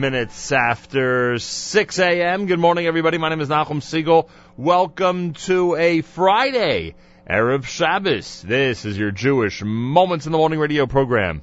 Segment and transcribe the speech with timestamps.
[0.00, 2.46] minutes after 6 a.m.
[2.46, 3.18] Good morning, everybody.
[3.18, 4.30] My name is Nachum Segal.
[4.56, 6.94] Welcome to a Friday,
[7.28, 8.40] Erev Shabbos.
[8.40, 11.42] This is your Jewish Moments in the Morning radio program.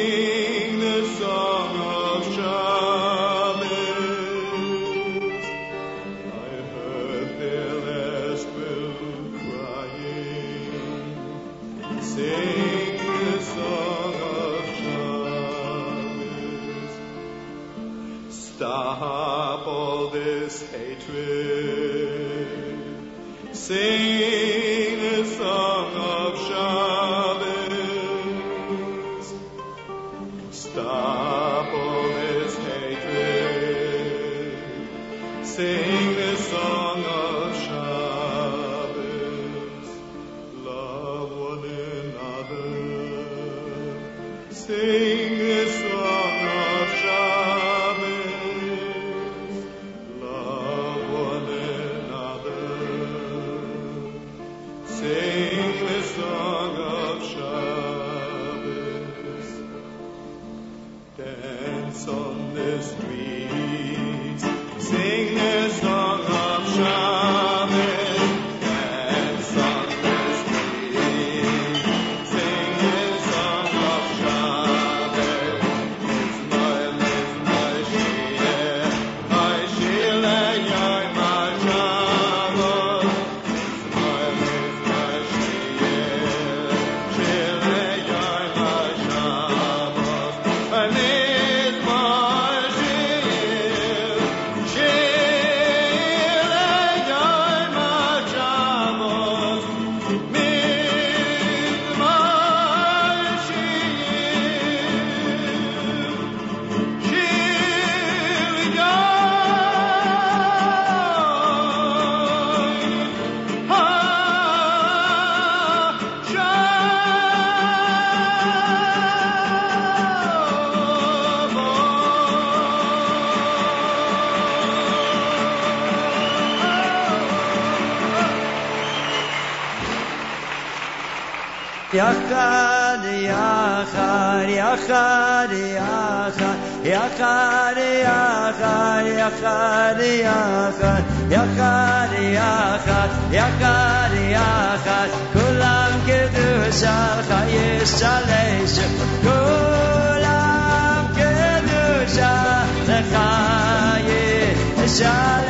[154.97, 155.40] shine.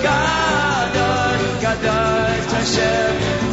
[0.04, 3.53] Kadosh, Kadosh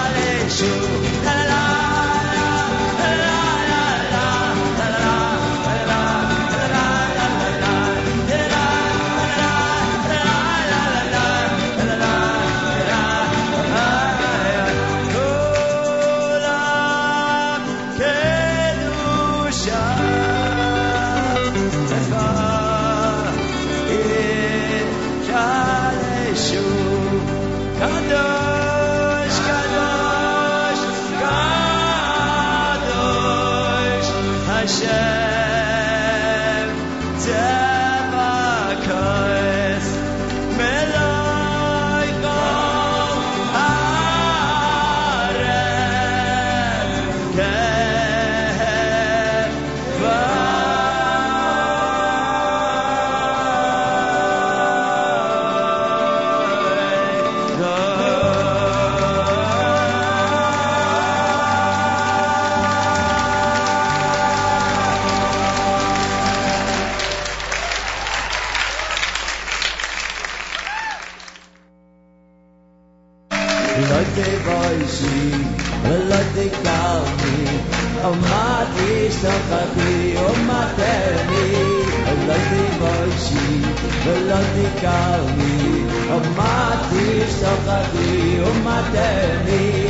[84.81, 89.61] lode calmi, amati sokati, omatemi.
[89.61, 89.80] Abba,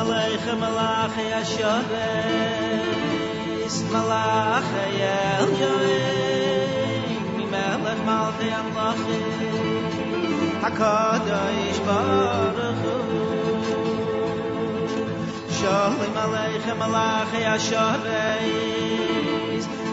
[0.00, 1.74] עליך מלאך ישורס
[3.92, 4.64] מלאך
[4.98, 9.22] יאל יואג ממלך מלכי המלאכי
[10.62, 13.00] הקדוש ברוך הוא
[15.50, 18.84] שולים עליך מלאך ישורס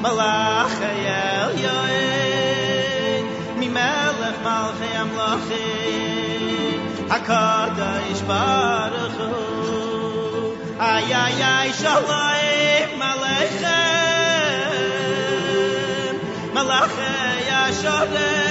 [0.02, 3.26] מלאך יאל יואג
[3.58, 5.98] ממלך מלכי המלאכי
[7.10, 9.47] הקדוש ברוך הוא
[10.78, 13.66] ay ay ay shalay malakh
[16.54, 16.98] malakh
[17.50, 18.47] ya shalay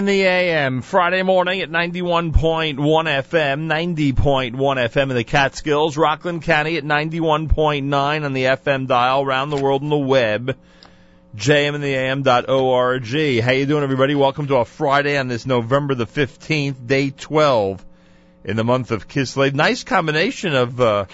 [0.00, 6.78] in the AM, Friday morning at 91.1 FM, 90.1 FM in the Catskills, Rockland County
[6.78, 10.56] at 91.9 on the FM dial, around the world on the web,
[11.36, 13.42] jmintheam.org.
[13.42, 14.14] How you doing, everybody?
[14.14, 17.84] Welcome to a Friday on this November the 15th, day 12
[18.44, 19.52] in the month of Kislev.
[19.52, 21.04] Nice combination of uh,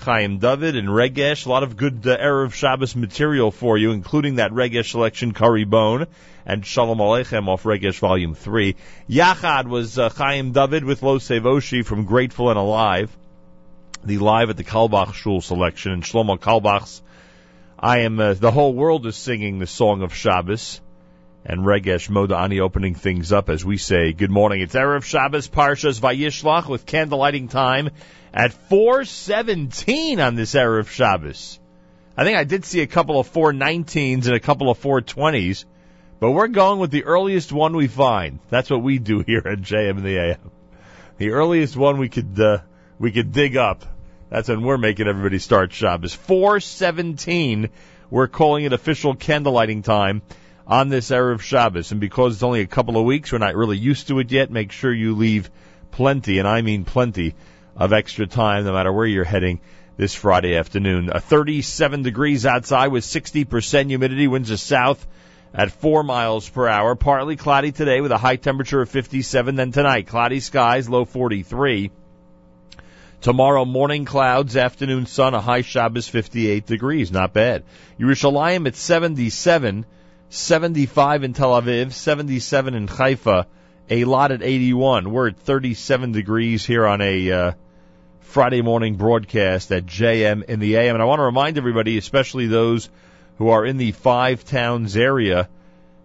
[0.00, 1.46] Chaim David and Regesh.
[1.46, 5.64] A lot of good uh, Erev Shabbos material for you, including that Regesh selection, Curry
[5.64, 6.06] Bone,
[6.46, 8.76] and Shalom Aleichem off Regesh Volume 3.
[9.10, 13.14] Yachad was uh, Chaim David with Lo Sevoshi from Grateful and Alive.
[14.04, 17.02] The live at the Carlebach Shul selection, and Shlomo Carlebach's
[17.80, 20.80] I am, uh, the whole world is singing the song of Shabbos.
[21.44, 24.60] And Regesh Modani opening things up as we say, good morning.
[24.60, 27.90] It's Erev Shabbos Parshas Vayishlach with candlelighting time
[28.38, 31.58] at 417 on this Erev Shabbos.
[32.16, 35.64] I think I did see a couple of 419s and a couple of 420s,
[36.20, 38.38] but we're going with the earliest one we find.
[38.48, 40.52] That's what we do here at JM in the AM.
[41.16, 42.58] The earliest one we could, uh,
[43.00, 43.84] we could dig up.
[44.30, 46.14] That's when we're making everybody start Shabbos.
[46.14, 47.70] 417,
[48.08, 50.22] we're calling it official candlelighting time
[50.64, 51.90] on this Erev Shabbos.
[51.90, 54.52] And because it's only a couple of weeks, we're not really used to it yet,
[54.52, 55.50] make sure you leave
[55.90, 57.34] plenty, and I mean plenty,
[57.78, 59.60] of extra time no matter where you're heading
[59.96, 61.10] this Friday afternoon.
[61.10, 65.06] Uh, 37 degrees outside with 60% humidity, winds are south
[65.54, 66.94] at 4 miles per hour.
[66.94, 69.56] Partly cloudy today with a high temperature of 57.
[69.56, 71.90] Then tonight, cloudy skies, low 43.
[73.20, 77.10] Tomorrow morning clouds, afternoon sun, a high Shabbos 58 degrees.
[77.10, 77.64] Not bad.
[77.98, 79.84] Yerushalayim at 77,
[80.30, 83.46] 75 in Tel Aviv, 77 in Haifa,
[83.90, 85.10] Eilat at 81.
[85.10, 87.52] We're at 37 degrees here on a uh,
[88.28, 90.94] Friday morning broadcast at JM in the AM.
[90.94, 92.90] And I want to remind everybody, especially those
[93.38, 95.48] who are in the five towns area,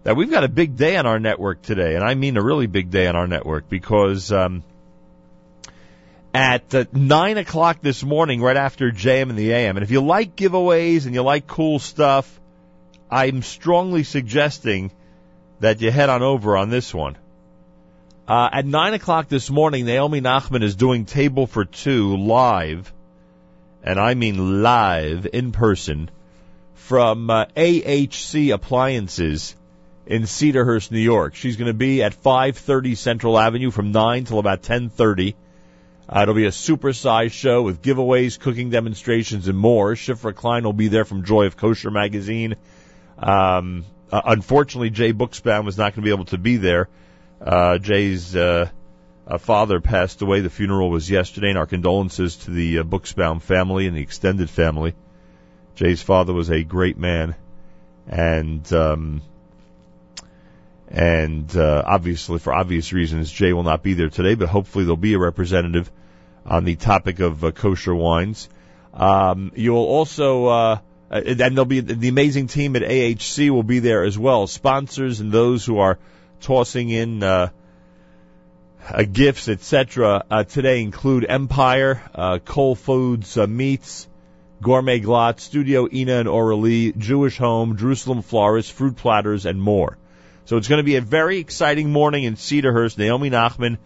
[0.04, 1.96] that we've got a big day on our network today.
[1.96, 4.62] And I mean a really big day on our network because um,
[6.32, 10.00] at uh, 9 o'clock this morning, right after JM in the AM, and if you
[10.00, 12.40] like giveaways and you like cool stuff,
[13.10, 14.92] I'm strongly suggesting
[15.60, 17.18] that you head on over on this one.
[18.26, 22.90] Uh, at 9 o'clock this morning, Naomi Nachman is doing Table for Two live,
[23.82, 26.10] and I mean live, in person,
[26.72, 29.54] from uh, AHC Appliances
[30.06, 31.34] in Cedarhurst, New York.
[31.34, 35.36] She's going to be at 530 Central Avenue from 9 till about 1030.
[36.08, 39.92] Uh, it'll be a supersized show with giveaways, cooking demonstrations, and more.
[39.96, 42.56] Shifra Klein will be there from Joy of Kosher magazine.
[43.18, 46.88] Um, uh, unfortunately, Jay Buchsbaum was not going to be able to be there.
[47.44, 48.70] Uh, Jay's uh,
[49.26, 50.40] uh, father passed away.
[50.40, 54.48] The funeral was yesterday, and our condolences to the uh, Buchsbaum family and the extended
[54.48, 54.94] family.
[55.74, 57.34] Jay's father was a great man,
[58.08, 59.20] and um,
[60.88, 64.36] and uh, obviously, for obvious reasons, Jay will not be there today.
[64.36, 65.90] But hopefully, there'll be a representative
[66.46, 68.48] on the topic of uh, kosher wines.
[68.94, 70.80] Um, you'll also,
[71.10, 74.46] and there'll be the amazing team at AHC will be there as well.
[74.46, 75.98] Sponsors and those who are
[76.40, 77.50] tossing in uh,
[78.88, 80.24] uh, gifts, etc.
[80.30, 84.08] Uh, today include Empire, uh, Cold Foods uh, Meats,
[84.62, 89.98] Gourmet Glatt, Studio Ina and Aurelie, Jewish Home, Jerusalem Florist, Fruit Platters, and more.
[90.46, 92.98] So it's going to be a very exciting morning in Cedarhurst.
[92.98, 93.78] Naomi Nachman,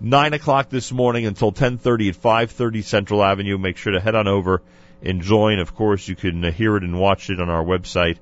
[0.00, 3.58] nine o'clock this morning until ten thirty at five thirty Central Avenue.
[3.58, 4.62] Make sure to head on over
[5.02, 5.58] and join.
[5.58, 8.18] Of course, you can hear it and watch it on our website,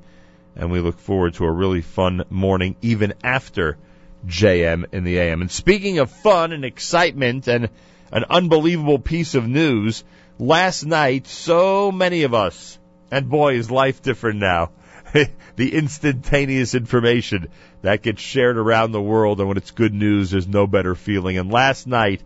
[0.57, 3.79] and we look forward to a really fun morning even after
[4.27, 5.41] JM in the AM.
[5.41, 7.69] And speaking of fun and excitement and
[8.11, 10.05] an unbelievable piece of news,
[10.39, 12.79] last night so many of us,
[13.11, 14.71] and boy is life different now.
[15.57, 17.49] the instantaneous information
[17.83, 21.37] that gets shared around the world, and when it's good news, there's no better feeling.
[21.37, 22.23] And last night,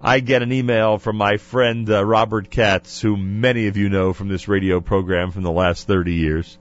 [0.00, 4.12] I get an email from my friend uh, Robert Katz, who many of you know
[4.12, 6.58] from this radio program from the last 30 years.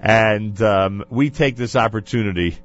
[0.00, 2.58] And um, we take this opportunity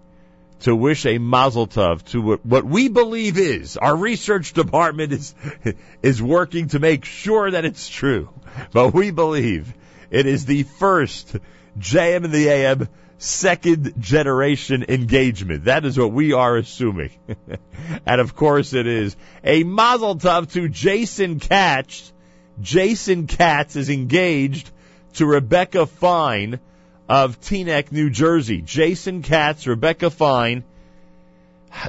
[0.61, 5.35] to wish a mazel tov to what, what we believe is our research department is
[6.01, 8.29] is working to make sure that it's true,
[8.71, 9.73] but we believe
[10.09, 11.35] it is the first
[11.77, 15.65] JM in the AM second generation engagement.
[15.65, 17.11] That is what we are assuming.
[18.05, 22.13] and of course it is a mazel tov to Jason Katz.
[22.61, 24.69] Jason Katz is engaged
[25.15, 26.59] to Rebecca Fine
[27.07, 28.61] of Teaneck, New Jersey.
[28.61, 30.63] Jason Katz, Rebecca Fine.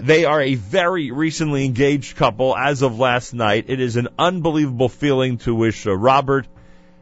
[0.00, 3.66] They are a very recently engaged couple as of last night.
[3.68, 6.46] It is an unbelievable feeling to wish uh, Robert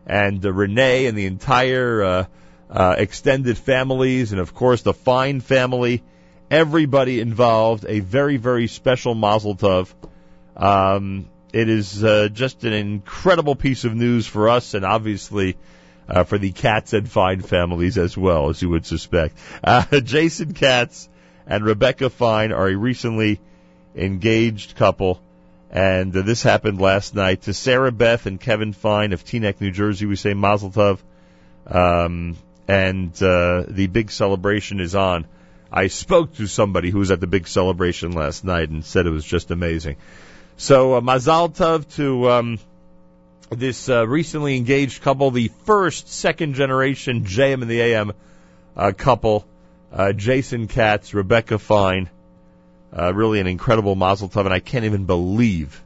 [0.07, 2.25] and uh, Renee and the entire uh,
[2.71, 6.03] uh, extended families, and of course the Fine family,
[6.51, 9.93] everybody involved a very, very special Mazel Tov.
[10.57, 15.57] Um, it is uh, just an incredible piece of news for us, and obviously
[16.13, 19.37] uh, for the Katz and Fine families as well, as you would suspect.
[19.65, 21.09] Uh, Jason Katz
[21.47, 23.41] and Rebecca Fine are a recently
[23.97, 25.21] engaged couple,
[25.71, 29.71] and uh, this happened last night to Sarah Beth and Kevin Fine of Teaneck, New
[29.71, 30.05] Jersey.
[30.05, 30.99] We say Mazel Tov,
[31.67, 32.37] um,
[32.69, 35.25] and uh, the big celebration is on.
[35.73, 39.11] I spoke to somebody who was at the big celebration last night and said it
[39.11, 39.97] was just amazing.
[40.59, 42.59] So uh, Mazal Tov to um,
[43.55, 48.13] this uh, recently engaged couple, the first second generation JM in the AM
[48.77, 49.47] uh, couple,
[49.93, 52.09] uh, Jason Katz, Rebecca Fine.
[52.97, 55.83] Uh, really an incredible Mazel Tov, and I can't even believe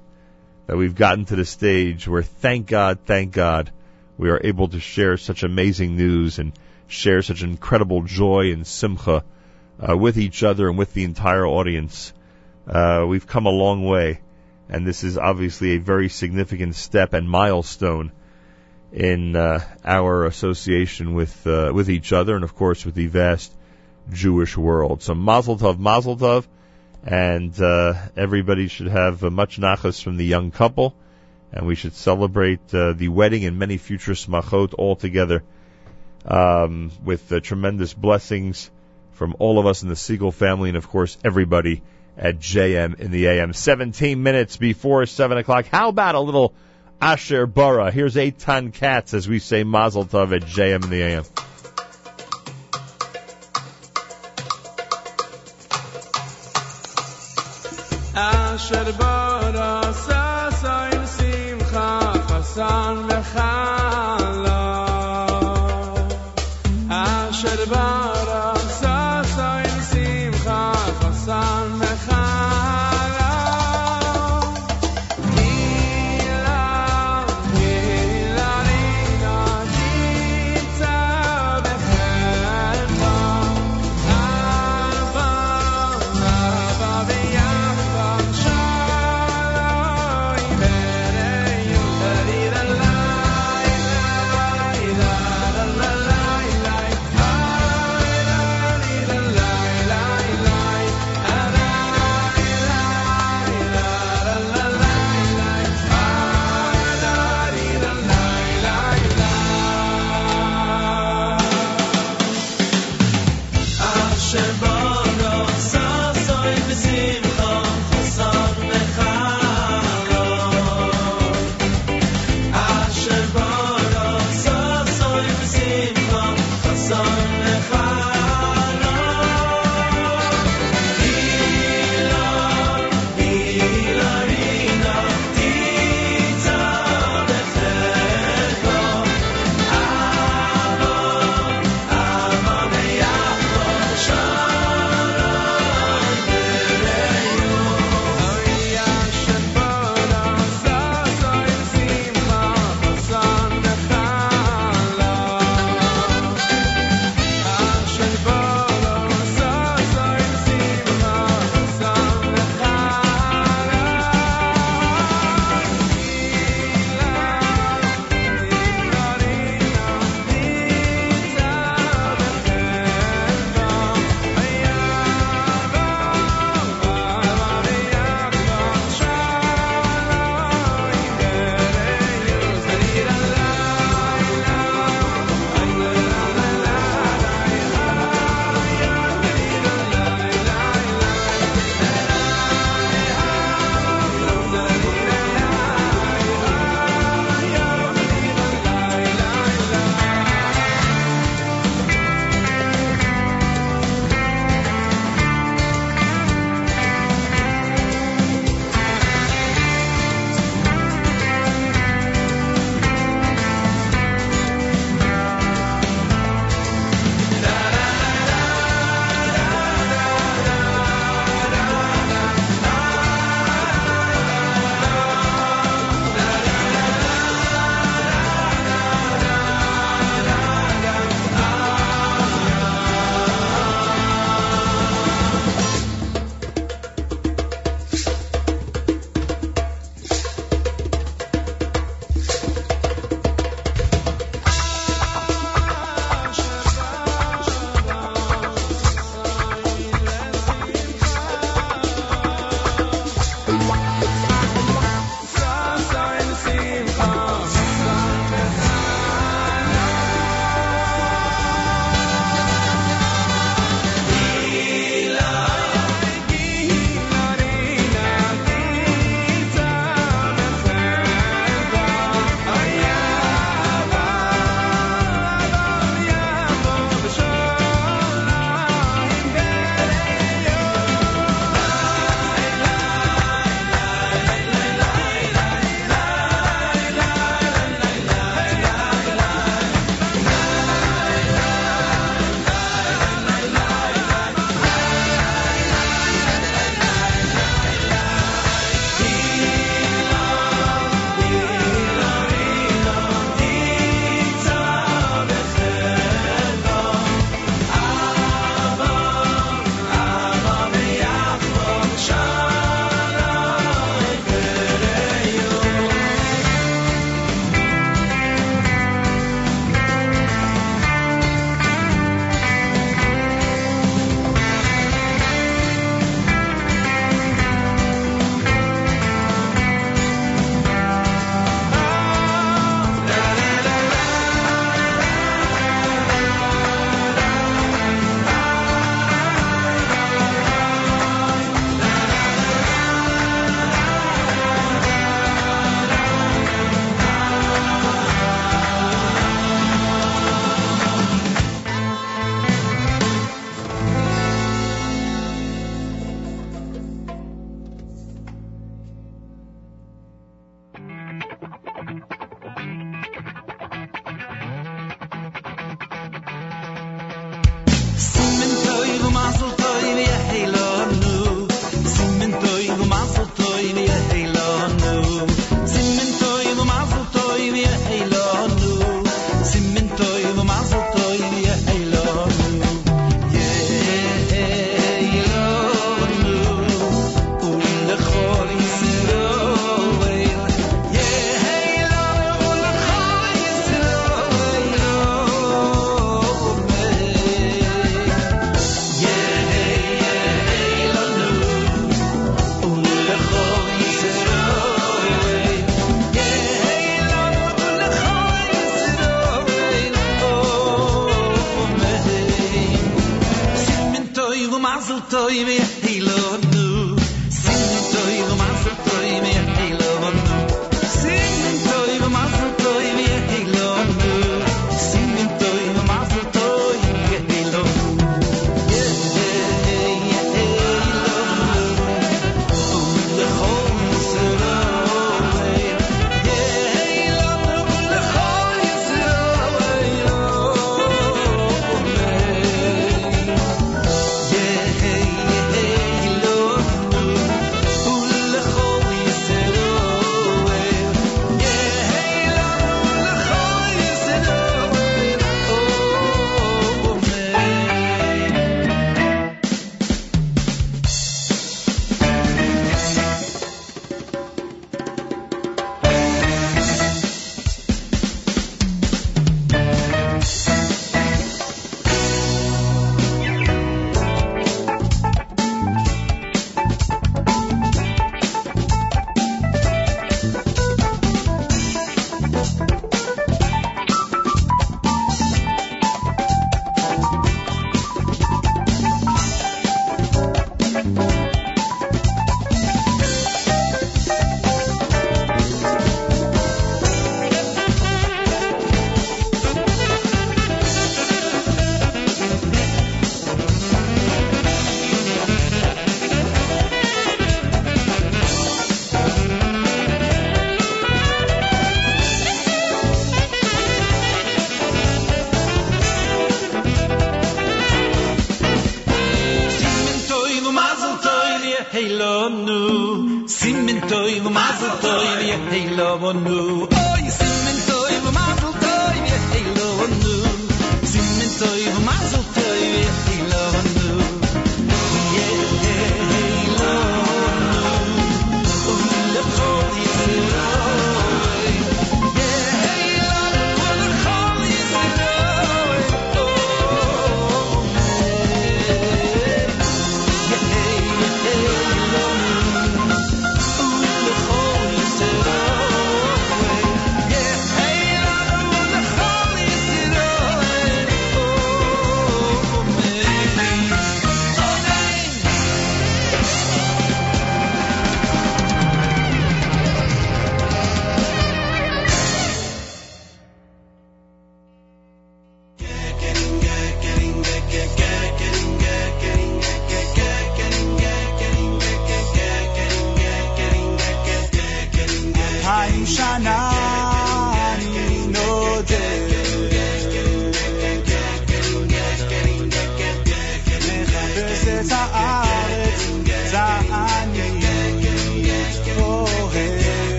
[0.67, 3.71] that we've gotten to the stage where, thank God, thank God,
[4.19, 6.53] we are able to share such amazing news and
[6.89, 9.25] share such incredible joy and simcha
[9.81, 12.13] uh, with each other and with the entire audience.
[12.67, 14.21] Uh, we've come a long way,
[14.69, 18.13] and this is obviously a very significant step and milestone
[18.93, 23.53] in uh, our association with uh, with each other, and of course with the vast
[24.13, 25.03] Jewish world.
[25.03, 26.47] So Mazel Tov, Mazel Tov,
[27.05, 30.95] and uh, everybody should have uh, much nachas from the young couple,
[31.53, 35.43] and we should celebrate uh, the wedding and many future smachot all together
[36.25, 38.71] um, with uh, tremendous blessings
[39.13, 41.83] from all of us in the Segal family, and of course everybody
[42.17, 43.53] at JM in the AM.
[43.53, 45.67] 17 minutes before 7 o'clock.
[45.67, 46.55] How about a little
[47.01, 47.91] Asher Bara?
[47.91, 51.25] Here's Eitan Katz as we say Mazel Tov at JM in the AM.
[58.17, 59.37] אשר בור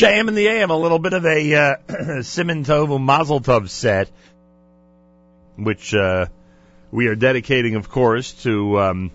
[0.00, 4.08] JM in the AM, a little bit of a uh, Simon Tov Mazel Tov set,
[5.56, 6.24] which uh,
[6.90, 9.10] we are dedicating, of course, to um,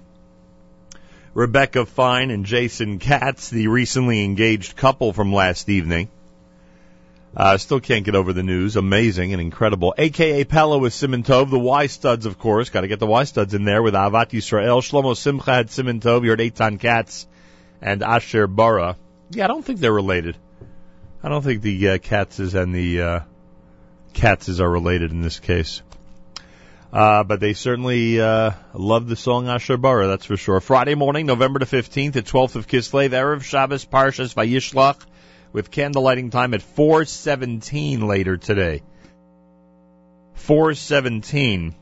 [1.33, 6.07] Rebecca Fine and Jason Katz, the recently engaged couple from last evening.
[7.35, 8.75] Uh, still can't get over the news.
[8.75, 9.95] Amazing and incredible.
[9.97, 11.49] AKA Pella with Simintov.
[11.49, 12.69] The Y-Studs, of course.
[12.69, 14.83] Got to get the Y-Studs in there with Ahavat Yisrael.
[14.83, 16.23] Shlomo Simcha had Simon Tov.
[16.23, 17.25] You heard Eitan Katz
[17.81, 18.97] and Asher Bara.
[19.31, 20.37] Yeah, I don't think they're related.
[21.25, 23.19] I don't think the uh, Katzes and the uh,
[24.13, 25.81] Katzes are related in this case.
[26.93, 30.61] Uh, but they certainly uh, love the song Asher Bara, that's for sure.
[30.61, 35.03] Friday morning, November the 15th, the 12th of Kislev, Erev Shabbos, Parshas Vayishlach,
[35.51, 38.83] with candle lighting time at 417 later today.
[40.35, 41.73] 417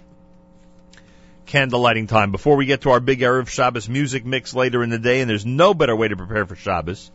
[1.48, 2.32] candle lighting time.
[2.32, 5.30] Before we get to our big Erev Shabbos music mix later in the day, and
[5.30, 7.12] there's no better way to prepare for Shabbos.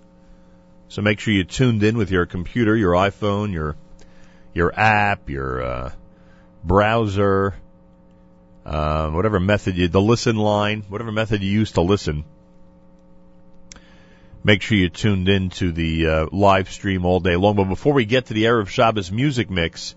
[0.89, 3.77] So make sure you tuned in with your computer, your iPhone, your
[4.55, 5.93] your app, your uh,
[6.65, 7.55] browser,
[8.65, 12.25] uh, whatever method you, the listen line, whatever method you use to listen.
[14.43, 17.57] Make sure you tuned in to the uh, live stream all day long.
[17.57, 19.95] But before we get to the Erev Shabbos music mix,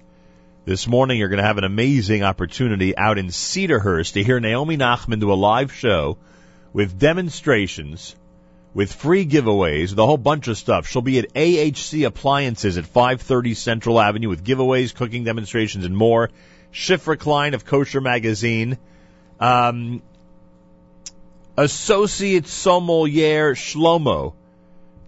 [0.65, 4.77] this morning you're going to have an amazing opportunity out in Cedarhurst to hear Naomi
[4.77, 6.17] Nachman do a live show
[6.73, 8.15] with demonstrations,
[8.73, 10.87] with free giveaways, a whole bunch of stuff.
[10.87, 16.29] She'll be at AHC Appliances at 530 Central Avenue with giveaways, cooking demonstrations, and more.
[16.73, 18.77] Shifra Klein of Kosher Magazine.
[19.39, 20.01] Um,
[21.57, 24.33] Associate Sommelier Shlomo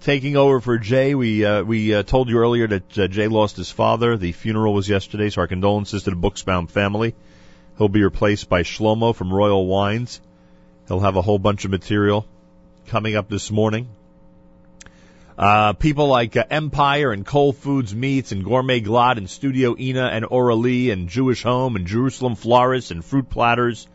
[0.02, 1.16] taking over for Jay.
[1.16, 4.18] We uh, we uh, told you earlier that uh, Jay lost his father.
[4.18, 7.16] The funeral was yesterday, so our condolences to the Buchsbaum family.
[7.78, 10.20] He'll be replaced by Shlomo from Royal Wines.
[10.90, 12.28] He'll have a whole bunch of material
[12.88, 13.88] coming up this morning.
[15.38, 20.06] Uh, people like uh, Empire and Cold Foods Meats and Gourmet Glatt and Studio Ina
[20.06, 23.88] and Oralee and Jewish Home and Jerusalem Florists and Fruit Platters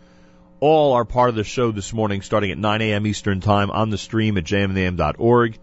[0.60, 3.06] all are part of the show this morning starting at 9 a.m.
[3.06, 5.54] Eastern Time on the stream at jmnam.org.
[5.54, 5.60] You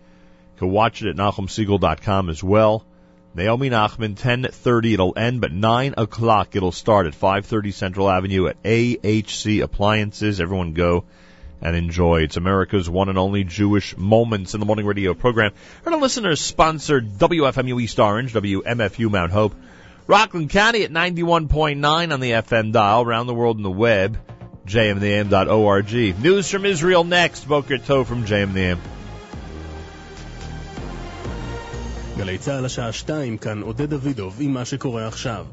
[0.57, 2.85] can watch it at NachumSegal.com as well.
[3.33, 8.63] Naomi Nachman, 10.30 it'll end, but 9 o'clock it'll start at 530 Central Avenue at
[8.63, 10.39] AHC Appliances.
[10.39, 11.03] Everyone go
[11.62, 12.22] and enjoy.
[12.22, 15.52] It's America's one and only Jewish Moments in the Morning Radio program.
[15.84, 19.54] And our listeners sponsored WFMU East Orange, WMFU Mount Hope,
[20.06, 24.18] Rockland County at 91.9 on the FM dial, around the world in the web,
[24.66, 26.22] jmnam.org.
[26.22, 27.44] News from Israel next.
[27.44, 28.78] Boker Tov from JMNAM.
[32.16, 35.46] גלי צה"ל השעה שתיים, כאן עודד דוידוב עם מה שקורה עכשיו.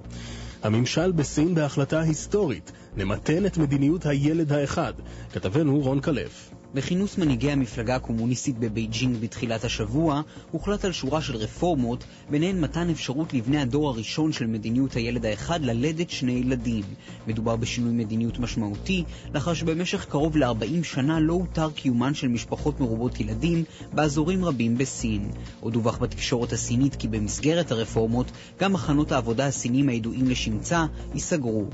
[0.63, 4.93] הממשל בסין בהחלטה היסטורית, נמתן את מדיניות הילד האחד.
[5.33, 6.52] כתבנו רון כלף.
[6.75, 13.35] בכינוס מנהיגי המפלגה הקומוניסטית בבייג'ינג בתחילת השבוע, הוחלט על שורה של רפורמות, ביניהן מתן אפשרות
[13.35, 16.85] לבני הדור הראשון של מדיניות הילד האחד ללדת שני ילדים.
[17.27, 19.05] מדובר בשינוי מדיניות משמעותי,
[19.35, 25.31] לאחר שבמשך קרוב ל-40 שנה לא הותר קיומן של משפחות מרובות ילדים באזורים רבים בסין.
[25.61, 31.67] עוד דווח בתקשורת הסינית כי במסגרת הרפורמות, גם מחנות העבודה הסינים הידועים לשמצה ייסגרו.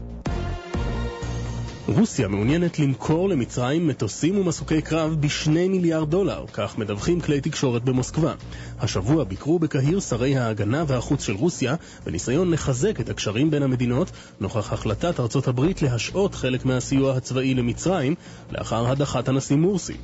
[1.97, 8.35] רוסיה מעוניינת למכור למצרים מטוסים ומסוקי קרב בשני מיליארד דולר, כך מדווחים כלי תקשורת במוסקבה.
[8.81, 11.75] השבוע ביקרו בקהיר שרי ההגנה והחוץ של רוסיה,
[12.07, 14.11] בניסיון לחזק את הקשרים בין המדינות,
[14.41, 18.15] נוכח החלטת ארצות הברית להשעות חלק מהסיוע הצבאי למצרים,
[18.51, 19.97] לאחר הדחת הנשיא מורסי.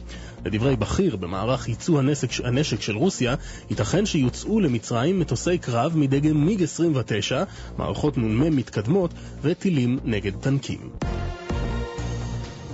[0.45, 3.35] לדברי בכיר במערך ייצוא הנשק, הנשק של רוסיה,
[3.70, 7.45] ייתכן שיוצאו למצרים מטוסי קרב מדגם מיג 29,
[7.78, 9.11] מערכות נ"מ מתקדמות
[9.43, 10.91] וטילים נגד טנקים.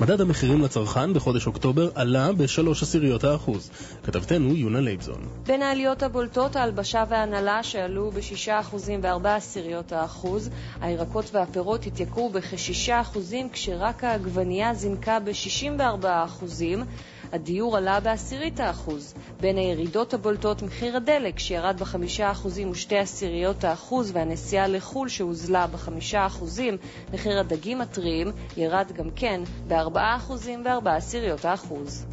[0.00, 3.70] מדד המחירים לצרכן בחודש אוקטובר עלה בשלוש עשיריות האחוז.
[4.04, 5.28] כתבתנו יונה לייבזון.
[5.46, 13.00] בין העליות הבולטות ההלבשה וההנהלה שעלו בשישה אחוזים וארבע עשיריות האחוז, הירקות והפירות התייקרו בכשישה
[13.00, 16.84] אחוזים כשרק העגבנייה זינקה בשישים וארבעה אחוזים
[17.32, 19.14] הדיור עלה בעשירית האחוז.
[19.40, 26.26] בין הירידות הבולטות מחיר הדלק שירד בחמישה אחוזים ושתי עשיריות האחוז והנסיעה לחו"ל שהוזלה בחמישה
[26.26, 26.76] אחוזים.
[27.12, 32.06] מחיר הדגים הטריים ירד גם כן בארבעה אחוזים וארבע עשיריות האחוז.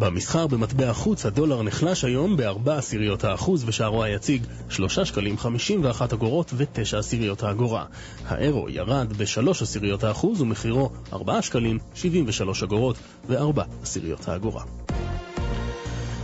[0.00, 6.12] במסחר במטבע חוץ הדולר נחלש היום בארבע עשיריות האחוז ושערו היציג שלושה שקלים חמישים ואחת
[6.12, 7.84] אגורות ותשע עשיריות האגורה.
[8.26, 12.96] האירו ירד בשלוש עשיריות האחוז ומחירו ארבעה שקלים שבעים ושלוש אגורות
[13.28, 14.62] וארבע עשיריות האגורה.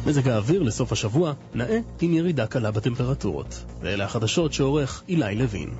[0.06, 3.64] מזג האוויר לסוף השבוע נאה עם ירידה קלה בטמפרטורות.
[3.80, 5.70] ואלה החדשות שעורך אילי לוין.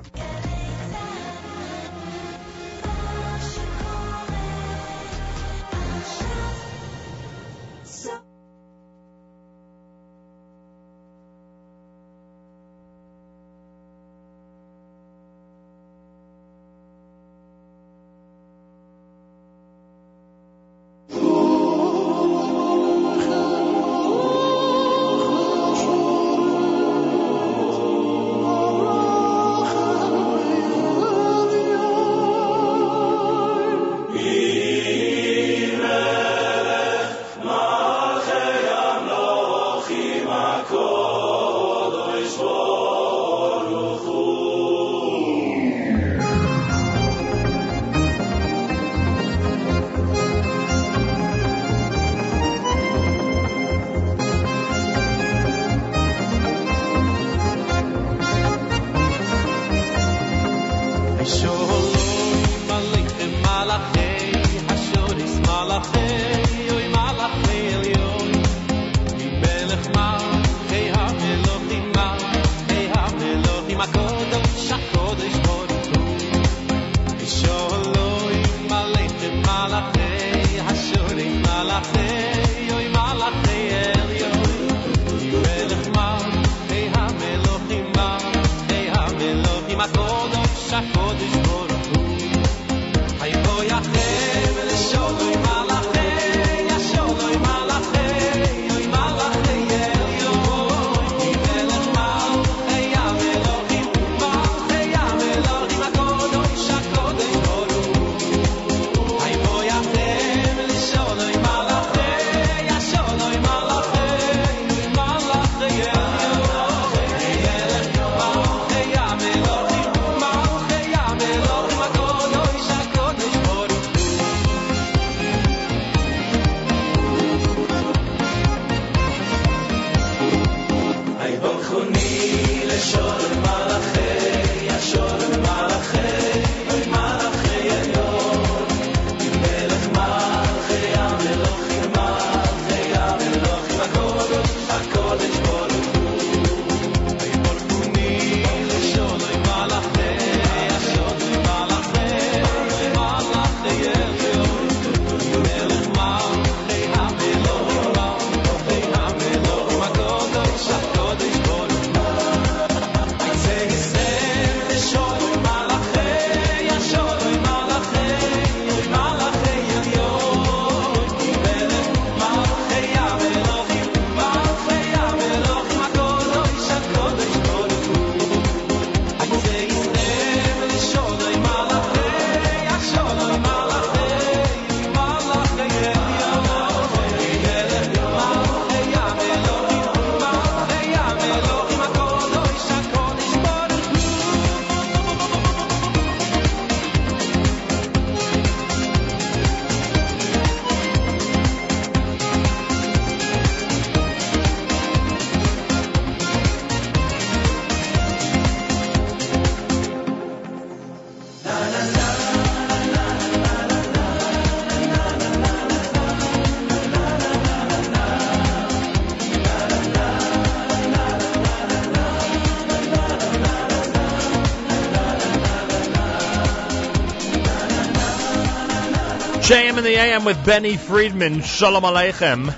[229.77, 231.43] In the AM with Benny Friedman.
[231.43, 232.51] Shalom Aleichem.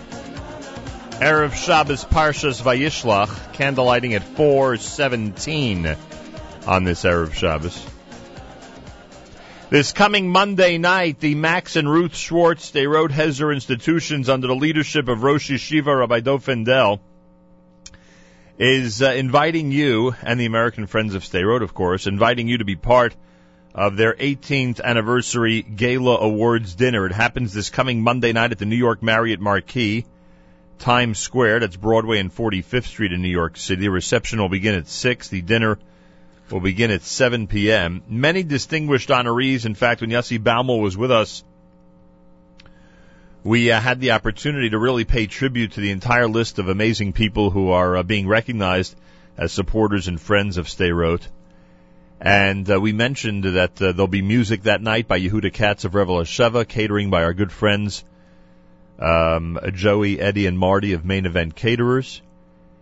[1.20, 3.54] Erev Shabbos Parshas Vayishlach.
[3.56, 5.98] Candlelighting at 417
[6.66, 7.86] on this Erev Shabbos.
[9.70, 15.10] This coming Monday night, the Max and Ruth Schwartz Sderot Hesder institutions under the leadership
[15.10, 17.02] of Rosh Yeshiva Rabbi Dov Fendel
[18.58, 22.66] is uh, inviting you and the American Friends of Sderot, of course, inviting you to
[22.66, 23.14] be part
[23.74, 27.06] of their 18th anniversary gala awards dinner.
[27.06, 30.06] It happens this coming Monday night at the New York Marriott Marquis,
[30.80, 31.60] Times Square.
[31.60, 33.82] That's Broadway and 45th Street in New York City.
[33.82, 35.28] The reception will begin at 6.
[35.28, 35.78] The dinner
[36.50, 38.02] will begin at 7 p.m.
[38.08, 39.66] Many distinguished honorees.
[39.66, 41.44] In fact, when Yossi Baumel was with us,
[43.44, 47.14] we uh, had the opportunity to really pay tribute to the entire list of amazing
[47.14, 48.96] people who are uh, being recognized
[49.38, 51.26] as supporters and friends of Sderot.
[52.22, 55.96] And uh, we mentioned that uh, there'll be music that night by Yehuda Katz of
[55.96, 58.04] Reva L'Sheva, catering by our good friends
[59.00, 62.22] um, Joey, Eddie, and Marty of Main Event Caterers,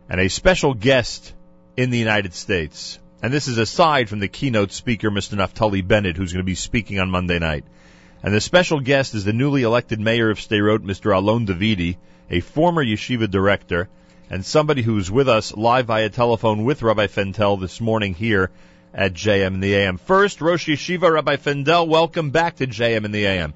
[0.10, 1.34] and a special guest
[1.76, 2.98] in the United States.
[3.22, 5.36] And this is aside from the keynote speaker, Mr.
[5.36, 7.66] Naftali Bennett, who's going to be speaking on Monday night.
[8.24, 11.16] And the special guest is the newly elected mayor of Sderot, Mr.
[11.16, 11.98] Alon Davidi,
[12.32, 13.88] a former yeshiva director,
[14.32, 18.50] and somebody who's with us live via telephone with Rabbi Fendel this morning here
[18.97, 19.97] at JM in the AM.
[19.97, 23.53] First, Rosh Yeshiva Rabbi Fendel, welcome back to JM in the AM.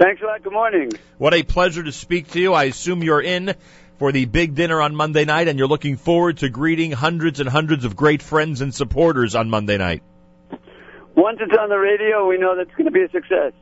[0.00, 0.42] Thanks a lot.
[0.42, 0.90] Good morning.
[1.18, 2.54] What a pleasure to speak to you.
[2.54, 3.54] I assume you're in
[3.98, 7.48] for the big dinner on Monday night and you're looking forward to greeting hundreds and
[7.48, 10.02] hundreds of great friends and supporters on Monday night.
[11.14, 13.52] Once it's on the radio, we know that's going to be a success.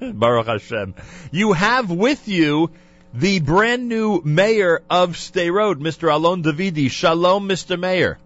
[0.14, 0.94] Baruch Hashem.
[1.30, 2.70] You have with you
[3.14, 6.12] the brand new mayor of Sderot, Mr.
[6.12, 6.90] Alon Davidi.
[6.90, 7.78] Shalom, Mr.
[7.78, 8.18] Mayor.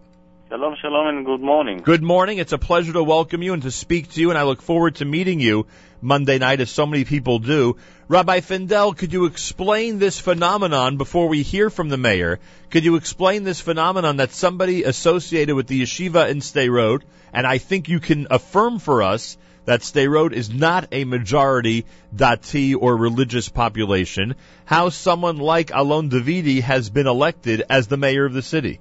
[0.48, 1.78] Shalom, shalom, and good morning.
[1.78, 2.39] Good morning.
[2.39, 4.94] It's a pleasure to welcome you and to speak to you, and I look forward
[4.97, 5.66] to meeting you
[6.01, 7.78] Monday night, as so many people do.
[8.06, 12.39] Rabbi Fendel, could you explain this phenomenon before we hear from the mayor?
[12.70, 17.02] Could you explain this phenomenon that somebody associated with the yeshiva in Sderot,
[17.32, 22.77] and I think you can affirm for us that Sderot is not a majority dati
[22.81, 28.32] or religious population, how someone like Alon Davidi has been elected as the mayor of
[28.32, 28.78] the city?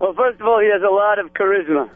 [0.00, 1.90] Well, first of all, he has a lot of charisma.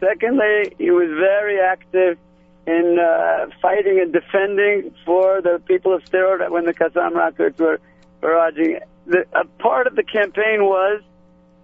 [0.00, 2.18] Secondly, he was very active
[2.66, 7.78] in uh, fighting and defending for the people of Sderot when the Qassam rockets were
[8.22, 8.80] barraging.
[9.06, 11.02] The, a part of the campaign was,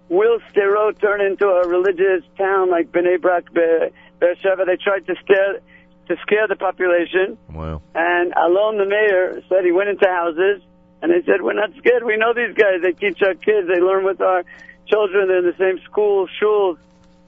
[0.09, 4.65] will Sderot turn into a religious town like Bnei Brak, Be- Beersheba?
[4.65, 5.59] They tried to scare
[6.07, 7.37] to scare the population.
[7.51, 7.81] Wow.
[7.93, 10.61] And Alon, the mayor, said he went into houses
[11.01, 12.03] and they said, we're not scared.
[12.05, 12.81] We know these guys.
[12.81, 13.67] They teach our kids.
[13.67, 14.43] They learn with our
[14.89, 15.29] children.
[15.29, 16.77] In the same schools, shuls.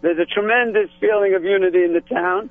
[0.02, 2.50] There's a tremendous feeling of unity in the town.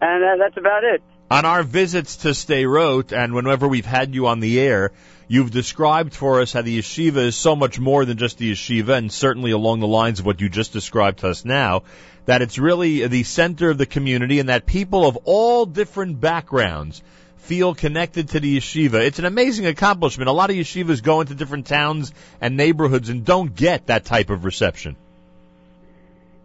[0.00, 1.02] And uh, that's about it.
[1.30, 4.92] On our visits to Sderot, and whenever we've had you on the air,
[5.28, 8.98] you've described for us how the yeshiva is so much more than just the yeshiva,
[8.98, 11.84] and certainly along the lines of what you just described to us now,
[12.26, 17.02] that it's really the center of the community and that people of all different backgrounds
[17.42, 19.04] feel connected to the yeshiva.
[19.04, 20.28] It's an amazing accomplishment.
[20.28, 24.30] A lot of yeshivas go into different towns and neighborhoods and don't get that type
[24.30, 24.94] of reception.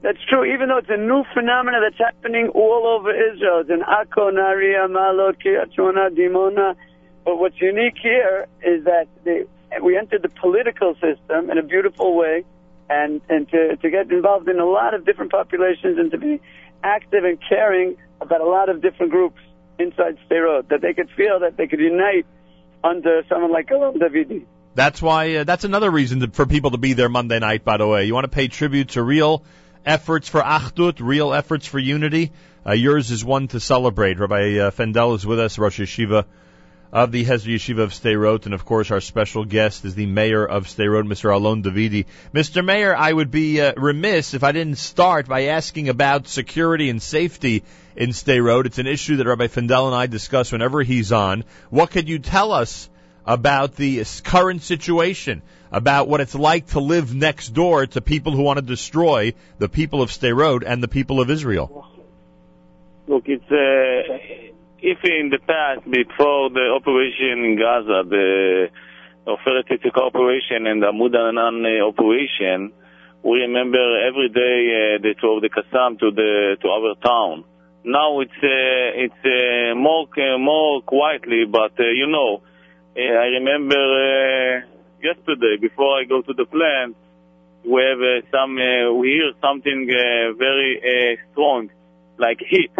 [0.01, 3.59] That's true, even though it's a new phenomenon that's happening all over Israel.
[3.61, 6.75] It's in Akko, Nahariya, Malot, Kiryat Dimona.
[7.23, 9.43] But what's unique here is that they,
[9.83, 12.43] we entered the political system in a beautiful way
[12.89, 16.41] and, and to, to get involved in a lot of different populations and to be
[16.83, 19.41] active and caring about a lot of different groups
[19.79, 22.25] inside Sderot, that they could feel that they could unite
[22.83, 24.45] under someone like Alon Davidi.
[24.75, 27.77] That's why, uh, that's another reason to, for people to be there Monday night, by
[27.77, 28.05] the way.
[28.05, 29.43] You want to pay tribute to real
[29.85, 32.31] efforts for Achdut, real efforts for unity.
[32.65, 34.19] Uh, yours is one to celebrate.
[34.19, 36.25] Rabbi uh, Fendel is with us, Rosh Yeshiva
[36.91, 40.45] of the Hesder Yeshiva of Sderot, and of course our special guest is the mayor
[40.45, 41.33] of Sderot, Mr.
[41.33, 42.05] Alon Davidi.
[42.33, 42.63] Mr.
[42.63, 47.01] Mayor, I would be uh, remiss if I didn't start by asking about security and
[47.01, 47.63] safety
[47.95, 48.65] in Sderot.
[48.65, 51.43] It's an issue that Rabbi Fendel and I discuss whenever he's on.
[51.69, 52.89] What could you tell us
[53.25, 55.41] about the current situation?
[55.69, 59.67] About what it's like to live next door to people who want to destroy the
[59.67, 61.85] people of Sderot and the people of Israel?
[63.05, 68.67] Look, it's uh, if in the past, before the operation in Gaza, the
[69.25, 72.71] Oferet Yetzuka operation and the Amud Anan operation,
[73.23, 77.43] we remember every day uh, they drove the Qassam to the to our town.
[77.83, 82.41] Now it's uh, it's uh, more uh, more quietly, but uh, you know,
[82.95, 84.63] uh, I remember
[85.01, 86.95] yesterday before I go to the plant,
[87.65, 88.55] we have some
[88.99, 89.87] we hear something
[90.37, 91.69] very strong,
[92.19, 92.71] like heat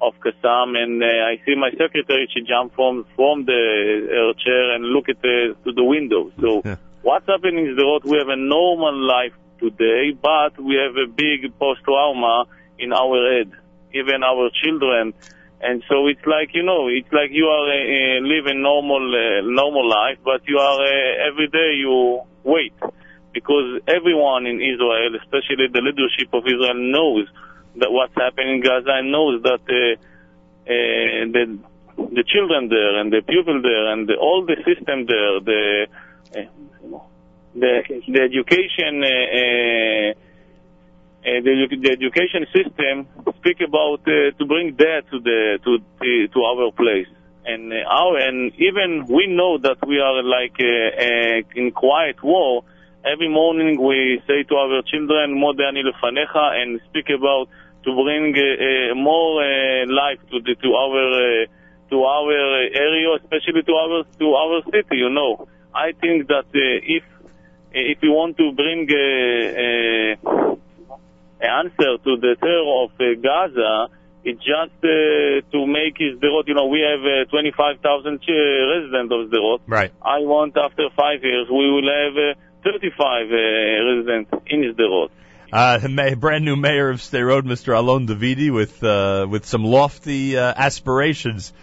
[0.00, 2.28] of Qassam, and uh, I see my secretary.
[2.32, 6.30] She jumped from from the her chair and look at the to the window.
[6.40, 6.62] So
[7.02, 11.58] what's happening is that we have a normal life today, but we have a big
[11.58, 12.46] post trauma
[12.78, 13.50] in our head,
[13.92, 15.14] even our children.
[15.60, 19.42] And so it's like you know, it's like you are uh, uh, living normal uh,
[19.42, 22.74] normal life, but you are uh, every day you wait
[23.34, 27.26] because everyone in Israel, especially the leadership of Israel, knows
[27.80, 29.94] that what's happening in Gaza and knows that uh,
[30.68, 31.58] uh, the
[31.96, 35.86] the children there and the people there and the, all the system there, the
[36.36, 36.98] uh,
[37.54, 39.02] the the education.
[39.02, 40.14] Uh,
[41.18, 43.06] uh, the, the education system
[43.38, 45.78] speak about uh, to bring that to the to
[46.32, 47.08] to our place
[47.44, 50.56] and our and even we know that we are like
[51.56, 52.62] in quiet war
[53.04, 57.48] every morning we say to our children "Modeh ani lefanecha" and speak about
[57.88, 61.46] to bring uh, uh, more uh, life to the to our uh,
[61.90, 62.32] to our
[62.86, 67.04] area especially to our to our city you know i think that uh, if
[67.72, 69.00] if we want to bring uh,
[69.62, 70.48] uh,
[71.40, 73.88] answer to the terror of uh, Gaza,
[74.24, 79.30] it's just uh, to make Sderot, you know, we have uh, 25,000 ch- residents of
[79.30, 79.60] Sderot.
[79.66, 79.92] Right.
[80.02, 83.36] I want after five years we will have uh, 35 uh,
[83.86, 85.10] residents in Sderot.
[85.52, 87.74] Uh, the ma- brand new mayor of Sderot, Mr.
[87.76, 91.54] Alon Davidi, with uh, with some lofty uh, aspirations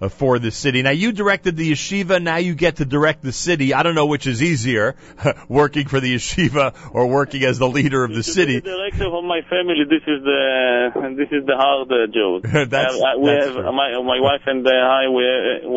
[0.00, 0.80] uh, for the city.
[0.80, 2.22] Now you directed the yeshiva.
[2.22, 3.74] Now you get to direct the city.
[3.74, 4.96] I don't know which is easier,
[5.48, 8.60] working for the yeshiva or working as the leader of the The city.
[8.62, 12.42] director of my family, this is the this is the hard uh, job.
[12.70, 13.72] That's- Uh, we that's have true.
[13.72, 15.08] my my wife and uh, I.
[15.08, 15.24] We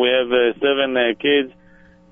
[0.00, 1.52] we have uh, seven kids,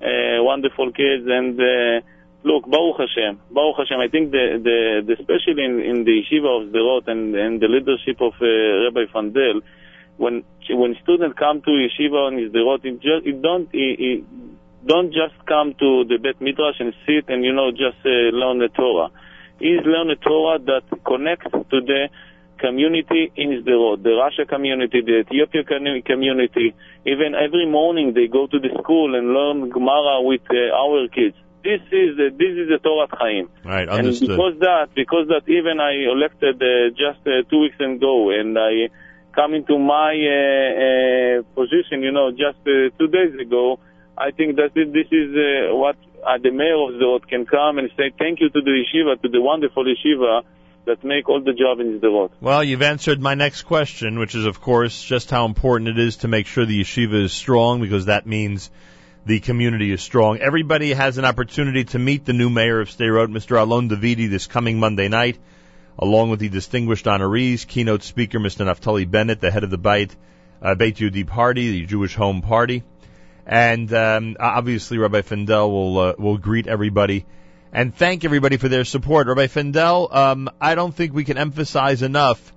[0.03, 2.01] uh, wonderful kids, and uh,
[2.47, 3.99] look, Baruch Hashem, Baruch Hashem.
[3.99, 7.67] I think the the, the especially in, in the yeshiva of Sderot and and the
[7.67, 8.47] leadership of uh,
[8.87, 9.61] Rabbi Fendel,
[10.15, 14.23] when when students come to yeshiva in Sderot, it just it don't it, it
[14.87, 18.59] don't just come to the Bet Midrash and sit and you know just uh, learn
[18.59, 19.11] the Torah.
[19.59, 22.09] Is learn the Torah that connects to the
[22.59, 26.75] community in Sderot, the Russia community, the Ethiopia community.
[27.05, 31.35] Even every morning they go to the school and learn Gemara with uh, our kids.
[31.63, 33.49] This is the, this is the Torah Chaim.
[33.65, 38.29] Right, And because that, because that, even I elected uh, just uh, two weeks ago,
[38.31, 38.89] and I
[39.37, 43.79] come into my uh, uh, position, you know, just uh, two days ago.
[44.17, 47.89] I think that this is uh, what uh, the mayor of Sderot can come and
[47.95, 50.41] say thank you to the yeshiva, to the wonderful yeshiva
[50.85, 52.31] that make all the job in Sderot.
[52.41, 56.17] Well, you've answered my next question, which is, of course, just how important it is
[56.17, 58.71] to make sure the yeshiva is strong, because that means
[59.27, 60.39] the community is strong.
[60.39, 63.61] Everybody has an opportunity to meet the new mayor of Sderot, Mr.
[63.61, 65.37] Alon Davidi, this coming Monday night,
[65.99, 68.65] along with the distinguished honorees, keynote speaker Mr.
[68.65, 70.15] Naftali Bennett, the head of the Beit,
[70.61, 72.83] uh, Bayit Yehudi Party, the Jewish Home Party,
[73.45, 77.25] and um, obviously Rabbi Fendel will uh, will greet everybody
[77.73, 79.27] and thank everybody for their support.
[79.27, 82.53] Rabbi Fendel, um, I don't think we can emphasize enough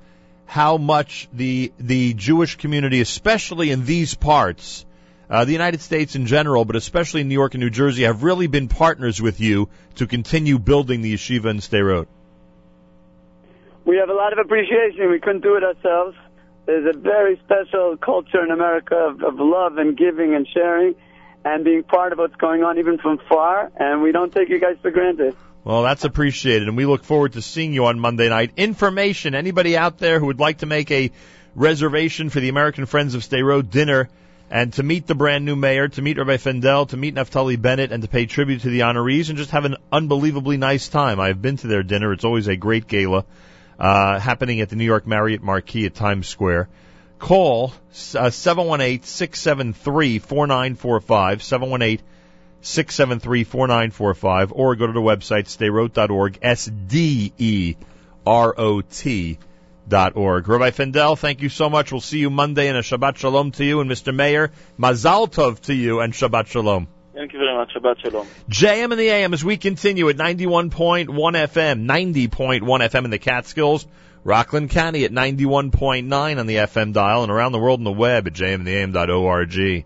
[0.46, 4.86] how much the the Jewish community, especially in these parts,
[5.30, 8.24] uh, the United States in general, but especially in New York and New Jersey, have
[8.24, 12.08] really been partners with you to continue building the yeshiva in Sderot.
[13.84, 15.08] We have a lot of appreciation.
[15.08, 16.16] We couldn't do it ourselves.
[16.66, 20.96] There's a very special culture in America of, of love and giving and sharing
[21.44, 24.58] and being part of what's going on even from far, and we don't take you
[24.58, 25.34] guys for granted.
[25.64, 28.52] Well, that's appreciated, and we look forward to seeing you on Monday night.
[28.56, 31.12] Information: anybody out there who would like to make a
[31.54, 34.08] reservation for the American Friends of Sderot dinner
[34.50, 37.92] and to meet the brand new mayor, to meet Rabbi Fendel, to meet Naftali Bennett,
[37.92, 41.20] and to pay tribute to the honorees and just have an unbelievably nice time.
[41.20, 43.24] I've been to their dinner; it's always a great gala
[43.78, 46.68] uh, happening at the New York Marriott Marquis at Times Square.
[47.20, 47.72] Call
[48.14, 52.02] uh, seven one eight six seven three four nine four five seven one eight.
[52.62, 57.78] 673-4945 or go to the website sderot.org, S-D-E-R-O-T
[59.92, 60.48] org.
[60.48, 61.92] Rabbi Fendel, thank you so much.
[61.92, 64.14] We'll see you Monday and a Shabbat Shalom to you and Mr.
[64.14, 66.88] Mayor, Mazal Tov to you and Shabbat Shalom.
[67.14, 67.74] Thank you very much.
[67.74, 68.26] Shabbat Shalom.
[68.48, 73.86] JM in the AM as we continue at 91.1 FM, 90.1 FM in the Catskills,
[74.24, 78.26] Rockland County at 91.9 on the FM dial and around the world on the web
[78.26, 79.84] at jmandtheam.org.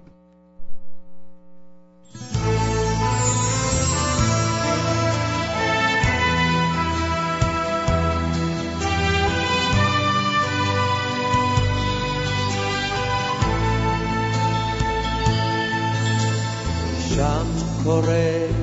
[17.15, 17.47] שם
[17.85, 18.12] קורא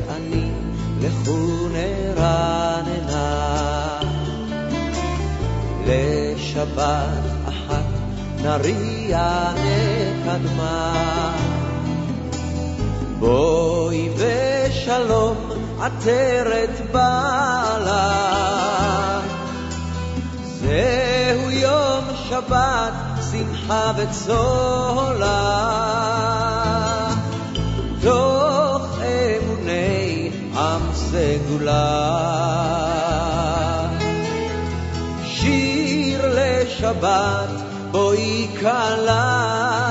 [0.09, 0.51] אני
[0.99, 3.31] לכו נרננה
[5.85, 7.85] לשבת אחת
[8.41, 10.93] נריע לקדמה.
[13.19, 15.37] בואי ושלום
[15.81, 18.31] עטרת בעלה.
[20.43, 22.93] זהו יום שבת,
[23.31, 25.41] שמחה וצהלה.
[31.11, 32.11] סגולה.
[35.23, 37.49] שיר לשבת,
[37.91, 39.90] בואי כלה.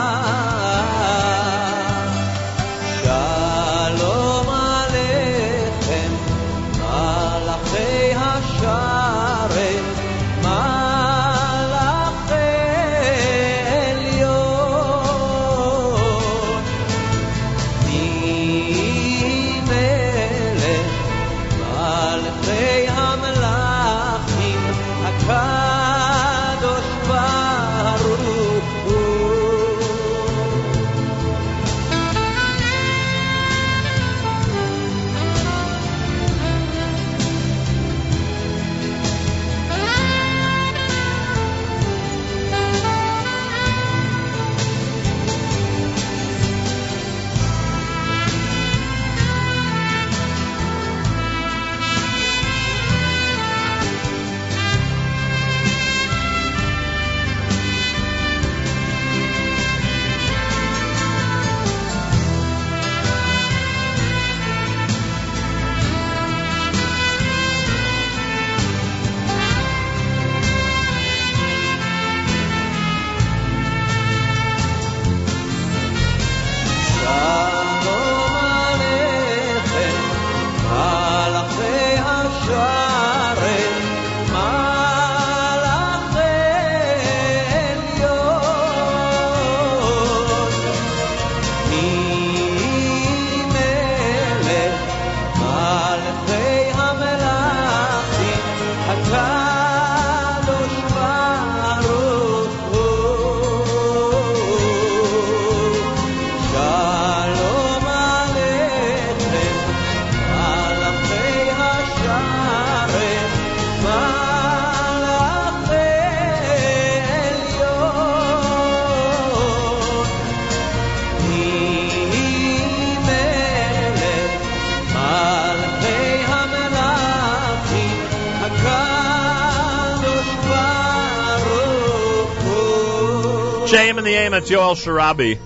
[134.47, 135.41] It's Yoel Sharabi.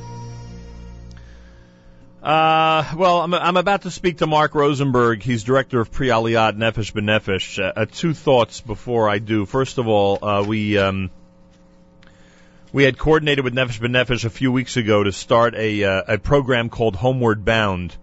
[2.22, 5.22] Uh, well, I'm, I'm about to speak to Marc Rosenberg.
[5.22, 7.58] He's director of Pre Aliyat Nefesh B'Nefesh.
[7.58, 9.46] Uh, uh, two thoughts before I do.
[9.46, 11.10] First of all, uh, we um,
[12.74, 16.18] we had coordinated with Nefesh B'Nefesh a few weeks ago to start a uh, a
[16.18, 17.96] program called Homeward Bound,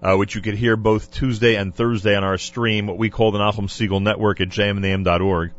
[0.00, 3.32] uh, which you could hear both Tuesday and Thursday on our stream, what we call
[3.32, 5.50] the Nachum Segal Network at jmandam.org.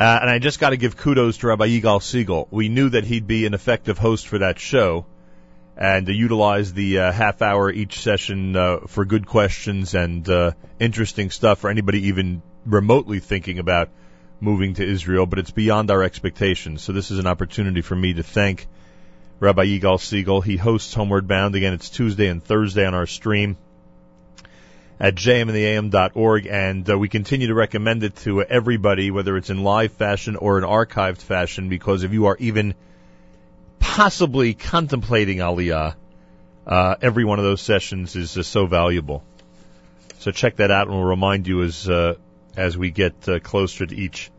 [0.00, 2.46] Uh, and I just got to give kudos to Rabbi Yigal Siegel.
[2.52, 5.06] We knew that he'd be an effective host for that show,
[5.76, 10.52] and to utilize the uh, half hour each session uh, for good questions and uh,
[10.78, 13.88] interesting stuff for anybody even remotely thinking about
[14.40, 16.80] moving to Israel, but it's beyond our expectations.
[16.80, 18.68] So this is an opportunity for me to thank
[19.40, 20.40] Rabbi Yigal Siegel.
[20.40, 21.56] He hosts Homeward Bound.
[21.56, 23.56] Again, it's Tuesday and Thursday on our stream
[25.00, 29.92] at jmandtheam.org, and uh, we continue to recommend it to everybody, whether it's in live
[29.92, 32.74] fashion or in archived fashion, because if you are even
[33.78, 35.94] possibly contemplating Aliyah,
[36.66, 39.22] uh, every one of those sessions is uh, so valuable.
[40.18, 42.14] So check that out, and we'll remind you as uh,
[42.56, 44.30] as we get uh, closer to each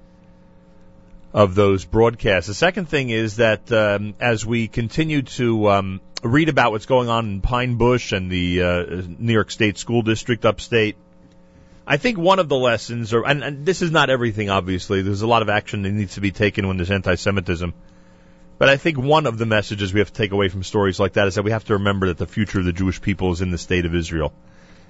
[1.34, 2.48] of those broadcasts.
[2.48, 7.10] The second thing is that um, as we continue to um, read about what's going
[7.10, 8.86] on in Pine Bush and the uh,
[9.20, 10.98] New York State School District upstate,
[11.86, 15.02] I think one of the lessons, or and, and this is not everything, obviously.
[15.02, 17.74] There's a lot of action that needs to be taken when there's anti-Semitism.
[18.58, 21.14] But I think one of the messages we have to take away from stories like
[21.14, 23.42] that is that we have to remember that the future of the Jewish people is
[23.42, 24.34] in the state of Israel.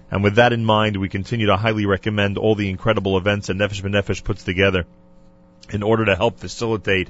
[0.09, 3.57] And with that in mind, we continue to highly recommend all the incredible events that
[3.57, 4.85] Nefesh B'Nefesh puts together
[5.71, 7.09] in order to help facilitate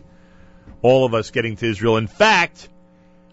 [0.81, 1.97] all of us getting to Israel.
[1.97, 2.69] In fact,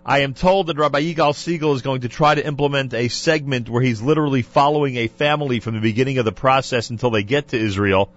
[0.04, 3.68] I am told that Rabbi Yigal Siegel is going to try to implement a segment
[3.68, 7.48] where he's literally following a family from the beginning of the process until they get
[7.48, 8.10] to Israel.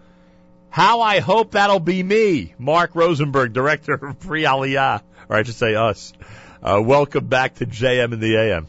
[0.70, 5.56] How I hope that'll be me, Marc Rosenberg, director of Pre Aliyah, or I should
[5.56, 6.14] say us.
[6.62, 8.68] Uh, welcome back to JM in the AM.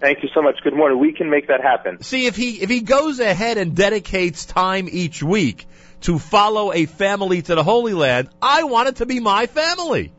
[0.00, 0.56] Thank you so much.
[0.62, 0.98] Good morning.
[0.98, 2.02] We can make that happen.
[2.02, 5.66] See, if he if he goes ahead and dedicates time each week
[6.02, 10.12] to follow a family to the Holy Land, I want it to be my family.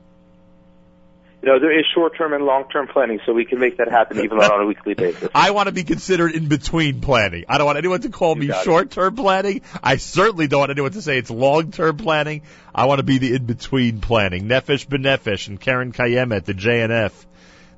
[1.41, 4.39] You know, there is short-term and long-term planning, so we can make that happen even
[4.39, 5.29] on a weekly basis.
[5.33, 7.45] I want to be considered in between planning.
[7.47, 9.61] I don't want anyone to call me short term planning.
[9.81, 12.41] I certainly don't want anyone to say it's long term planning.
[12.75, 14.49] I want to be the in between planning.
[14.49, 17.13] Nefesh B'Nefesh and Karen Kayem at the JNF,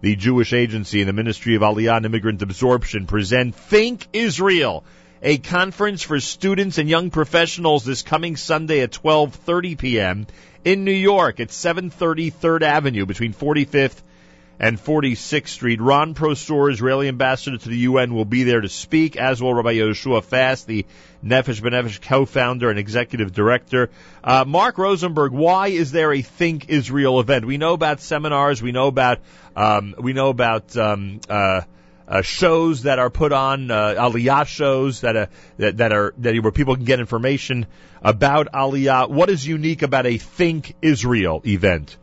[0.01, 4.83] the Jewish Agency and the Ministry of Aliyah and Immigrant Absorption present Think Israel,
[5.21, 10.27] a conference for students and young professionals this coming Sunday at 12:30 p.m.
[10.65, 14.01] in New York at 730 3rd Avenue between 45th
[14.59, 15.81] and 46th Street.
[15.81, 19.73] Ron Prosor, Israeli ambassador to the UN, will be there to speak, as will Rabbi
[19.73, 20.85] Yehoshua Fass, the
[21.23, 23.89] Nefesh B'Nefesh co-founder and executive director.
[24.23, 27.45] Uh, Marc Rosenberg, why is there a Think Israel event?
[27.45, 29.19] We know about seminars, we know about
[29.55, 31.61] um, we know about um, uh,
[32.11, 35.25] uh, shows that are put on, uh, Aliyah shows that, uh,
[35.57, 37.65] that that are that where people can get information
[38.01, 39.09] about Aliyah.
[39.09, 41.95] What is unique about a Think Israel event?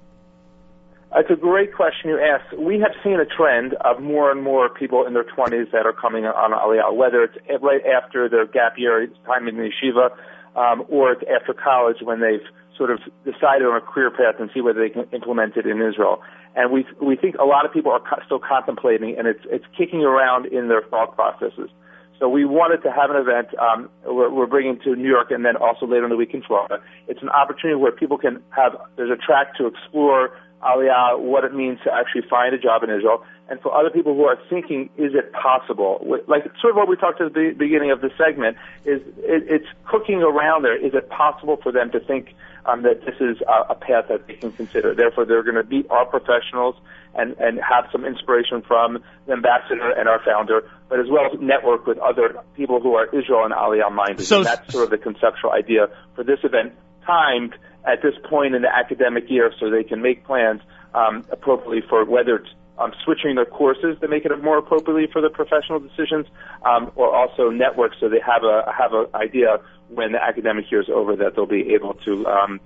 [1.14, 2.59] It's a great question you asked.
[2.59, 5.93] We have seen a trend of more and more people in their 20s that are
[5.93, 10.10] coming on Aliyah, whether it's right after their gap year time in the yeshiva,
[10.56, 12.47] um, or it's after college when they've
[12.78, 15.82] sort of decided on a career path and see whether they can implement it in
[15.82, 16.22] Israel.
[16.59, 19.64] And we we think a lot of people are co- still contemplating, and it's it's
[19.78, 21.70] kicking around in their thought processes.
[22.18, 25.44] So we wanted to have an event um, we're, we're bringing to New York, and
[25.44, 26.82] then also later in the week in Florida.
[27.06, 31.55] It's an opportunity where people can have there's a track to explore Aliyah, what it
[31.55, 34.90] means to actually find a job in Israel, and for other people who are thinking,
[34.98, 36.05] is it possible?
[36.26, 39.70] Like sort of what we talked at the beginning of the segment is it, it's
[39.86, 40.74] cooking around there.
[40.74, 42.35] Is it possible for them to think
[42.69, 44.95] um, that this is a, a path that they can consider?
[44.95, 46.77] Therefore, they're going to meet our professionals
[47.15, 51.40] and and have some inspiration from the ambassador and our founder, but as well as
[51.40, 54.27] network with other people who are Israel and Aliyah minded.
[54.27, 56.74] So- and that's sort of the conceptual idea for this event,
[57.07, 57.55] timed
[57.85, 60.61] at this point in the academic year, so they can make plans
[60.95, 65.20] um, appropriately for whether it's um, switching their courses to make it more appropriately for
[65.20, 66.27] the professional decisions,
[66.65, 69.59] um, or also network so they have a have an idea
[69.89, 72.60] when the academic year is over that they'll be able to um,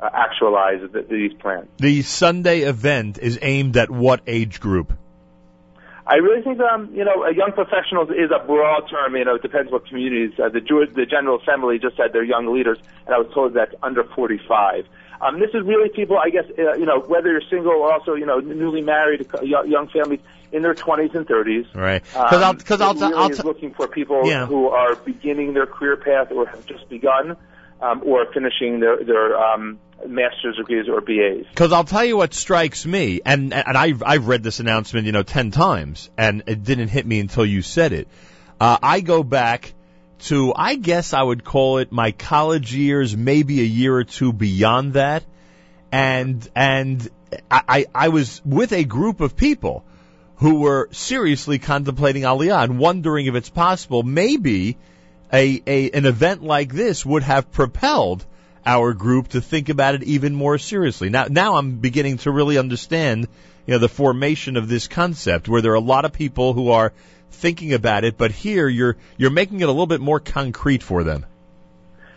[0.00, 1.68] uh, actualize the, these plans.
[1.78, 4.92] The Sunday event is aimed at what age group?
[6.08, 9.16] I really think, um, you know, uh, young professionals is a broad term.
[9.16, 10.38] You know, it depends what communities.
[10.38, 13.54] Uh, the Jewish, the General Assembly just said they're young leaders, and I was told
[13.54, 14.86] that's under 45.
[15.20, 18.14] Um, this is really people, I guess, uh, you know, whether you're single or also,
[18.14, 20.20] you know, newly married, uh, young young families
[20.52, 21.74] in their 20s and 30s.
[21.74, 22.02] Right.
[22.02, 24.46] Because I'll, cause I'll, it really I'll is t- looking for people Yeah.
[24.46, 27.36] who are beginning their career path or have just begun,
[27.80, 31.46] um, or finishing their their um, master's degrees or BAs.
[31.50, 35.12] Because I'll tell you what strikes me, and and I've I've read this announcement, you
[35.12, 38.08] know, ten times, and it didn't hit me until you said it.
[38.58, 39.74] Uh, I go back
[40.18, 44.32] to, I guess I would call it my college years, maybe a year or two
[44.32, 45.24] beyond that,
[45.92, 47.06] and and
[47.50, 49.84] I I I was with a group of people
[50.36, 54.76] who were seriously contemplating Aliyah and wondering if it's possible maybe
[55.32, 58.24] a, a an event like this would have propelled
[58.64, 61.08] our group to think about it even more seriously.
[61.08, 63.28] Now now I'm beginning to really understand,
[63.66, 66.70] you know, the formation of this concept where there are a lot of people who
[66.70, 66.92] are
[67.30, 71.02] thinking about it, but here you're you're making it a little bit more concrete for
[71.04, 71.24] them.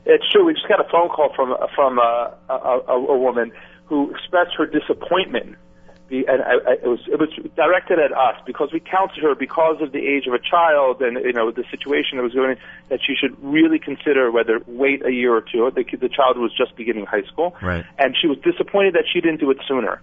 [0.06, 0.46] it's true.
[0.46, 3.52] We just got a phone call from from a, a, a woman
[3.86, 5.56] who expressed her disappointment,
[6.12, 9.82] And I, I, it was it was directed at us because we counseled her because
[9.82, 12.58] of the age of a child and you know the situation that was going.
[12.90, 15.70] That she should really consider whether wait a year or two.
[15.76, 17.86] The, the child was just beginning high school, Right.
[18.00, 20.02] and she was disappointed that she didn't do it sooner.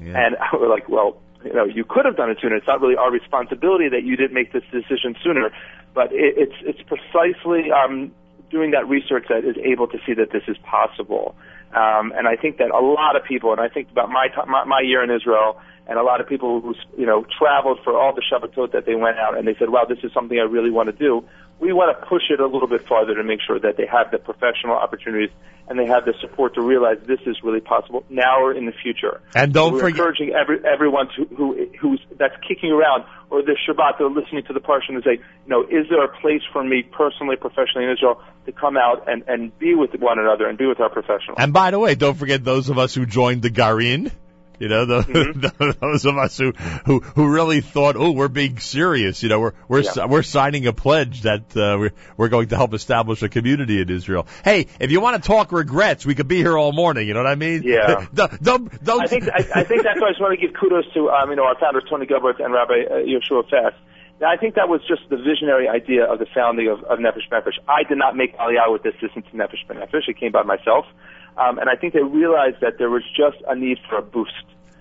[0.00, 2.56] And we're like, well, you know, you could have done it sooner.
[2.56, 5.50] It's not really our responsibility that you didn't make this decision sooner,
[5.94, 8.10] but it, it's it's precisely um,
[8.50, 11.36] doing that research that is able to see that this is possible.
[11.74, 14.48] Um, and I think that a lot of people, and I think about my, ti-
[14.48, 17.98] my my year in Israel, and a lot of people who you know traveled for
[17.98, 20.42] all the Shabbatot that they went out, and they said, "Wow, this is something I
[20.42, 21.24] really want to do."
[21.60, 24.10] We want to push it a little bit farther to make sure that they have
[24.10, 25.30] the professional opportunities
[25.66, 28.72] and they have the support to realize this is really possible now or in the
[28.72, 29.22] future.
[29.34, 33.56] And don't We're forget- encouraging every, everyone to, who who's that's kicking around or this
[33.66, 36.62] Shabbat they're listening to the parsha and say, you know, is there a place for
[36.62, 40.58] me personally, professionally in Israel to come out and and be with one another and
[40.58, 41.36] be with our professionals?
[41.38, 44.12] And by the way, don't forget those of us who joined the Garin.
[44.58, 45.70] You know, the, Mm-hmm.
[45.80, 46.52] those of us who,
[46.86, 49.22] who who really thought, oh, we're being serious.
[49.22, 50.06] You know, we're we're Yeah.
[50.06, 53.90] we're signing a pledge that uh, we're we're going to help establish a community in
[53.90, 54.26] Israel.
[54.44, 57.06] Hey, if you want to talk regrets, we could be here all morning.
[57.08, 57.62] You know what I mean?
[57.64, 58.06] Yeah.
[58.14, 60.54] don't don't, don't I think I, I think that's why I just want to give
[60.58, 63.72] kudos to um, you know our founders Tony Gelbart and Rabbi uh, Yehoshua Fass.
[64.20, 67.28] Now, I think that was just the visionary idea of the founding of, of Nefesh
[67.32, 67.58] B'Nefesh.
[67.66, 70.08] I did not make Aliyah with the assistance of Nefesh B'Nefesh.
[70.08, 70.86] It came by myself,
[71.36, 74.32] um, and I think they realized that there was just a need for a boost.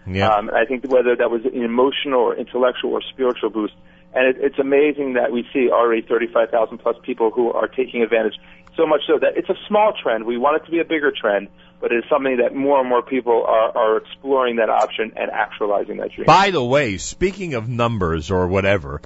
[0.05, 0.30] Yeah.
[0.30, 3.73] Um, and I think whether that was an emotional or intellectual or spiritual boost.
[4.13, 8.35] And it, it's amazing that we see already 35,000 plus people who are taking advantage.
[8.75, 10.25] So much so that it's a small trend.
[10.25, 11.47] We want it to be a bigger trend,
[11.80, 15.97] but it's something that more and more people are, are exploring that option and actualizing
[15.97, 16.25] that dream.
[16.25, 19.01] By the way, speaking of numbers or whatever,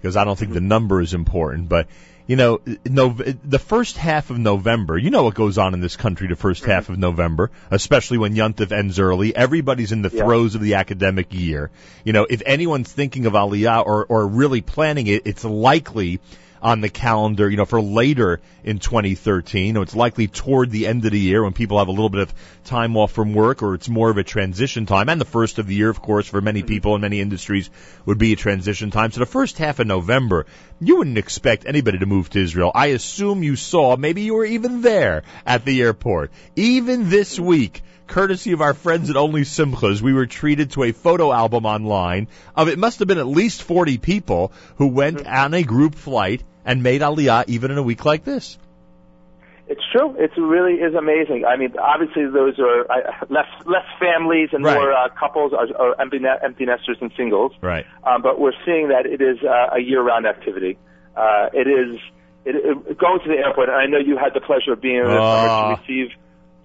[0.00, 1.88] because I don't think the number is important, but
[2.26, 5.96] you know, no, the first half of November, you know what goes on in this
[5.96, 6.92] country the 1st half mm-hmm.
[6.94, 9.34] of November, especially when Yuntif ends early.
[9.34, 10.24] Everybody's in the Yeah.
[10.24, 11.70] throes of the academic year.
[12.04, 16.20] You know, if anyone's thinking of Aliyah or, or really planning it, it's likely
[16.62, 19.66] on the calendar, you know, for later in 2013.
[19.66, 22.08] You know, it's likely toward the end of the year when people have a little
[22.08, 22.34] bit of
[22.64, 25.08] time off from work or it's more of a transition time.
[25.08, 26.68] And the first of the year, of course, for many mm-hmm.
[26.68, 27.68] people in many industries
[28.06, 29.10] would be a transition time.
[29.10, 30.46] So the first half of November,
[30.80, 32.70] you wouldn't expect anybody to move to Israel.
[32.74, 36.30] I assume you saw, maybe you were even there at the airport.
[36.54, 40.92] Even this week, courtesy of our friends at Only Simchas, we were treated to a
[40.92, 45.34] photo album online of it must have been at least 40 people who went mm-hmm.
[45.34, 48.58] on a group flight and made Aliyah even in a week like this.
[49.68, 50.14] It's true.
[50.18, 51.44] It really is amazing.
[51.46, 52.96] I mean, obviously those are uh,
[53.30, 54.74] less less families and Right.
[54.74, 57.52] more uh, couples are, are empty, ne- empty nesters and singles.
[57.62, 57.86] Right.
[58.04, 60.76] Um, but we're seeing that it is uh, a year-round activity.
[61.16, 61.98] Uh, it is
[62.44, 63.68] it, it, going to the airport.
[63.70, 65.76] And I know you had the pleasure of being there Ah.
[65.76, 66.10] to receive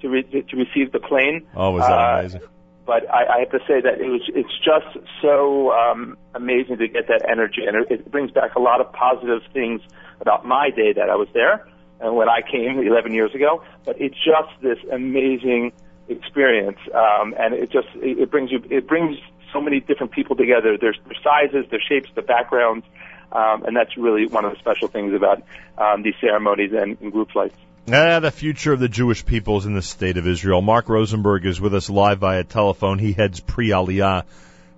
[0.01, 1.47] to, re- to receive the plane.
[1.55, 2.41] Oh, was that Uh, amazing?
[2.87, 6.87] But I, I have to say that it was it's just so um, amazing to
[6.87, 9.81] get that energy, and it, brings back a lot of positive things
[10.21, 11.67] about my day that I was there
[11.99, 13.61] and when I came 11 years ago.
[13.83, 15.73] But it's just this amazing
[16.07, 19.17] experience, um, and it just it, brings you it brings
[19.51, 20.77] so many different people together.
[20.79, 22.85] There's their sizes, their shapes, their backgrounds,
[23.33, 25.43] um, and that's really one of the special things about
[25.77, 27.57] um, these ceremonies and, and group flights.
[27.89, 30.61] Ah, the future of the Jewish peoples in the state of Israel.
[30.61, 32.99] Marc Rosenberg is with us live via telephone.
[32.99, 34.25] He heads pre-Aliyah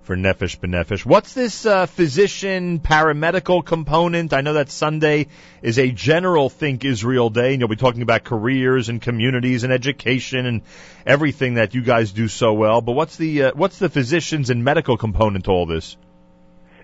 [0.04, 1.04] for Nefesh B'Nefesh.
[1.04, 4.32] What's this uh, physician paramedical component?
[4.32, 5.26] I know that Sunday
[5.60, 9.72] is a general Think Israel Day, and you'll be talking about careers and communities and
[9.72, 10.62] education and
[11.04, 12.80] everything that you guys do so well.
[12.80, 15.96] But what's the uh, what's the physicians and medical component to all this?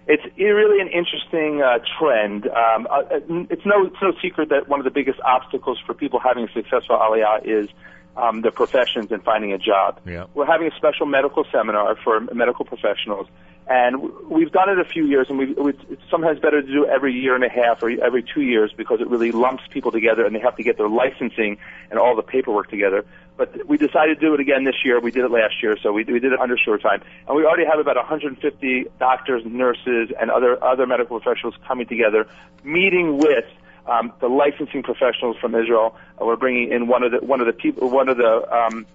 [0.09, 2.47] It's really an interesting uh, trend.
[2.47, 3.03] Um, uh,
[3.51, 6.53] it's no it's no secret that one of the biggest obstacles for people having a
[6.53, 7.69] successful aliyah is
[8.17, 10.01] um, their professions and finding a job.
[10.07, 10.27] Yeah.
[10.35, 13.29] We're having a special medical seminar for medical professionals,
[13.69, 16.91] and we've done it a few years, and we it's sometimes better to do it
[16.91, 20.25] every year and a half or every two years because it really lumps people together,
[20.25, 21.59] and they have to get their licensing
[21.91, 23.05] and all the paperwork together.
[23.37, 24.99] But we decided to do it again this year.
[25.01, 27.45] We did it last year, so we, we did it under short time, and we
[27.45, 32.29] already have about 150 doctors, nurses, and other other medical professionals coming together,
[32.63, 33.45] meeting with
[33.87, 35.97] um, the licensing professionals from Israel.
[36.21, 38.87] Uh, we're bringing in one of the one of the people, one of the um,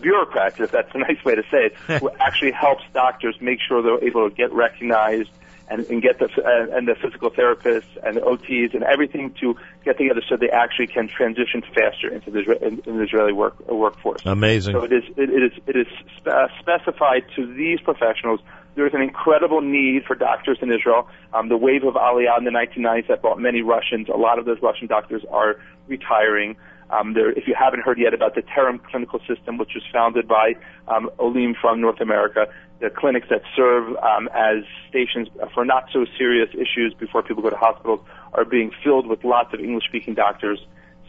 [0.00, 3.82] bureaucrats, if that's a nice way to say it, who actually helps doctors make sure
[3.82, 5.30] they're able to get recognized
[5.68, 9.56] and, and get the uh, and the physical therapists and the OTs and everything to
[9.84, 13.58] get together so they actually can transition faster into the in, in the Israeli work
[13.68, 14.20] workforce.
[14.26, 14.74] Amazing.
[14.74, 15.86] So it is it, it is it is
[16.18, 18.40] spe- specified to these professionals
[18.74, 21.08] There is an incredible need for doctors in Israel.
[21.32, 24.08] Um, the wave of Aliyah in the 1990s that brought many Russians.
[24.08, 25.56] A lot of those Russian doctors are
[25.86, 26.56] retiring.
[26.90, 30.28] Um, there, if you haven't heard yet about the Terem Clinical System, which was founded
[30.28, 30.54] by
[30.88, 32.46] um, Olim from North America,
[32.80, 37.50] the clinics that serve um, as stations for not so serious issues before people go
[37.50, 38.00] to hospitals
[38.32, 40.58] are being filled with lots of English-speaking doctors.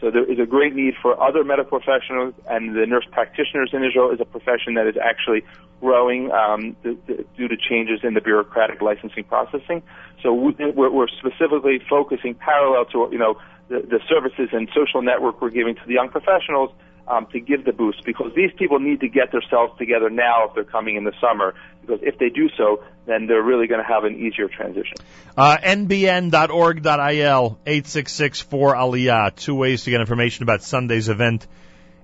[0.00, 3.82] So there is a great need for other medical professionals, and the nurse practitioners in
[3.82, 5.42] Israel is a profession that is actually
[5.80, 9.82] growing um, th- th- due to changes in the bureaucratic licensing processing.
[10.22, 15.02] So we- we're, we're specifically focusing parallel to you know the, the services and social
[15.02, 16.70] network we're giving to the young professionals
[17.08, 20.54] um, to give the boost because these people need to get themselves together now if
[20.54, 23.86] they're coming in the summer because if they do so, then they're really going to
[23.86, 24.96] have an easier transition.
[25.36, 29.36] Uh, nbn.org.il, 866-4-ALIYAH.
[29.36, 31.46] Two ways to get information about Sunday's event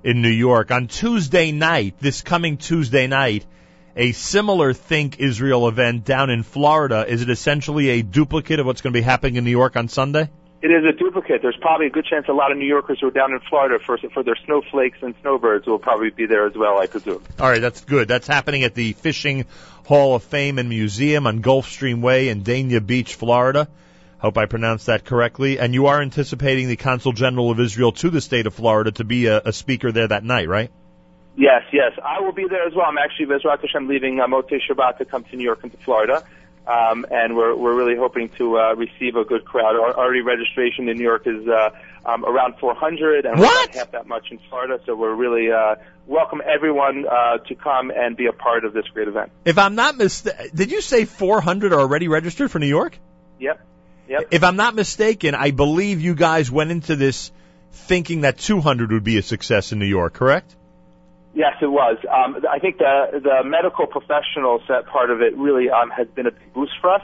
[0.05, 0.71] in New York.
[0.71, 3.45] On Tuesday night, this coming Tuesday night,
[3.97, 7.05] a similar Think Israel event down in Florida.
[7.07, 9.89] Is it essentially a duplicate of what's going to be happening in New York on
[9.89, 10.31] Sunday?
[10.63, 11.43] It is a duplicate.
[11.43, 13.83] There's probably a good chance a lot of New Yorkers who are down in Florida
[13.85, 17.21] for for their snowflakes and snowbirds will probably be there as well, I presume.
[17.41, 18.07] All right, that's good.
[18.07, 19.47] That's happening at the Fishing
[19.87, 23.67] Hall of Fame and Museum on Gulfstream Way in Dania Beach, Florida.
[24.19, 25.59] Hope I pronounced that correctly.
[25.59, 29.05] And you are anticipating the Consul General of Israel to the state of Florida to
[29.05, 30.71] be a, a speaker there that night, right?
[31.37, 31.91] Yes, yes.
[32.05, 32.87] I will be there as well.
[32.87, 35.79] I'm actually, Bezrat Hashem, leaving uh, Motei Shabbat to come to New York and to
[35.79, 36.25] Florida.
[36.67, 39.75] Um, and we're, we're really hoping to uh, receive a good crowd.
[39.75, 41.71] Our, already registration in New York is uh,
[42.07, 43.71] um, around 400, and What?
[43.71, 44.81] not half that much in Florida.
[44.87, 45.77] So we're really uh,
[46.07, 49.33] welcome everyone uh, to come and be a part of this great event.
[49.45, 52.97] If I'm not mistaken, did you say 400 are already registered for New York?
[53.41, 53.61] Yep,
[54.09, 54.29] yep.
[54.31, 57.33] If I'm not mistaken, I believe you guys went into this
[57.73, 60.55] thinking that 200 would be a success in New York, correct?
[61.35, 61.97] Yes, it was.
[62.11, 66.27] Um, I think the the medical professionals set part of it really um, has been
[66.27, 67.03] a big boost for us.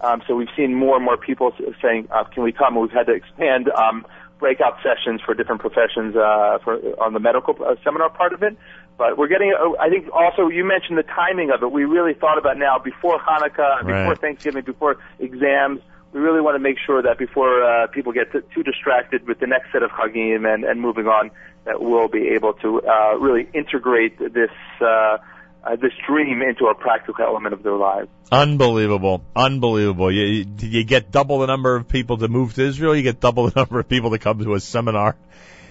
[0.00, 2.90] Um, so we've seen more and more people saying, uh, "Can we come?" And we've
[2.90, 4.04] had to expand um,
[4.40, 8.56] breakout sessions for different professions uh, for on the medical uh, seminar part of it.
[8.98, 9.54] But we're getting.
[9.54, 11.70] Uh, I think also you mentioned the timing of it.
[11.70, 14.18] We really thought about now before Hanukkah, before Right.
[14.18, 15.80] Thanksgiving, before exams.
[16.12, 19.38] We really want to make sure that before uh, people get t- too distracted with
[19.38, 21.30] the next set of Hagim and, and moving on,
[21.64, 24.50] that we'll be able to uh, really integrate this
[24.80, 25.18] uh,
[25.62, 28.08] uh, this dream into a practical element of their lives.
[28.32, 30.10] Unbelievable, unbelievable.
[30.10, 32.96] You, you, get double the number of people to move to Israel.
[32.96, 35.16] You get double the number of people to come to a seminar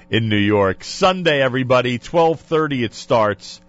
[0.10, 0.84] in New York.
[0.84, 3.62] Sunday, everybody, 12:30 it starts.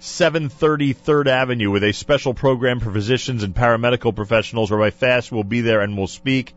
[0.00, 4.70] 730 Third Avenue with a special program for physicians and paramedical professionals.
[4.70, 6.54] Rabbi Fass will be there and will speak.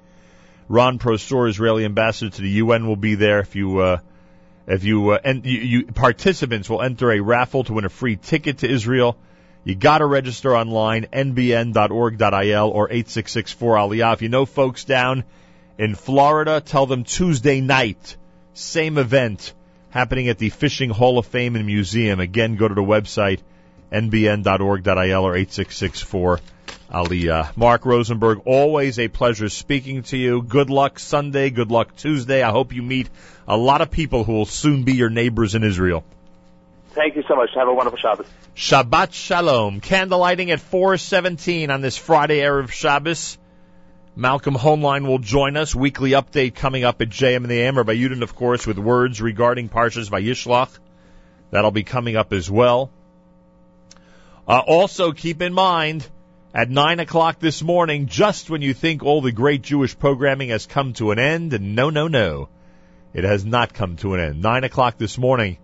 [0.69, 3.39] Ron Prosor, Israeli ambassador to the UN, will be there.
[3.39, 3.97] If you uh,
[4.67, 8.15] if you uh, and you, you participants will enter a raffle to win a free
[8.15, 9.17] ticket to Israel.
[9.63, 14.13] You got to register online, nbn.org.il or 866-4-ALIYAH.
[14.13, 15.23] If you know folks down
[15.77, 18.17] in Florida, tell them Tuesday night,
[18.55, 19.53] same event
[19.91, 22.19] happening at the Fishing Hall of Fame and Museum.
[22.19, 23.41] Again, go to the website,
[23.91, 27.55] nbn.org.il or 866-4-ALIYAH.
[27.55, 30.41] Marc Rosenberg, always a pleasure speaking to you.
[30.41, 32.41] Good luck Sunday, good luck Tuesday.
[32.41, 33.11] I hope you meet
[33.47, 36.03] a lot of people who will soon be your neighbors in Israel.
[36.91, 37.49] Thank you so much.
[37.55, 38.27] Have a wonderful Shabbos.
[38.55, 39.79] Shabbat Shalom.
[39.79, 43.37] Candlelighting at 417 on this Friday Erev Shabbos.
[44.15, 45.73] Malcolm Hoenlein will join us.
[45.73, 47.77] Weekly update coming up at JM and the AM.
[47.77, 50.77] Rabbi Yudin, of course, with words regarding Parshas Vayishlach.
[51.49, 52.91] That'll be coming up as well.
[54.45, 56.05] Uh, also, keep in mind,
[56.53, 60.65] at 9 o'clock this morning, just when you think all the great Jewish programming has
[60.65, 62.49] come to an end, and no, no, no,
[63.13, 64.41] it has not come to an end.
[64.41, 65.57] 9 o'clock this morning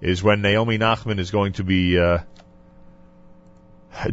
[0.00, 2.18] is when Naomi Nachman is going to be uh,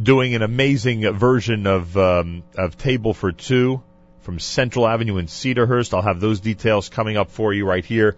[0.02, 3.82] doing an amazing version of um, of Table for Two
[4.22, 5.94] from Central Avenue in Cedarhurst.
[5.94, 8.16] I'll have those details coming up for you right here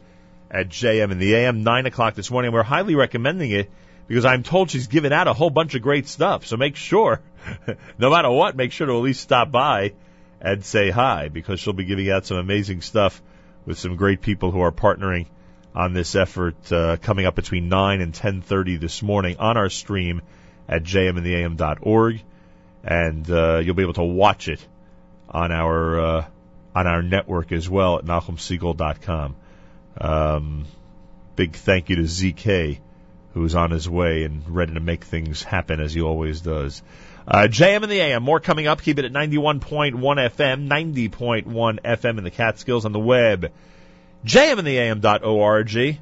[0.52, 1.64] at JM in the AM.
[1.64, 2.52] Nine o'clock this morning.
[2.52, 3.72] We're highly recommending it
[4.08, 6.46] because I'm told she's given out a whole bunch of great stuff.
[6.46, 7.22] So make sure,
[7.98, 9.94] no matter what, make sure to at least stop by
[10.42, 13.22] and say hi because she'll be giving out some amazing stuff
[13.66, 15.28] with some great people who are partnering
[15.76, 20.22] on this effort uh, coming up between 9 and 10:30 this morning on our stream
[20.68, 22.22] at jmandtheam.org
[22.84, 24.66] and uh, you'll be able to watch it
[25.30, 26.26] on our uh,
[26.76, 29.36] on our network as well at NachumSegal.com.
[30.00, 30.66] Um,
[31.36, 32.80] big thank you to ZK
[33.34, 36.84] who's on his way and ready to make things happen as he always does.
[37.28, 38.82] Uh, JM and the AM, more coming up.
[38.82, 43.52] Keep it at 91.1 FM, 90.1 FM in the Catskills on the web
[44.26, 46.00] JM and the jmandtheam.org.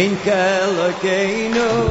[0.00, 1.89] Ein kelokeinu, ein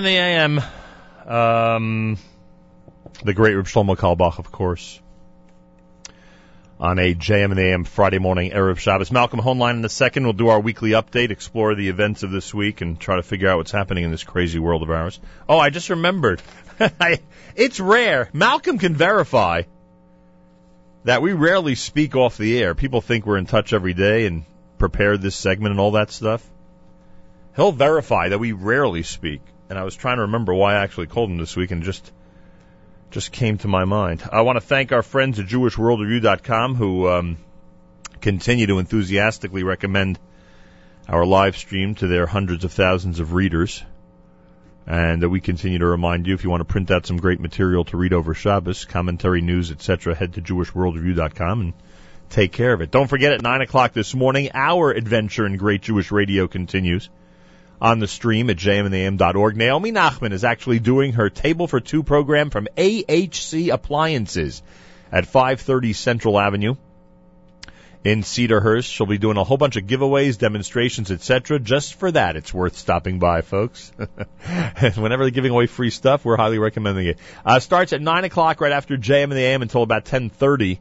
[0.00, 0.62] in the AM.
[1.26, 2.16] Um,
[3.22, 4.98] the great Reb Shlomo Carlebach, of course.
[6.78, 9.12] On a JM the AM Friday morning, Erev Shabbos.
[9.12, 10.24] Malcolm Hoenlein in the second.
[10.24, 13.50] We'll do our weekly update, explore the events of this week, and try to figure
[13.50, 15.20] out what's happening in this crazy world of ours.
[15.46, 16.40] Oh, I just remembered.
[17.54, 18.30] it's rare.
[18.32, 19.64] Malcolm can verify
[21.04, 22.74] that we rarely speak off the air.
[22.74, 24.44] People think we're in touch every day and
[24.78, 26.42] prepare this segment and all that stuff.
[27.54, 29.42] He'll verify that we rarely speak.
[29.70, 32.10] And I was trying to remember why I actually called him this week and just
[33.12, 34.22] just came to my mind.
[34.30, 37.36] I want to thank our friends at JewishWorldReview.com who um,
[38.20, 40.18] continue to enthusiastically recommend
[41.08, 43.82] our live stream to their hundreds of thousands of readers.
[44.88, 47.38] And uh, we continue to remind you if you want to print out some great
[47.38, 51.74] material to read over Shabbos, commentary, news, etc., head to JewishWorldReview.com and
[52.28, 52.90] take care of it.
[52.90, 57.08] Don't forget at 9 o'clock this morning, our adventure in Great Jewish Radio continues
[57.80, 59.56] on the stream at jmandam.org.
[59.56, 64.62] Naomi Nachman is actually doing her Table for Two program from AHC Appliances
[65.10, 66.74] at 530 Central Avenue
[68.04, 68.90] in Cedarhurst.
[68.90, 71.58] She'll be doing a whole bunch of giveaways, demonstrations, etc.
[71.58, 73.92] Just for that, it's worth stopping by, folks.
[74.96, 77.18] Whenever they're giving away free stuff, we're highly recommending it.
[77.44, 80.80] Uh, starts at 9 o'clock right after JM and the AM until about 1030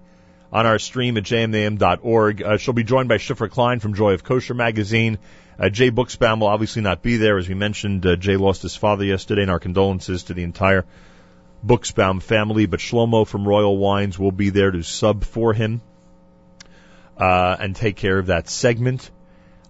[0.52, 2.42] on our stream at jmam.org.
[2.42, 5.20] Uh, she'll be joined by Shifra Klein from Joy of Kosher magazine.
[5.60, 7.38] Uh, Jay Buchsbaum will obviously not be there.
[7.38, 10.86] As we mentioned, uh, Jay lost his father yesterday, and our condolences to the entire
[11.66, 12.66] Buchsbaum family.
[12.66, 15.82] But Shlomo from Royal Wines will be there to sub for him
[17.18, 19.12] uh, and take care of that segment.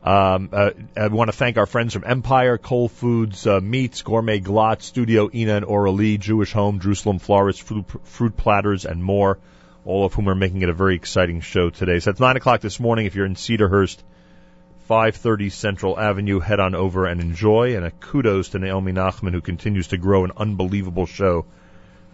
[0.03, 4.39] Um, uh, I want to thank our friends from Empire, Cold Foods, uh, Meats, Gourmet
[4.39, 9.39] Glatt, Studio Ina and Oralee, Jewish Home, Jerusalem Florist, fruit, fruit Platters, and more,
[9.83, 11.99] all of whom are making it a very exciting show today.
[11.99, 13.97] So it's 9 o'clock this morning if you're in Cedarhurst
[14.89, 16.39] 530 Central Avenue.
[16.39, 17.75] Head on over and enjoy.
[17.75, 21.45] And a kudos to Naomi Nachman, who continues to grow an unbelievable show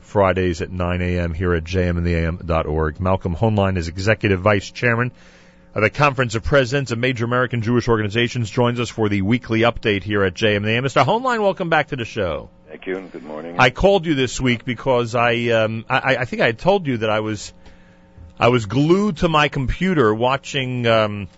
[0.01, 1.33] Fridays at 9 a.m.
[1.33, 2.99] here at jmandtheam.org.
[2.99, 5.13] Malcolm Hoenlein is Executive Vice Chairman
[5.73, 9.61] of the Conference of Presidents of Major American Jewish Organizations, joins us for the weekly
[9.61, 10.83] update here at JMAM.
[10.83, 11.05] Mr.
[11.05, 12.49] Hoenlein, welcome back to the show.
[12.67, 13.55] Thank you, and good morning.
[13.57, 16.97] I called you this week because I, um, I, I think I had told you
[16.97, 17.53] that I was,
[18.37, 21.29] I was glued to my computer watching, um,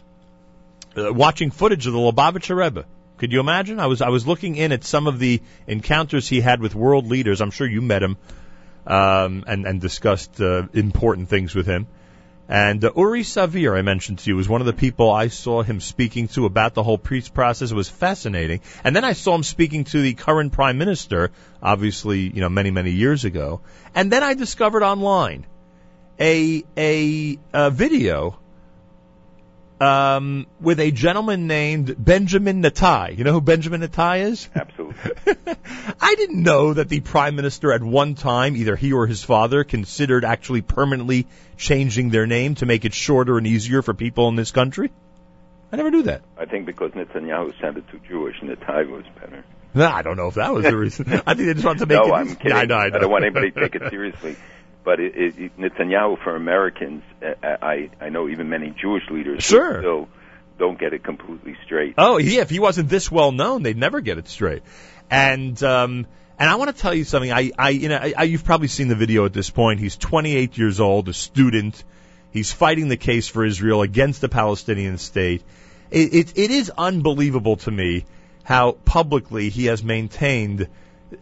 [0.98, 2.86] uh, watching footage of the Lubavitcher Rebbe.
[3.18, 3.80] Could you imagine?
[3.80, 7.07] I was, I was looking in at some of the encounters he had with world
[7.07, 7.41] leaders.
[7.41, 8.18] I'm sure you met him,
[8.86, 11.88] um, and, and discussed uh, important things with him.
[12.49, 15.64] And uh, Uri Savir, I mentioned to you, was one of the people I saw
[15.64, 17.72] him speaking to about the whole peace process.
[17.72, 18.61] It was fascinating.
[18.84, 22.72] And then I saw him speaking to the current prime minister, obviously, you know, many,
[22.72, 23.61] many years ago.
[23.94, 25.45] And then I discovered online
[26.19, 28.40] a, a, a video
[29.79, 33.17] um, with a gentleman named Benjamin Natai.
[33.17, 34.49] You know who Benjamin Natai is?
[34.55, 35.11] Absolutely.
[36.01, 39.63] I didn't know that the prime minister at one time, either he or his father,
[39.63, 41.27] considered actually permanently
[41.57, 44.91] changing their name to make it shorter and easier for people in this country.
[45.71, 46.21] I never knew that.
[46.37, 49.43] I think because Netanyahu sounded too Jewish, Natai was better.
[49.73, 51.05] No, I don't know if that was the reason.
[51.27, 52.17] I think they just wanted to make no, it.
[52.17, 52.53] I'm kidding.
[52.53, 54.35] I know, I don't want anybody to take it seriously.
[54.88, 59.81] But it, it, Netanyahu for Americans, uh, I I know even many Jewish leaders Sure.
[59.81, 60.07] still
[60.57, 61.95] don't get it completely straight.
[61.97, 62.39] Oh, yeah.
[62.39, 64.64] If he wasn't this well known, they'd never get it straight.
[65.11, 66.07] And um,
[66.39, 67.34] and I want to tell you something.
[67.34, 69.81] I, I you know, I, I, you've probably seen the video at this point.
[69.81, 71.84] He's 28 years old, a student.
[72.31, 75.43] He's fighting the case for Israel against the Palestinian state.
[75.91, 78.05] It, it, it is unbelievable to me
[78.45, 80.69] how publicly he has maintained.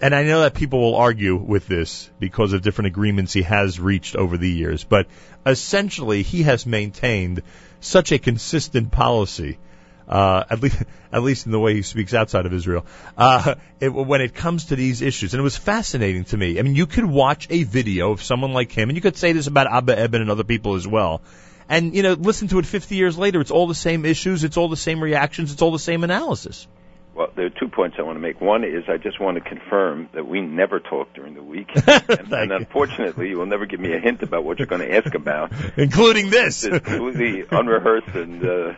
[0.02, 3.80] And I know that people will argue with this because of different agreements he has
[3.80, 5.08] reached over the years, but
[5.46, 7.44] essentially he has maintained
[7.80, 9.60] such a consistent policy
[10.08, 12.86] uh, at least at least in the way he speaks outside of Israel,
[13.18, 15.34] uh, it, when it comes to these issues.
[15.34, 16.60] And it was fascinating to me.
[16.60, 19.32] I mean, you could watch a video of someone like him, and you could say
[19.32, 21.22] this about Abba Eban and other people as well.
[21.68, 23.42] And you know, listen to it 50 years later.
[23.42, 24.44] It's all the same issues.
[24.44, 25.52] It's all the same reactions.
[25.52, 26.68] It's all the same analysis.
[27.16, 28.42] Well, there are two points I want to make.
[28.42, 32.34] One is I just want to confirm that we never talk during the week, and,
[32.34, 35.16] and unfortunately, you will never give me a hint about what you're going to ask
[35.16, 36.66] about, including this.
[36.66, 38.46] It's completely unrehearsed and.
[38.46, 38.74] Uh,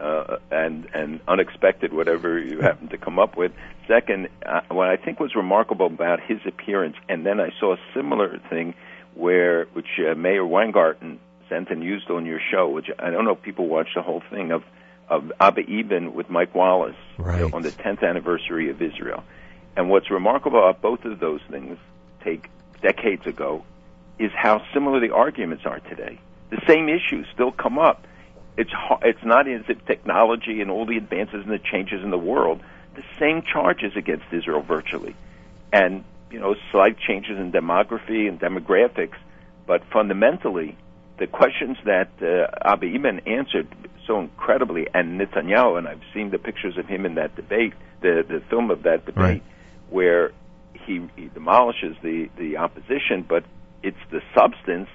[0.00, 3.50] uh, and and unexpected, whatever you happen to come up with.
[3.88, 7.78] Second, uh, what I think was remarkable about his appearance, and then I saw a
[7.94, 8.74] similar thing
[9.14, 11.18] where which uh, Mayor Weingarten
[11.48, 14.22] sent and used on your show, which I don't know if people watched the whole
[14.30, 14.62] thing of
[15.08, 17.52] of Abba Eban with Mike Wallace right.
[17.52, 19.24] on the 10th anniversary of Israel.
[19.76, 21.78] And what's remarkable about both of those things,
[22.24, 22.48] take
[22.82, 23.64] decades ago,
[24.18, 26.20] is how similar the arguments are today.
[26.50, 28.06] The same issues still come up
[28.58, 28.72] it's
[29.02, 32.60] it's not as if technology and all the advances and the changes in the world,
[32.96, 35.14] the same charges against Israel virtually,
[35.72, 39.16] and you know slight changes in demography and demographics,
[39.64, 40.76] but fundamentally
[41.18, 43.68] the questions that uh, Abba Eban answered
[44.08, 48.24] so incredibly, and Netanyahu, and I've seen the pictures of him in that debate, the
[48.26, 49.42] the film of that debate, right.
[49.90, 50.32] where
[50.72, 53.44] he, he demolishes the the opposition, but
[53.84, 54.88] it's the substance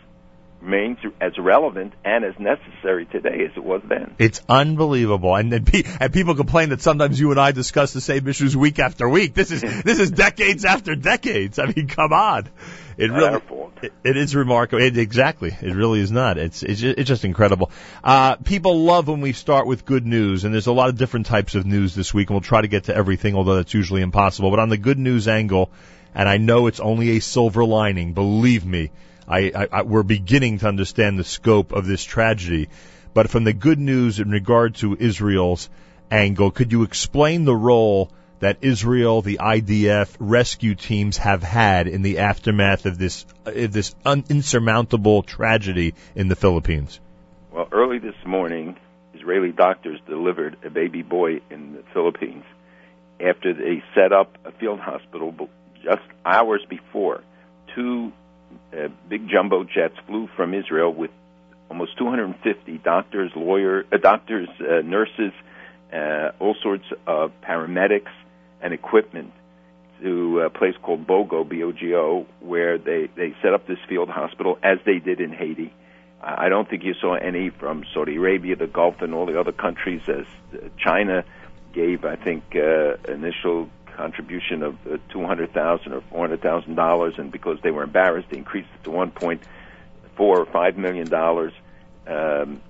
[0.64, 4.16] remains as relevant and as necessary today as it was then.
[4.18, 8.02] It's unbelievable, and and, pe- and people complain that sometimes you and I discuss the
[8.02, 9.34] same issues week after week.
[9.34, 11.60] This is this is decades after decades.
[11.60, 12.50] I mean, come on,
[12.98, 13.42] it really
[13.82, 14.82] it, it is remarkable.
[14.82, 16.38] It, exactly, it really is not.
[16.38, 17.72] It's it's just, it's just incredible.
[18.04, 21.26] Uh, people love when we start with good news, and there's a lot of different
[21.26, 24.02] types of news this week, and we'll try to get to everything, although that's usually
[24.02, 24.50] impossible.
[24.50, 25.72] But on the good news angle,
[26.16, 28.14] and I know it's only a silver lining.
[28.14, 28.92] Believe me.
[29.28, 32.70] I, I, I, we're beginning to understand the scope of this tragedy.
[33.14, 35.70] But from the good news in regard to Israel's
[36.10, 42.02] angle, could you explain the role that Israel, the IDF, rescue teams have had in
[42.02, 47.00] the aftermath of this of this un- insurmountable tragedy in the Philippines?
[47.52, 48.78] Well, early this morning,
[49.14, 52.44] Israeli doctors delivered a baby boy in the Philippines
[53.20, 55.34] after they set up a field hospital
[55.82, 57.24] just hours before.
[57.76, 58.12] Two
[58.74, 61.12] uh, big jumbo jets flew from Israel with
[61.70, 65.32] almost 250 doctors, lawyer, uh, doctors, uh, nurses,
[65.92, 68.12] uh, all sorts of paramedics
[68.62, 69.32] and equipment
[70.02, 74.80] to a place called Bogo, B-O-G-O, where they they set up this field hospital as
[74.86, 75.74] they did in Haiti.
[76.22, 79.52] I don't think you saw any from Saudi Arabia, the Gulf, and all the other
[79.52, 80.02] countries.
[80.08, 80.26] As
[80.78, 81.26] China
[81.74, 86.76] gave, I think, uh, initial contribution of uh, two hundred thousand or four hundred thousand
[86.76, 89.42] dollars, and because they were embarrassed, they increased it to one point
[90.16, 91.54] four or five million dollars.
[92.08, 92.62] Um,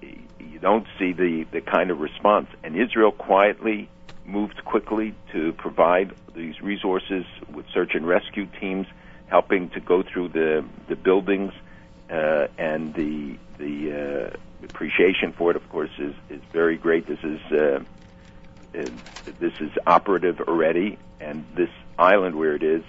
[0.00, 2.48] you don't see the, the kind of response.
[2.62, 3.88] And Israel quietly
[4.24, 8.86] moved quickly to provide these resources with search and rescue teams,
[9.26, 11.52] helping to go through the the buildings,
[12.10, 17.06] uh, and the the uh, appreciation for it, of course, is is very great.
[17.06, 17.80] This is uh,
[18.72, 22.82] this is operative already, and this island where it is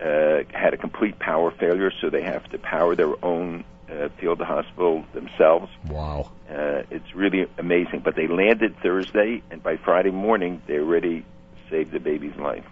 [0.00, 4.40] uh, had a complete power failure, so they have to power their own uh, field
[4.40, 5.70] hospital themselves.
[5.88, 6.30] Wow.
[6.48, 8.00] Uh, it's really amazing.
[8.00, 11.24] But they landed Thursday, and by Friday morning, they already
[11.70, 12.64] saved the baby's life.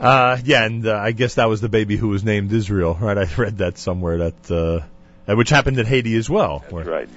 [0.00, 3.16] Uh, yeah, and uh, I guess that was the baby who was named Israel, right?
[3.16, 4.80] I read that somewhere that, uh,
[5.30, 6.58] uh, which happened in Haiti as well.
[6.60, 7.08] That's where- right.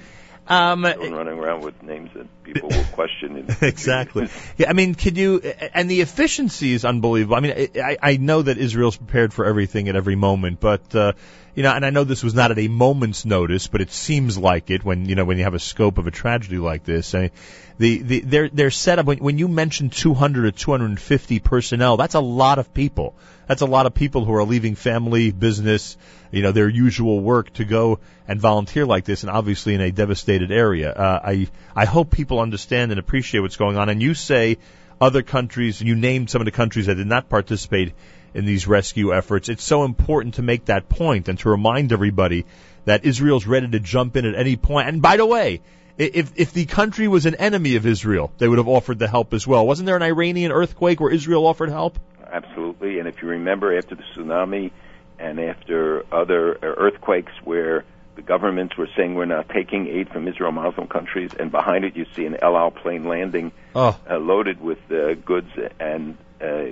[0.48, 3.48] Um, running around with names that people will question.
[3.60, 4.28] Exactly.
[4.56, 5.40] Yeah, I mean, could you?
[5.40, 7.36] And the efficiency is unbelievable.
[7.36, 11.12] I mean, I, I know that Israel's prepared for everything at every moment, but uh,
[11.54, 14.38] you know, and I know this was not at a moment's notice, but it seems
[14.38, 17.14] like it when you know when you have a scope of a tragedy like this.
[17.14, 17.30] I mean,
[17.78, 22.14] the the they're they're set up when when you mention 200 or 250 personnel, that's
[22.14, 23.14] a lot of people.
[23.46, 25.96] That's a lot of people who are leaving family, business,
[26.32, 29.92] you know, their usual work to go and volunteer like this, and obviously in a
[29.92, 30.92] devastated area.
[30.92, 33.88] Uh, I I hope people understand and appreciate what's going on.
[33.88, 34.58] And you say
[35.00, 37.92] other countries, you named some of the countries that did not participate
[38.34, 39.48] in these rescue efforts.
[39.48, 42.44] It's so important to make that point and to remind everybody
[42.84, 44.88] that Israel's ready to jump in at any point.
[44.88, 45.60] And by the way,
[45.98, 49.32] if if the country was an enemy of Israel, they would have offered the help
[49.32, 49.66] as well.
[49.66, 51.98] Wasn't there an Iranian earthquake where Israel offered help?
[52.30, 52.98] Absolutely.
[52.98, 54.70] And if you remember, after the tsunami
[55.18, 57.84] and after other earthquakes where
[58.16, 61.96] the governments were saying we're not taking aid from Israel Muslim countries, and behind it
[61.96, 63.98] you see an El Al plane landing Oh.
[64.10, 65.50] uh, loaded with uh, goods.
[65.78, 66.64] And uh,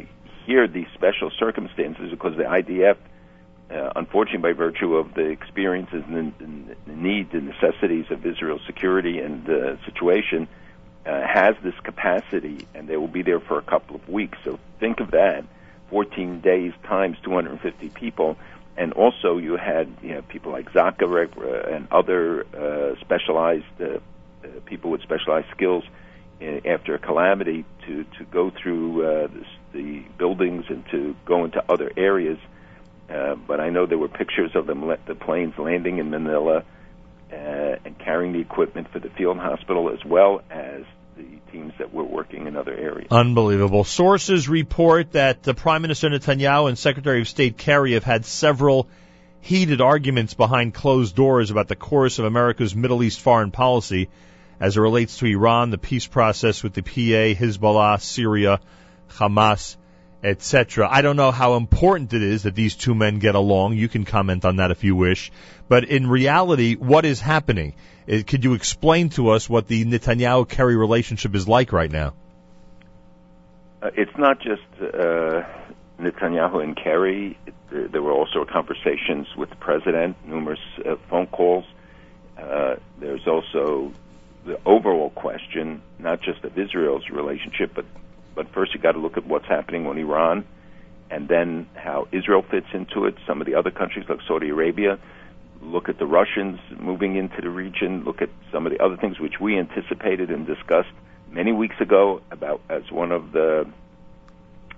[0.47, 2.97] here, these special circumstances, because the IDF,
[3.71, 8.25] uh, unfortunately, by virtue of the experiences and the, and the needs and necessities of
[8.25, 10.49] Israel's security and uh, situation,
[11.07, 14.39] uh, has this capacity, and they will be there for a couple of weeks.
[14.45, 15.45] So think of that:
[15.91, 18.37] 14 days times 250 people,
[18.77, 23.85] and also you had you know, people like Zakharek uh, and other uh, specialized uh,
[23.85, 25.85] uh, people with specialized skills
[26.41, 29.29] uh, after a calamity to to go through uh,
[29.73, 32.39] the buildings and to go into other areas.
[33.11, 36.65] Uh, but I know there were pictures of them, the planes landing in Manila
[37.35, 40.83] Uh, and carrying the equipment for the field hospital as well as
[41.17, 43.09] the teams that were working in other areas.
[43.11, 43.83] Unbelievable.
[43.83, 48.89] Sources report that the Prime Minister Netanyahu and Secretary of State Kerry have had several
[49.41, 54.09] heated arguments behind closed doors about the course of America's Middle East foreign policy
[54.61, 58.61] as it relates to Iran, the peace process with the PA, Hezbollah, Syria,
[59.11, 59.77] Hamas,
[60.25, 60.89] etc.
[60.91, 63.75] I don't know how important it is that these two men get along.
[63.75, 65.31] You can comment on that if you wish.
[65.69, 67.75] But in reality, what is happening?
[68.11, 72.15] Uh, Could you explain to us what the Netanyahu Kerry relationship is like right now?
[73.83, 75.43] Uh, it's not just uh,
[76.01, 77.39] Netanyahu and Kerry.
[77.71, 81.65] There, were also conversations with the president, numerous uh, phone calls.
[82.39, 83.93] Uh, there's also
[84.47, 87.85] the overall question, not just of Israel's relationship, but
[88.35, 90.45] but first you got to look at what's happening on Iran,
[91.11, 93.15] and then how Israel fits into it.
[93.27, 94.99] Some of the other countries like Saudi Arabia.
[95.63, 98.05] Look at the Russians moving into the region.
[98.05, 100.93] Look at some of the other things which we anticipated and discussed
[101.31, 103.67] many weeks ago about as one of the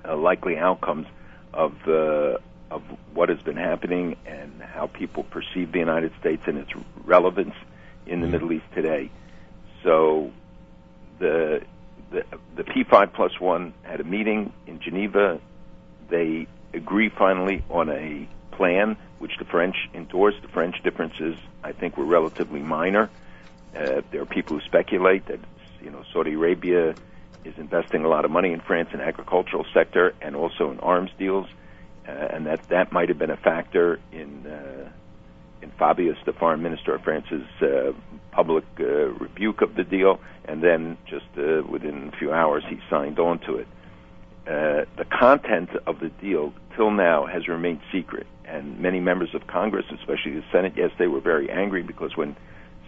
[0.05, 1.07] uh, likely outcomes
[1.53, 2.83] of the of
[3.15, 6.70] what has been happening and how people perceive the United States and its
[7.05, 7.55] relevance
[8.07, 9.11] in the Middle East today.
[9.85, 10.33] So
[11.20, 11.62] the
[12.11, 12.24] the
[12.55, 15.41] the P5 plus one had a meeting in Geneva.
[16.09, 20.43] They agree finally on a plan which the French endorsed.
[20.43, 23.11] The French differences, I think, were relatively minor.
[23.74, 25.41] Uh, there are people who speculate that
[25.83, 26.95] you know Saudi Arabia
[27.45, 31.11] is investing a lot of money in France in agricultural sector and also in arms
[31.19, 31.47] deals,
[32.09, 34.89] uh, and that that might have been a factor in uh,
[35.62, 37.93] in Fabius, the foreign minister of France's uh,
[38.36, 42.78] public uh, rebuke of the deal, and then just uh, within a few hours he
[42.90, 43.68] signed on to it.
[44.46, 49.46] Uh, the content of the deal till now has remained secret, and many members of
[49.46, 52.36] Congress, especially the Senate, yesterday were very angry because when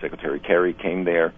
[0.02, 1.32] Secretary Kerry came there,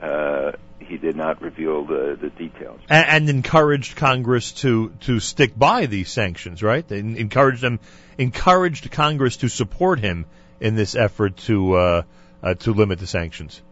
[0.00, 2.80] uh, he did not reveal the, the details.
[2.88, 6.86] and, and encouraged Congress to to stick by these sanctions, right?
[6.86, 7.80] They encouraged them,
[8.16, 10.26] encouraged Congress to support him
[10.60, 12.02] in this effort to uh,
[12.42, 13.62] uh, to limit the sanctions.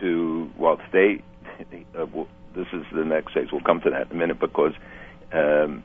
[0.00, 1.22] to well they
[1.98, 4.72] uh, well, this is the next phase we'll come to that in a minute because
[5.32, 5.82] um,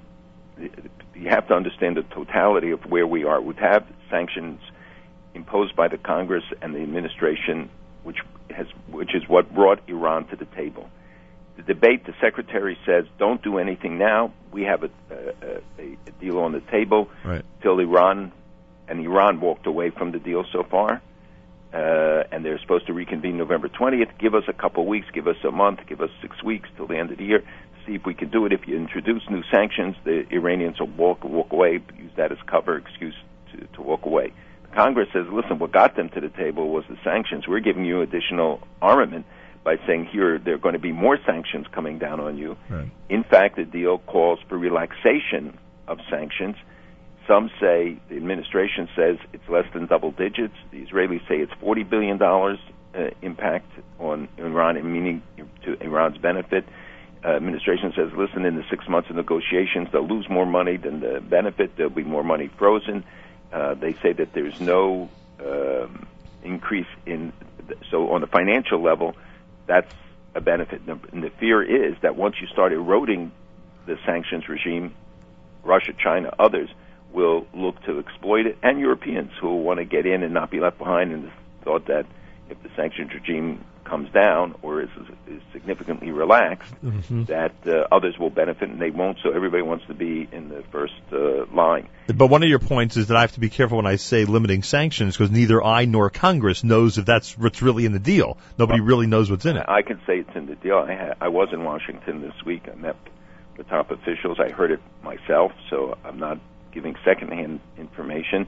[0.57, 3.57] you have to understand the totality of where we are we've
[4.09, 4.59] sanctions
[5.33, 7.69] imposed by the congress and the administration
[8.03, 8.17] which
[8.49, 10.89] has which is what brought Iran to the table.
[11.57, 14.31] The debate, the secretary says, don't do anything now.
[14.53, 17.43] We have a, a, a, a deal on the table Right.
[17.61, 18.31] till Iran,
[18.87, 21.01] and Iran walked away from the deal so far.
[21.73, 24.17] Uh, and they're supposed to reconvene November 20th.
[24.17, 26.97] Give us a couple weeks, give us a month, give us six weeks till the
[26.97, 27.43] end of the year.
[27.85, 28.53] See if we can do it.
[28.53, 32.75] If you introduce new sanctions, the Iranians will walk walk away, use that as cover
[32.77, 33.15] excuse
[33.51, 34.33] to, to walk away.
[34.73, 37.47] Congress says, listen, what got them to the table was the sanctions.
[37.47, 39.25] We're giving you additional armament
[39.63, 42.57] by saying here there are going to be more sanctions coming down on you.
[42.69, 42.89] Right.
[43.09, 46.55] In fact, the deal calls for relaxation of sanctions.
[47.29, 50.55] Some say, the administration says it's less than double digits.
[50.71, 52.57] The Israelis say it's $40 billion uh,
[53.21, 55.21] impact on Iran, meaning
[55.63, 56.65] to Iran's benefit.
[57.23, 61.01] Uh, administration says, listen, in the six months of negotiations, they'll lose more money than
[61.01, 61.75] the benefit.
[61.75, 63.03] There'll be more money frozen.
[63.53, 65.07] Uh, they say that there's no
[65.39, 66.07] um,
[66.43, 67.31] increase in.
[67.91, 69.15] So on the financial level,
[69.67, 69.93] that's
[70.33, 70.81] a benefit.
[70.87, 73.31] And the fear is that once you start eroding
[73.85, 74.95] the sanctions regime,
[75.63, 76.71] Russia, China, others
[77.13, 80.51] will look to exploit it, and Europeans who will want to get in and not
[80.51, 81.11] be left behind.
[81.11, 81.31] And the
[81.63, 82.05] thought that
[82.49, 84.89] if the sanctions regime comes down or is,
[85.27, 87.25] is significantly relaxed, Mhm.
[87.27, 89.17] that uh, others will benefit and they won't.
[89.23, 91.87] So everybody wants to be in the first uh, line.
[92.05, 94.25] But one of your points is that I have to be careful when I say
[94.25, 98.37] limiting sanctions because neither I nor Congress knows if that's what's really in the deal.
[98.59, 99.65] Nobody really knows what's in it.
[99.67, 100.77] I can say it's in the deal.
[100.77, 102.67] I, ha- I was in Washington this week.
[102.71, 102.95] I met
[103.57, 104.37] the top officials.
[104.39, 106.39] I heard it myself, so I'm not
[106.73, 108.47] giving secondhand information.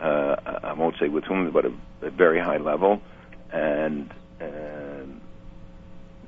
[0.00, 1.72] Uh, I won't say with whom, but a,
[2.02, 3.00] a very high level.
[3.52, 5.20] And um,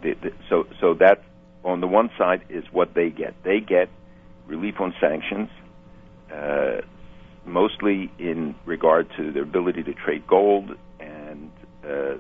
[0.03, 1.23] the, the, so, so that
[1.65, 3.35] on the one side is what they get.
[3.43, 3.89] They get
[4.47, 5.51] relief on sanctions,
[6.33, 6.83] uh,
[7.45, 11.51] mostly in regard to their ability to trade gold and
[11.85, 12.15] uh,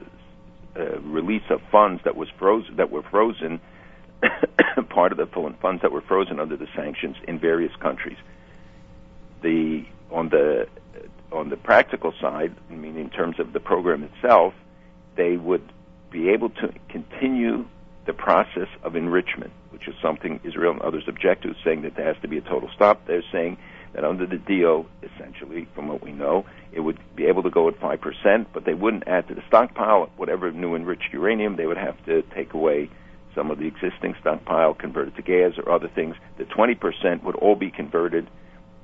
[0.76, 3.60] uh, release of funds that was frozen that were frozen
[4.90, 5.26] part of the
[5.60, 8.18] funds that were frozen under the sanctions in various countries.
[9.42, 10.68] The on the
[11.32, 14.54] on the practical side, I mean in terms of the program itself,
[15.16, 15.72] they would
[16.10, 17.66] be able to continue
[18.06, 22.06] the process of enrichment, which is something Israel and others object to, saying that there
[22.06, 23.06] has to be a total stop.
[23.06, 23.58] They're saying
[23.92, 27.68] that under the deal, essentially, from what we know, it would be able to go
[27.68, 31.56] at 5%, but they wouldn't add to the stockpile whatever new enriched uranium.
[31.56, 32.90] They would have to take away
[33.34, 36.14] some of the existing stockpile, convert it to gas or other things.
[36.38, 38.28] The 20% would all be converted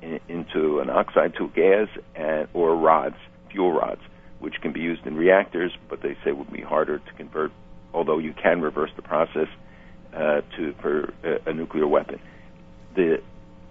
[0.03, 3.16] in, into an oxide to a gas and, or rods,
[3.51, 4.03] fuel rods,
[4.41, 7.53] which can be used in reactors, but they say would be harder to convert,
[7.95, 9.49] although you can reverse the process
[10.15, 12.20] uh, to for a, a nuclear weapon.
[12.95, 13.23] The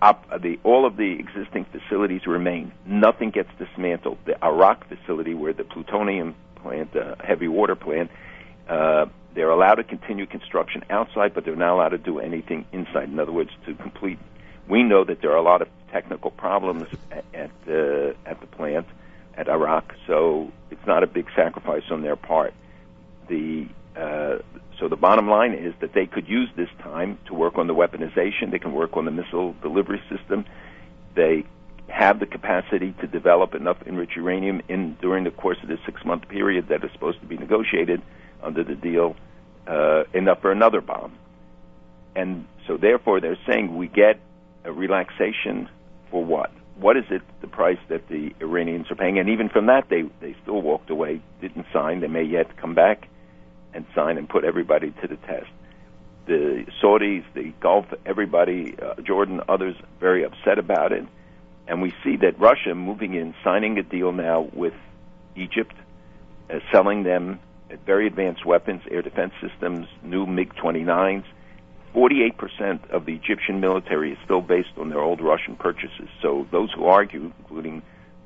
[0.01, 2.71] op, the all of the existing facilities remain.
[2.85, 4.17] Nothing gets dismantled.
[4.25, 8.09] The Arak facility, where the plutonium plant, uh, heavy water plant,
[8.67, 9.05] uh,
[9.35, 13.09] they're allowed to continue construction outside, but they're not allowed to do anything inside.
[13.09, 14.19] In other words, to complete.
[14.67, 18.47] We know that there are a lot of technical problems at at, uh, at the
[18.47, 18.87] plant
[19.35, 22.53] at Arak, so it's not a big sacrifice on their part.
[23.27, 24.39] The uh,
[24.79, 27.75] so the bottom line is that they could use this time to work on the
[27.75, 28.51] weaponization.
[28.51, 30.45] They can work on the missile delivery system.
[31.13, 31.45] They
[31.87, 36.03] have the capacity to develop enough enriched uranium in during the course of this six
[36.05, 38.01] month period that is supposed to be negotiated
[38.41, 39.15] under the deal,
[39.67, 41.13] uh, enough for another bomb.
[42.15, 44.19] And so therefore they're saying we get
[44.63, 45.69] a relaxation
[46.11, 46.51] for what?
[46.75, 49.19] What is it the price that the Iranians are paying?
[49.19, 52.01] And even from that they they still walked away, didn't sign.
[52.01, 53.07] They may yet come back
[53.73, 55.49] and sign and put everybody to the test.
[56.27, 61.05] The Saudis, the Gulf, everybody, uh, Jordan, others, very upset about it.
[61.67, 64.73] And we see that Russia moving in, signing a deal now with
[65.35, 65.73] Egypt,
[66.49, 67.39] uh, selling them
[67.85, 71.23] very advanced weapons, air defense systems, new MiG 29s.
[71.93, 76.07] 48% of the Egyptian military is still based on their old Russian purchases.
[76.21, 77.81] So those who argue, including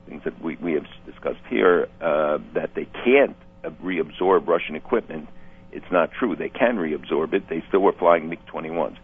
[0.07, 3.35] things that we, we have discussed here, uh, that they can't
[3.83, 5.27] reabsorb Russian equipment,
[5.71, 6.35] it's not true.
[6.35, 7.49] They can reabsorb it.
[7.49, 8.97] They still were flying MiG 21s.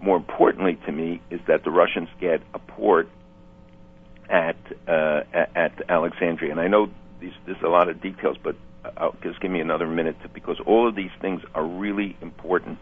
[0.00, 3.08] More importantly to me is that the Russians get a port
[4.30, 4.56] at
[4.88, 5.22] uh,
[5.54, 6.88] at, Alexandria, and I know
[7.20, 8.56] there's a lot of details, but
[8.96, 12.78] uh, just give me another minute to, because all of these things are really important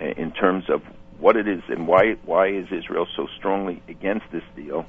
[0.00, 0.82] in terms of
[1.18, 4.86] what it is and why why is Israel so strongly against this deal?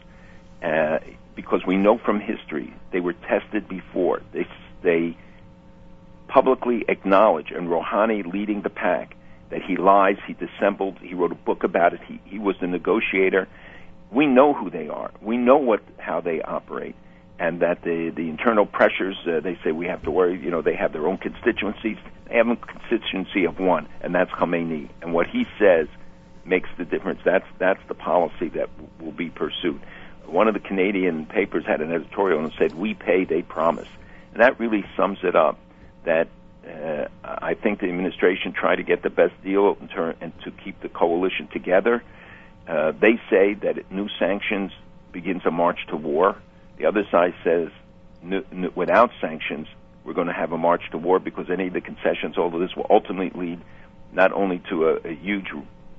[0.64, 1.00] Uh,
[1.36, 4.22] because we know from history they were tested before.
[4.34, 4.48] They
[4.84, 5.18] they
[6.28, 9.16] publicly acknowledge, and Rouhani leading the pack,
[9.50, 12.68] that he lies, he dissembled, he wrote a book about it, he, he was the
[12.68, 13.48] negotiator.
[14.12, 15.12] We know who they are.
[15.22, 16.96] We know what how they operate.
[17.40, 20.40] and that the the internal pressures uh, they say we have to worry.
[20.40, 21.98] You know, they have their own constituencies.
[22.28, 24.90] They have a constituency of one, and that's Khomeini.
[25.02, 25.88] And what he says
[26.46, 27.22] makes the difference.
[27.24, 29.82] That's that's the policy that will be pursued.
[30.26, 33.88] One of the Canadian papers had an editorial and said, "We pay, they promise,"
[34.34, 35.58] and that really sums it up.
[36.04, 36.28] That
[36.68, 40.52] uh, I think the administration tried to get the best deal in turn, and to
[40.52, 42.04] keep the coalition together.
[42.68, 44.74] Uh, they say that new sanctions
[45.14, 46.36] begins a march to war.
[46.78, 47.70] The other side says
[48.22, 49.68] n- n- without sanctions,
[50.08, 52.74] we're going to have a march to war because any of the concessions, although this
[52.78, 53.62] will ultimately lead
[54.14, 55.48] not only to a, a huge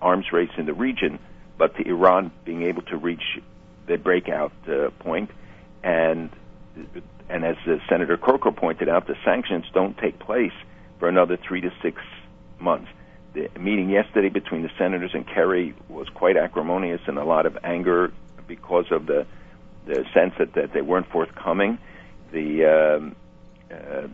[0.01, 1.19] arms race in the region,
[1.59, 3.39] but to Iran being able to reach
[3.87, 5.31] the breakout uh, point.
[5.85, 6.31] And
[7.29, 10.57] and as uh, Senator Corker pointed out, the sanctions don't take place
[10.99, 12.01] for another three to six
[12.59, 12.89] months.
[13.35, 17.59] The meeting yesterday between the senators and Kerry was quite acrimonious and a lot of
[17.63, 18.11] anger
[18.47, 19.27] because of the
[19.85, 21.79] the sense that, that they weren't forthcoming,
[22.33, 23.17] the um,
[23.71, 24.09] uh,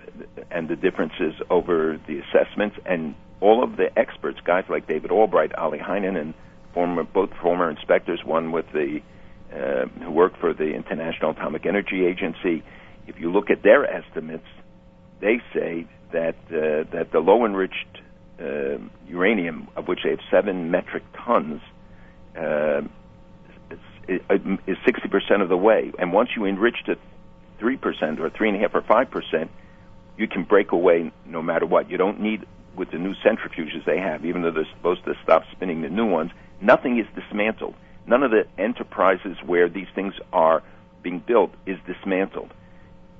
[0.51, 5.53] and the differences over the assessments and all of the experts, guys like David Albright,
[5.59, 6.35] Olli Heinonen, and
[6.73, 9.01] former both former inspectors, one with the
[9.53, 12.65] uh, who worked for the International Atomic Energy Agency.
[13.07, 14.47] If you look at their estimates,
[15.21, 18.01] they say that uh, that the low enriched
[18.41, 21.61] uh, uranium, of which they have seven metric tons,
[22.37, 22.81] uh,
[24.09, 24.21] is,
[24.67, 25.93] is 60% of the way.
[25.99, 26.97] And once you enrich to
[27.61, 29.49] 3% or 3.5 or 5%,
[30.17, 31.91] you can break away no matter what.
[31.91, 35.45] You don't need, with the new centrifuges they have, even though they're supposed to stop
[35.53, 37.75] spinning the new ones, nothing is dismantled.
[38.07, 40.63] None of the enterprises where these things are
[41.03, 42.53] being built is dismantled.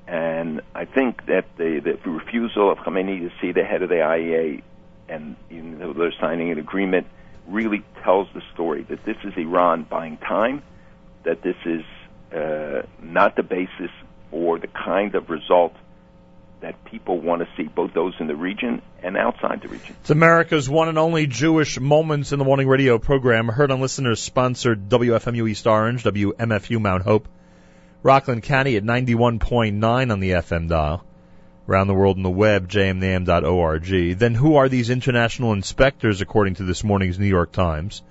[0.07, 3.97] And I think that the, the refusal of Khamenei to see the head of the
[3.97, 4.63] IEA
[5.09, 7.07] and even though they're signing an agreement
[7.47, 10.63] really tells the story that this is Iran buying time,
[11.25, 11.83] that this is
[12.35, 13.91] uh, not the basis
[14.35, 15.73] for the kind of result
[16.61, 19.95] that people want to see, both those in the region and outside the region.
[20.01, 24.21] It's America's one and only Jewish Moments in the Morning radio program, heard on listeners
[24.21, 27.29] sponsored WFMU East Orange, WMFU Mount Hope,
[28.03, 31.05] Rockland County at 91.9 on the FM dial.
[31.69, 34.19] Around the world on the web, jmintheam.org.
[34.19, 38.03] Then who are these international inspectors, according to this morning's New York Times,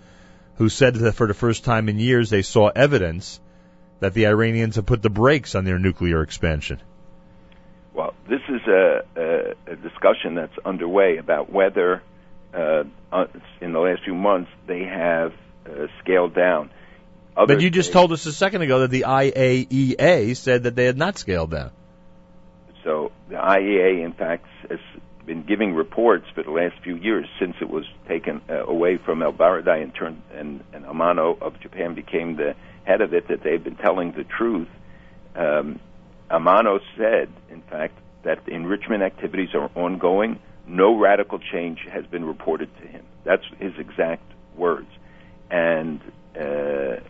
[0.56, 3.42] who said that for the first time in years they saw evidence
[4.04, 6.82] that the Iranians have put the brakes on their nuclear expansion?
[7.94, 12.04] Well, this is a, a, a discussion that's underway about whether,
[12.54, 13.28] uh, uh,
[13.62, 15.32] in the last few months, they have
[15.66, 16.70] uh, scaled down.
[17.34, 20.98] but you just told us a second ago that the IAEA said that they had
[20.98, 21.72] not scaled down.
[22.84, 24.80] So the IAEA, in fact, has
[25.26, 29.24] been giving reports for the last few years since it was taken uh, away from
[29.24, 32.54] El Baradei and turned and, and Amano of Japan became the
[32.84, 33.28] head of it.
[33.28, 34.70] That they've been telling the truth.
[35.36, 35.80] Um,
[36.30, 40.40] Amano said, in fact, that enrichment activities are ongoing.
[40.66, 43.04] No radical change has been reported to him.
[43.24, 44.24] That's his exact
[44.56, 44.88] words.
[45.52, 46.00] And
[46.40, 47.02] uh,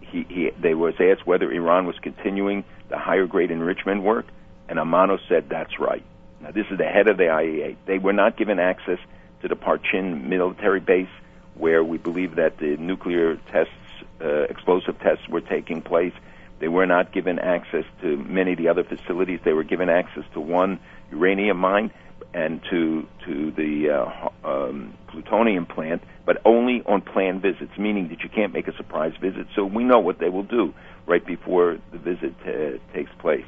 [0.00, 4.26] he, he, they was asked whether Iran was continuing the higher grade enrichment work,
[4.68, 6.04] and Amano said that's right.
[6.40, 7.76] Now, this is the head of the IAEA.
[7.86, 8.98] They were not given access
[9.42, 11.08] to the Parchin military base,
[11.54, 13.72] where we believe that the nuclear tests,
[14.20, 16.12] uh, explosive tests, were taking place.
[16.60, 19.40] They were not given access to many of the other facilities.
[19.44, 20.80] They were given access to one
[21.10, 21.92] uranium mine
[22.34, 28.22] and to to the uh, um, plutonium plant, but only on planned visits, meaning that
[28.22, 29.46] you can't make a surprise visit.
[29.54, 30.74] So we know what they will do
[31.06, 33.46] right before the visit uh, takes place.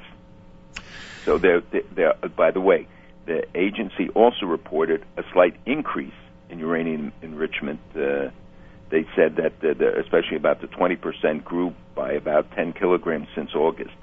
[1.24, 1.62] So there,
[1.94, 2.14] there.
[2.36, 2.88] By the way,
[3.26, 6.14] the agency also reported a slight increase
[6.48, 7.80] in uranium enrichment.
[7.94, 8.30] Uh,
[8.90, 13.54] they said that, the, the, especially about the 20% grew by about 10 kilograms since
[13.54, 13.94] August.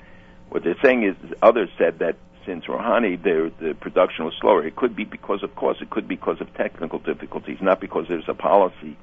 [0.50, 2.16] What they're saying is, others said that
[2.46, 4.66] since Rouhani, the, the production was slower.
[4.66, 5.82] It could be because of cost.
[5.82, 8.98] It could be because of technical difficulties, not because there's a policy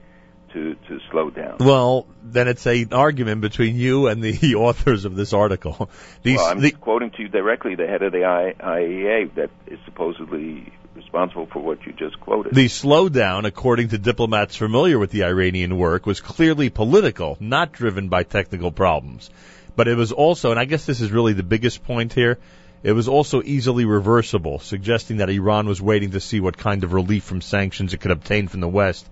[0.54, 1.58] to to slow down.
[1.60, 5.90] Well, then it's an argument between you and the authors of this article.
[6.22, 9.50] These, well, I'm the, quoting to you directly the head of the I, IAEA that
[9.66, 12.54] is supposedly responsible for what you just quoted.
[12.54, 18.08] The slowdown, according to diplomats familiar with the Iranian work, was clearly political, not driven
[18.08, 19.30] by technical problems.
[19.76, 22.38] But it was also, and I guess this is really the biggest point here,
[22.82, 26.92] it was also easily reversible, suggesting that Iran was waiting to see what kind of
[26.92, 29.08] relief from sanctions it could obtain from the West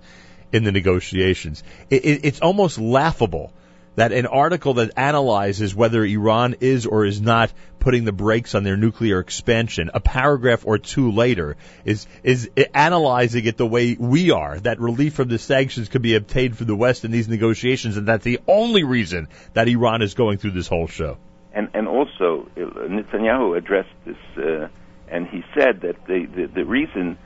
[0.53, 1.65] in the negotiations.
[1.89, 3.53] It, it, it's almost laughable
[3.97, 8.62] that an article that analyzes whether Iran is or is not putting the brakes on
[8.62, 14.31] their nuclear expansion, a paragraph or two later, is is analyzing it the way we
[14.31, 14.59] are.
[14.60, 18.06] That relief from the sanctions could be obtained from the West in these negotiations, and
[18.06, 21.19] that's the only reason that Iran is going through this whole show.
[21.52, 24.69] And and also uh, Netanyahu addressed this, uh,
[25.09, 27.19] and he said that the, the the reason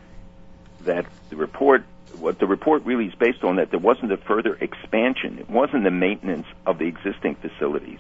[0.81, 1.85] that the report,
[2.19, 5.39] what the report really is based on, that there wasn't a further expansion.
[5.39, 7.99] It wasn't the maintenance of the existing facilities.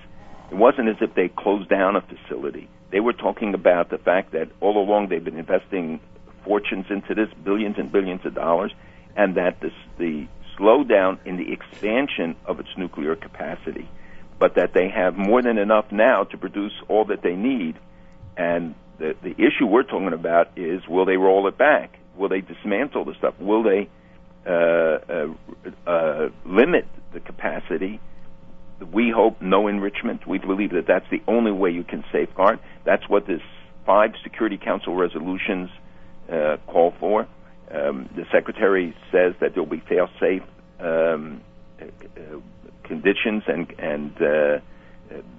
[0.50, 2.68] It wasn't as if they closed down a facility.
[2.90, 6.00] They were talking about the fact that all along they've been investing
[6.44, 8.72] fortunes into this, billions and billions of dollars,
[9.16, 10.26] and that this, the
[10.58, 13.88] slowdown in the expansion of its nuclear capacity,
[14.38, 17.76] but that they have more than enough now to produce all that they need.
[18.36, 21.98] And the, the issue we're talking about is will they roll it back?
[22.16, 23.34] Will they dismantle the stuff?
[23.38, 23.88] Will they
[26.44, 28.00] limit the capacity?
[28.92, 30.26] We hope no enrichment.
[30.26, 32.58] We believe that that's the only way you can safeguard.
[32.84, 33.40] That's what this
[33.86, 35.70] five Security Council resolutions
[36.30, 37.26] uh, call for.
[37.70, 40.42] Um, the Secretary says that there will be fail-safe
[40.78, 41.40] um,
[41.80, 41.86] uh,
[42.84, 44.60] conditions and, and uh,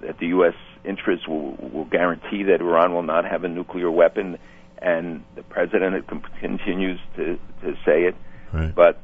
[0.01, 0.55] that the U.S.
[0.83, 4.37] interests will, will guarantee that Iran will not have a nuclear weapon
[4.79, 6.07] and the president
[6.39, 8.15] continues to to say it,
[8.53, 8.73] Right.
[8.73, 8.99] but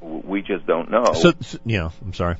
[0.00, 1.12] we just don't know.
[1.14, 2.36] So, so yeah, I'm sorry.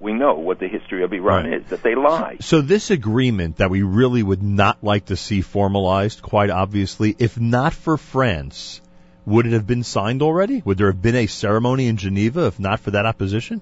[0.00, 1.60] we know what the history of Iran Right.
[1.60, 2.36] is that they lie.
[2.40, 7.38] So this agreement that we really would not like to see formalized, quite obviously, if
[7.40, 8.80] not for France,
[9.26, 10.62] would it have been signed already?
[10.64, 13.60] Would there have been a ceremony in Geneva if not for that opposition?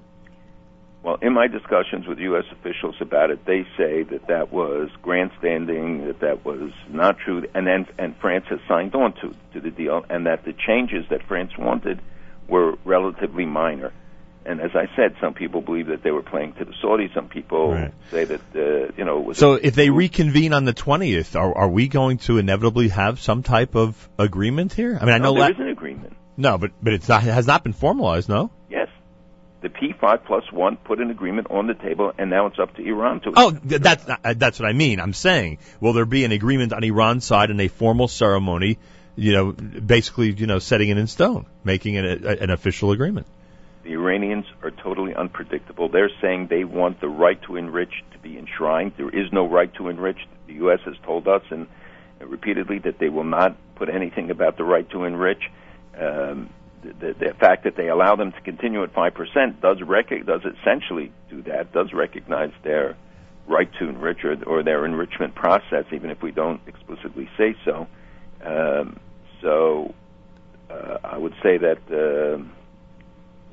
[1.03, 2.44] Well, in my discussions with U.S.
[2.51, 7.65] officials about it, they say that that was grandstanding, that that was not true, and
[7.66, 11.23] then and France has signed on to to the deal, and that the changes that
[11.28, 12.01] France wanted
[12.48, 13.93] were relatively minor.
[14.44, 17.12] And as I said, some people believe that they were playing to the Saudis.
[17.14, 17.93] Some people Right.
[18.12, 19.18] say that uh, you know.
[19.18, 22.89] It was So if they reconvene on the 20th, are, are we going to inevitably
[22.90, 24.97] have some type of agreement here?
[25.01, 26.12] I mean, I know no, there la- is an agreement.
[26.36, 28.52] no, but but it's not, it has not been formalized, no.
[28.70, 28.86] Yes,
[29.62, 32.86] the P5 plus one put an agreement on the table, and now it's up to
[32.86, 33.32] Iran to.
[33.35, 35.01] Oh, th- that's not, uh, that's what I mean.
[35.01, 38.78] I'm saying, will there be an agreement on Iran's side and a formal ceremony?
[39.16, 43.26] You know, basically, you know, setting it in stone, making it a, an official agreement.
[43.82, 45.88] The Iranians are totally unpredictable.
[45.88, 48.93] They're saying they want the right to enrich to be enshrined.
[48.97, 50.18] There is no right to enrich.
[50.48, 50.80] The U.S.
[50.84, 51.66] has told us and
[52.20, 55.43] repeatedly that they will not put anything about the right to enrich.
[55.98, 56.51] Um,
[56.82, 60.26] the, the, the fact that they allow them to continue at five percent does rec-
[60.26, 61.72] does essentially do that.
[61.72, 62.97] Does recognize their
[63.47, 67.86] right to enrich or, or their enrichment process, even if we don't explicitly say so.
[68.47, 69.01] Um,
[69.43, 69.94] so
[70.70, 71.78] uh, I would say that.
[71.90, 72.52] um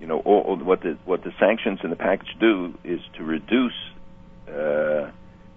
[0.03, 3.23] you know, all, all, what the what the sanctions in the package do is to
[3.23, 3.71] reduce
[4.49, 5.09] uh,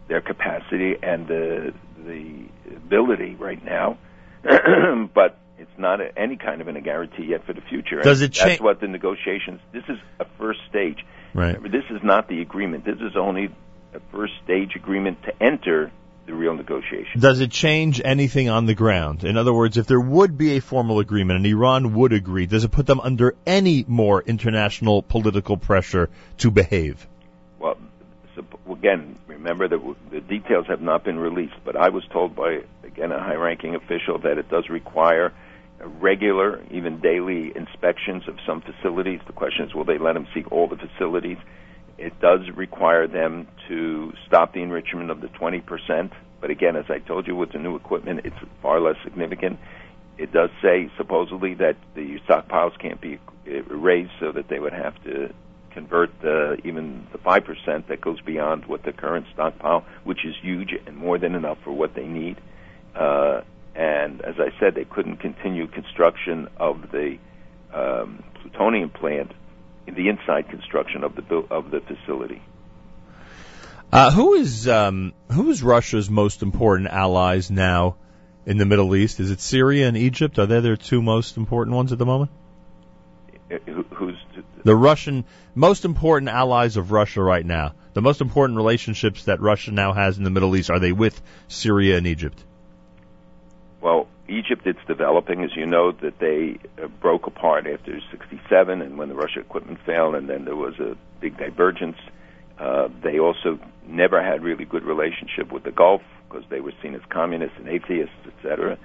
[0.06, 1.74] their capacity and the
[2.06, 2.44] the
[2.76, 3.98] ability right now,
[4.42, 8.00] but it's not a, any kind of a guarantee yet for the future.
[8.02, 9.60] Does And it cha- That's what the negotiations.
[9.72, 11.04] This is a first stage.
[11.34, 11.56] Right.
[11.56, 12.84] Remember, this is not the agreement.
[12.84, 13.50] This is only
[13.94, 15.90] a first stage agreement to enter
[16.26, 17.20] the real negotiation.
[17.20, 19.24] Does it change anything on the ground?
[19.24, 22.64] In other words, if there would be a formal agreement and Iran would agree, does
[22.64, 27.06] it put them under any more international political pressure to behave?
[27.58, 27.78] Well,
[28.70, 29.80] again, remember that
[30.10, 33.74] the details have not been released, but I was told by, again, a high ranking
[33.74, 35.32] official that it does require
[36.00, 39.20] regular, even daily inspections of some facilities.
[39.26, 41.38] The question is, will they let them see all the facilities?
[41.98, 46.10] It does require them to stop the enrichment of the 20%,
[46.40, 49.58] but again, as I told you, with the new equipment, it's far less significant.
[50.18, 53.18] It does say, supposedly, that the stockpiles can't be
[53.68, 55.32] raised so that they would have to
[55.70, 60.74] convert uh, even the 5% that goes beyond what the current stockpile, which is huge
[60.86, 62.40] and more than enough for what they need.
[62.94, 63.42] Uh,
[63.74, 67.18] and as I said, they couldn't continue construction of the
[67.74, 69.32] um, plutonium plant,
[69.86, 72.42] the inside construction of the of the facility.
[73.92, 77.96] Uh, who is um, who is Russia's most important allies now
[78.44, 79.20] in the Middle East?
[79.20, 80.38] Is it Syria and Egypt?
[80.38, 82.30] Are they their two most important ones at the moment?
[83.50, 84.16] Uh, who- Who's
[84.64, 87.72] The Russian most important allies of Russia right now.
[87.94, 91.22] The most important relationships that Russia now has in the Middle East are they with
[91.48, 92.44] Syria and Egypt?
[93.80, 98.98] Well, Egypt, it's developing, as you know, that they uh, broke apart after 67 and
[98.98, 101.96] when the Russia equipment failed, and then there was a big divergence.
[102.58, 106.94] Uh, they also never had really good relationship with the Gulf because they were seen
[106.94, 108.78] as communists and atheists, etc.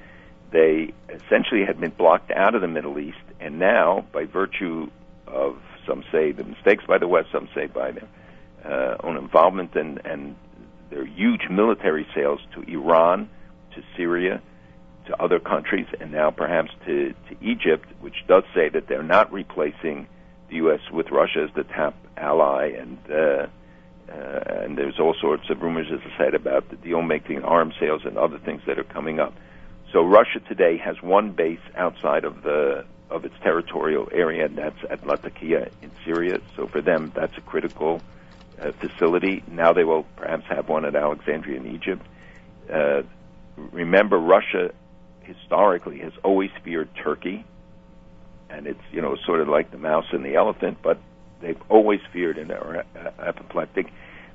[0.52, 4.90] They essentially had been blocked out of the Middle East, and now, by virtue
[5.28, 5.58] of
[5.88, 8.08] some say the mistakes by the West, some say by their
[8.66, 10.36] uh, own involvement and, and
[10.90, 13.30] their huge military sales to Iran,
[13.76, 14.42] to Syria,
[15.06, 19.32] to other countries, and now perhaps to, to Egypt, which does say that they're not
[19.32, 20.08] replacing
[20.50, 20.82] the U.S.
[20.92, 23.48] with Russia as the top ally, and uh,
[24.12, 27.76] uh, and there's all sorts of rumors, as I said, about the deal making arms
[27.80, 29.34] sales and other things that are coming up.
[29.94, 34.80] So Russia today has one base outside of the of its territorial area, and that's
[34.90, 36.40] at Latakia in Syria.
[36.56, 38.02] So for them, that's a critical
[38.62, 39.44] uh, facility.
[39.50, 42.06] Now they will perhaps have one at Alexandria in Egypt.
[42.72, 43.04] Uh,
[43.58, 44.72] remember, Russia
[45.34, 47.46] historically has always feared Turkey,
[48.50, 51.00] and it's you know sort of like the mouse and the elephant, but
[51.42, 53.88] they've always feared uh, apoplectic.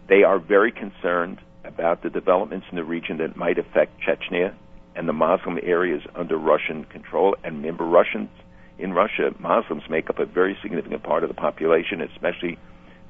[0.08, 4.54] They are very concerned about the developments in the region that might affect Chechnya
[4.94, 7.36] and the Muslim areas under Russian control.
[7.44, 8.30] And remember, Russians
[8.78, 12.58] in Russia, Muslims make up a very significant part of the population, especially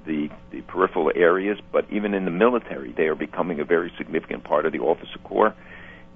[0.07, 1.59] the, the peripheral areas.
[1.73, 5.19] But even in the military, they are becoming a very significant part of the officer
[5.25, 5.55] corps.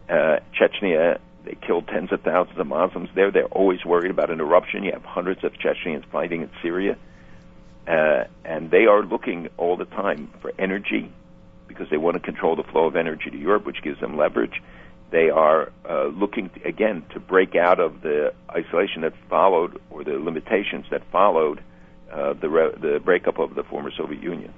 [0.09, 3.31] Uh, Chechnya, they killed tens of thousands of Muslims there.
[3.31, 4.83] They're always worried about an eruption.
[4.85, 6.97] You have hundreds of Chechens fighting in Syria.
[7.87, 11.11] Uh, and they are looking all the time for energy
[11.67, 14.63] because they want to control the flow of energy to Europe, which gives them leverage.
[15.11, 20.05] They are uh, looking to, again to break out of the isolation that followed or
[20.05, 21.61] the limitations that followed
[22.13, 24.53] uh, the re- the breakup of the former Soviet Union.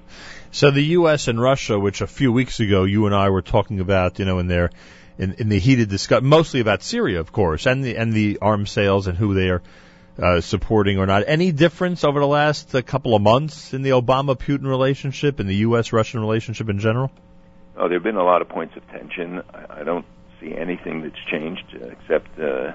[0.51, 1.29] So the U.S.
[1.29, 4.39] and Russia, which a few weeks ago you and I were talking about, you know,
[4.39, 4.71] in their
[5.19, 8.71] in, in the heated discussion, mostly about Syria, of course, and the and the arms
[8.71, 9.63] sales and who they are
[10.19, 11.25] uh, supporting or not.
[11.27, 15.57] Any difference over the last uh, couple of months in the Obama-Putin relationship and the
[15.57, 17.11] U.S.-Russian relationship in general?
[17.77, 19.43] Oh, there have been a lot of points of tension.
[19.55, 20.05] I, I don't
[20.41, 22.73] see anything that's changed uh, except uh,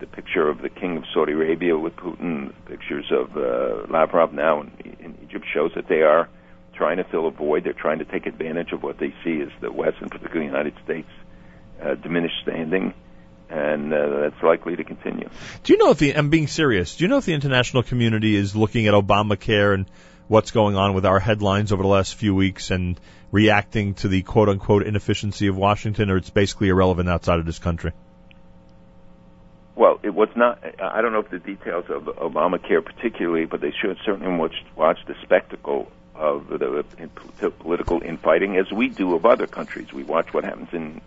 [0.00, 2.52] the picture of the king of Saudi Arabia with Putin.
[2.66, 6.28] Pictures of uh, Lavrov now in, in Egypt shows that they are
[6.74, 7.64] trying to fill a void.
[7.64, 10.52] They're trying to take advantage of what they see as the West, and particularly the
[10.52, 11.08] United States,
[11.82, 12.94] uh, diminished standing
[13.52, 15.28] and uh, that's likely to continue.
[15.62, 16.96] Do you know if the I'm being serious?
[16.96, 19.86] Do you know if the international community is looking at Obamacare and
[20.26, 22.98] what's going on with our headlines over the last few weeks and
[23.30, 27.58] reacting to the quote unquote inefficiency of Washington, or it's basically irrelevant outside of this
[27.58, 27.92] country?
[29.74, 30.62] Well, it was not.
[30.80, 34.98] I don't know if the details of Obamacare particularly, but they should certainly watch, watch
[35.06, 36.84] the spectacle of the,
[37.38, 39.92] the political infighting, as we do of other countries.
[39.92, 41.00] We watch what happens in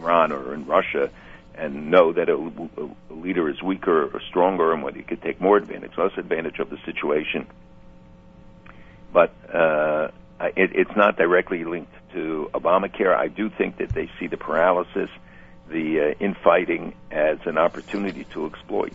[0.00, 1.10] Iran or in Russia
[1.54, 5.40] and know that a, a leader is weaker or stronger and whether he could take
[5.40, 7.46] more advantage, less advantage of the situation.
[9.12, 10.08] But uh,
[10.40, 13.14] it, it's not directly linked to Obamacare.
[13.14, 15.10] I do think that they see the paralysis,
[15.68, 18.92] the uh, infighting, as an opportunity to exploit.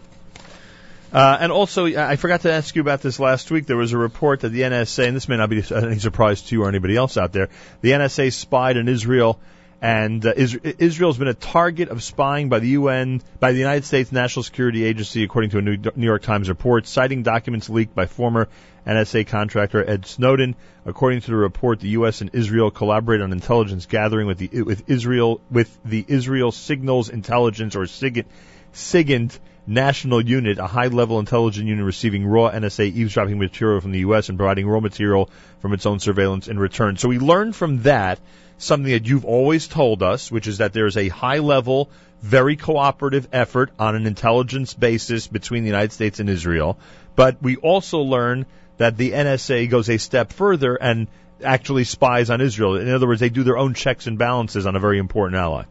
[1.12, 3.68] Uh, and also, I forgot to ask you about this last week.
[3.68, 6.56] There was a report that the NSA, and this may not be any surprise to
[6.56, 7.50] you or anybody else out there,
[7.82, 9.40] the NSA spied on Israel
[9.84, 14.14] and uh, Israel's been a target of spying by the UN, by the United States
[14.14, 18.48] National Security Agency, according to a New York Times report, citing documents leaked by former
[18.88, 20.56] NSA contractor Ed Snowden.
[20.86, 22.22] According to the report, the U.S.
[22.22, 27.76] and Israel collaborate on intelligence gathering with the with Israel with the Israel Signals Intelligence
[27.76, 28.28] or SIGINT,
[28.72, 29.38] SIGINT
[29.68, 34.30] national unit, a high-level intelligence unit receiving raw NSA eavesdropping material from the U.S.
[34.30, 35.30] and providing raw material
[35.60, 36.96] from its own surveillance in return.
[36.96, 38.20] So we learned from that
[38.64, 41.90] something that you've always told us, which is that there's a high level,
[42.22, 46.78] very cooperative effort on an intelligence basis between the United States and Israel.
[47.16, 48.46] But we also learn
[48.78, 51.08] that the NSA goes a step further and
[51.44, 52.78] actually spies on Israel.
[52.78, 55.64] In other words, they do their own checks and balances on a very important ally.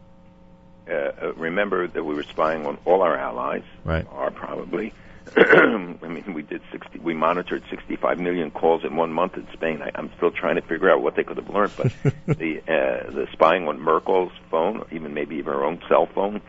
[0.87, 4.05] Uh, uh remember that we were spying on all our allies, right?
[4.11, 4.93] Are probably
[5.37, 9.81] I mean, we did 60, we monitored 65 million calls in one month in Spain.
[9.81, 11.91] I, I'm still trying to figure out what they could have learned, but
[12.27, 16.39] the uh, the spying on Merkel's phone, even maybe even her own cell phone.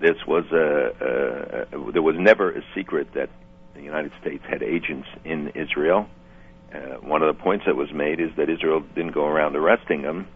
[0.00, 3.30] This was a, a, a there was never a secret that
[3.74, 6.08] the United States had agents in Israel.
[6.74, 10.02] Uh, one of the points that was made is that Israel didn't go around arresting
[10.02, 10.28] them.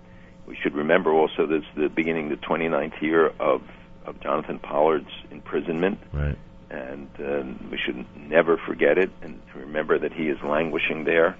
[0.46, 3.60] We should remember also this the beginning, the 29th year of
[4.06, 5.98] of Jonathan Pollard's imprisonment.
[6.10, 6.38] Right
[6.70, 11.36] and uh, we should never forget it and remember that he is languishing there.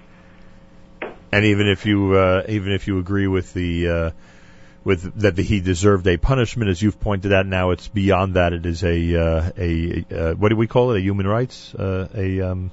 [1.31, 4.11] And even if you uh, even if you agree with the uh,
[4.83, 8.53] with that the, he deserved a punishment, as you've pointed out, now it's beyond that.
[8.53, 10.97] It is a uh, a uh, what do we call it?
[10.97, 12.71] A human rights uh, a um,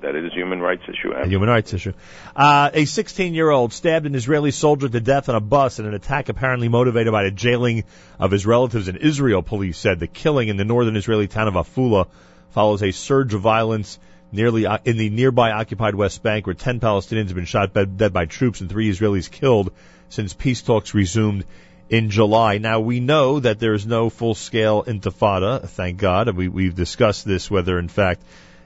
[0.00, 1.12] that it is a human rights issue.
[1.12, 1.92] A human rights issue.
[2.36, 6.28] Uh, a 16-year-old stabbed an Israeli soldier to death on a bus in an attack
[6.28, 7.84] apparently motivated by the jailing
[8.18, 9.42] of his relatives in Israel.
[9.42, 12.08] Police said the killing in the northern Israeli town of Afula
[12.50, 13.98] follows a surge of violence
[14.30, 18.12] nearly uh, in the nearby occupied West Bank, where 10 Palestinians have been shot dead
[18.12, 19.72] by troops and three Israelis killed
[20.08, 21.44] since peace talks resumed
[21.88, 22.58] in July.
[22.58, 26.34] Now we know that there is no full-scale intifada, thank God.
[26.34, 28.22] We, we've discussed this whether in fact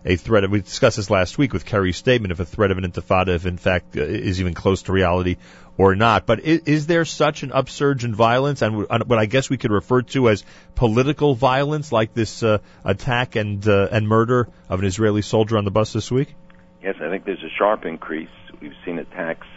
[0.06, 2.78] a threat of, we discussed this last week with Kerry's statement, if a threat of
[2.78, 5.36] an intifada, if in fact uh, is even close to reality
[5.76, 6.26] or not.
[6.26, 9.58] But is, is there such an upsurge in violence and what what I guess we
[9.58, 10.44] could refer to as
[10.76, 15.64] political violence, like this uh, attack and uh, and murder of an Israeli soldier on
[15.64, 16.34] the bus this week?
[16.82, 18.28] Yes, I think there's a sharp increase.
[18.60, 19.48] We've seen attacks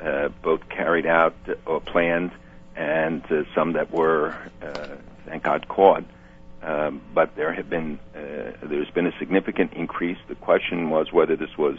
[0.00, 1.34] uh, both carried out
[1.66, 2.30] or planned,
[2.76, 4.96] and uh, some that were, uh,
[5.26, 6.04] thank God, caught.
[6.62, 10.18] Um, but there have been uh, there's been a significant increase.
[10.28, 11.78] The question was whether this was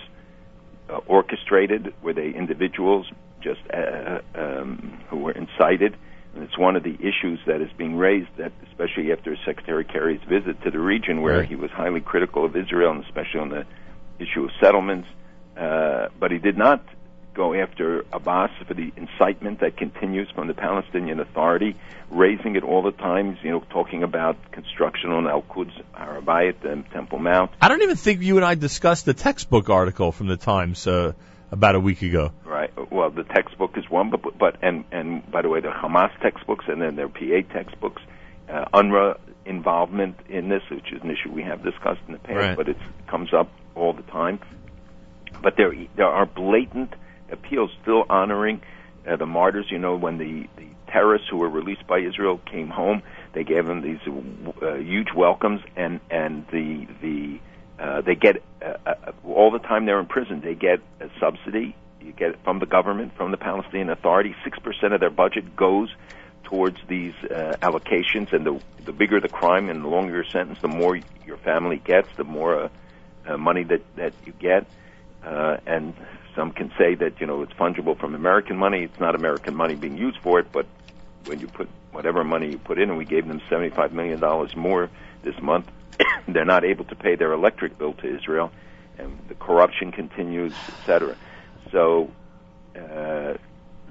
[0.90, 3.06] uh, orchestrated, were they individuals
[3.42, 5.95] just uh, um, who were incited?
[6.34, 10.22] And it's one of the issues that is being raised, that especially after Secretary Kerry's
[10.27, 11.48] visit to the region, where Right.
[11.50, 13.66] he was highly critical of Israel, and especially on the
[14.18, 15.08] issue of settlements.
[15.58, 16.84] Uh, but he did not
[17.34, 21.76] go after Abbas for the incitement that continues from the Palestinian Authority,
[22.10, 23.38] raising it all the time.
[23.43, 27.51] You know, talking about construction on Al Quds, Har HaBayit, and Temple Mount.
[27.61, 31.14] I don't even think you and I discussed the textbook article from the Times uh,
[31.51, 32.32] about a week ago.
[32.45, 32.72] Right.
[32.92, 36.66] Well, the textbook is one, but but and and by the way, the Hamas textbooks
[36.68, 38.01] and then their PA textbooks,
[38.50, 42.35] uh, UNRWA involvement in this, which is an issue we have discussed in the past,
[42.38, 42.58] Right.
[42.58, 42.77] but it
[43.08, 44.40] comes up all the time.
[45.42, 46.93] But there there are blatant
[47.32, 48.61] appeals still honoring
[49.08, 49.68] uh, the martyrs.
[49.69, 53.01] You know, when the the terrorists who were released by Israel came home,
[53.34, 54.00] they gave them these
[54.61, 57.40] uh, huge welcomes, and and the the
[57.80, 60.42] uh, they get uh, uh, all the time they're in prison.
[60.42, 61.76] They get a subsidy.
[62.01, 64.35] You get it from the government, from the Palestinian Authority.
[64.43, 65.93] Six percent of their budget goes
[66.43, 70.60] towards these uh, allocations, and the the bigger the crime and the longer your sentence,
[70.61, 72.69] the more your family gets, the more uh,
[73.27, 74.66] uh, money that that you get.
[75.24, 75.93] Uh, and
[76.35, 78.84] some can say that you know it's fungible from American money.
[78.84, 80.66] It's not American money being used for it, but
[81.26, 84.56] when you put whatever money you put in, and we gave them seventy-five million dollars
[84.56, 84.90] more
[85.24, 85.68] this month,
[86.27, 88.51] they're not able to pay their electric bill to Israel,
[88.98, 91.16] and the corruption continues, etc.
[91.72, 92.11] So.
[92.76, 93.38] Uh,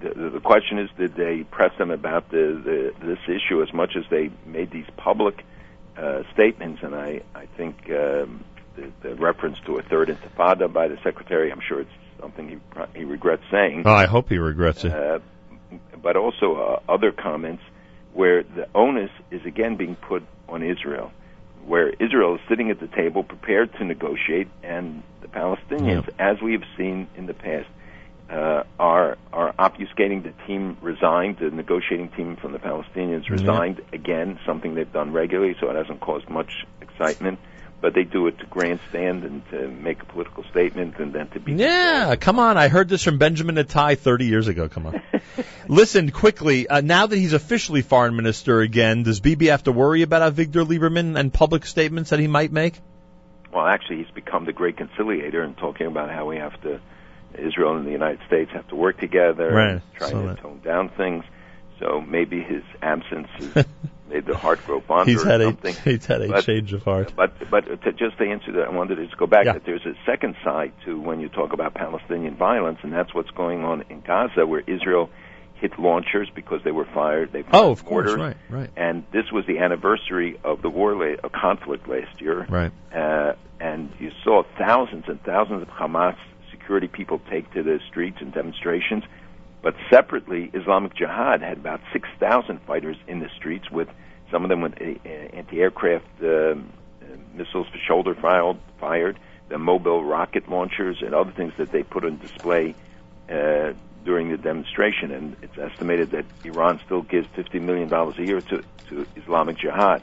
[0.00, 3.96] the, the question is, did they press them about the, the this issue as much
[3.96, 5.44] as they made these public
[5.96, 6.82] uh, statements?
[6.82, 8.42] And I, I think um,
[8.76, 12.58] the, the reference to a third intifada by the secretary, I'm sure it's something he
[12.98, 13.82] he regrets saying.
[13.86, 14.92] Oh, I hope he regrets it.
[14.92, 15.18] Uh,
[16.02, 17.62] but also uh, other comments
[18.12, 21.12] where the onus is again being put on Israel,
[21.66, 26.52] where Israel is sitting at the table prepared to negotiate, and the Palestinians, as we
[26.52, 27.68] have seen in the past,
[28.30, 30.22] uh, are are obfuscating.
[30.22, 31.38] The team resigned.
[31.38, 33.32] The negotiating team from the Palestinians Yeah.
[33.34, 37.38] resigned again, something they've done regularly, so it hasn't caused much excitement.
[37.80, 41.40] But they do it to grandstand and to make a political statement, and then to
[41.40, 42.58] be Yeah, come on.
[42.58, 44.68] I heard this from Benjamin Attai 30 years ago.
[44.68, 45.00] Come on.
[45.68, 50.02] Listen, quickly, uh, now that he's officially foreign minister again, does Bibi have to worry
[50.02, 52.74] about Avigdor Lieberman and public statements that he might make?
[53.52, 56.80] Well, actually, he's become the great conciliator and talking about how we have to,
[57.38, 60.38] Israel and the United States have to work together, Right, and trying saw to that.
[60.38, 61.24] tone down things.
[61.78, 63.64] So maybe his absence has
[64.10, 65.52] made the heart grow fonder He's had a
[65.84, 67.12] he's had a But- change of heart.
[67.16, 69.54] But but to, just to answer that, I wanted to just go back Yeah.
[69.54, 73.30] that there's a second side to when you talk about Palestinian violence, and that's what's
[73.30, 75.08] going on in Gaza, where Israel
[75.54, 77.32] hit launchers because they were fired.
[77.32, 78.70] They fired Oh, of course, right, right.
[78.76, 82.46] And this was the anniversary of the war, la- of conflict last year.
[82.48, 82.72] Right.
[82.94, 86.16] Uh, and you saw thousands and thousands of Hamas
[86.50, 89.04] security people take to the streets and demonstrations.
[89.62, 93.88] But separately, Islamic Jihad had about 6,000 fighters in the streets, with
[94.30, 96.54] some of them with uh, uh, anti-aircraft uh,
[97.34, 102.04] missiles for shoulder fired, fired, the mobile rocket launchers, and other things that they put
[102.04, 102.74] on display
[103.28, 103.72] uh,
[104.04, 105.10] during the demonstration.
[105.10, 110.02] And it's estimated that Iran still gives $50 million a year to, to Islamic Jihad.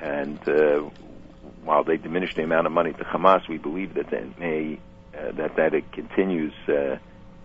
[0.00, 0.88] And uh,
[1.62, 4.78] while they diminish the amount of money to Hamas, we believe that that may
[5.16, 6.96] uh, that that it continues uh,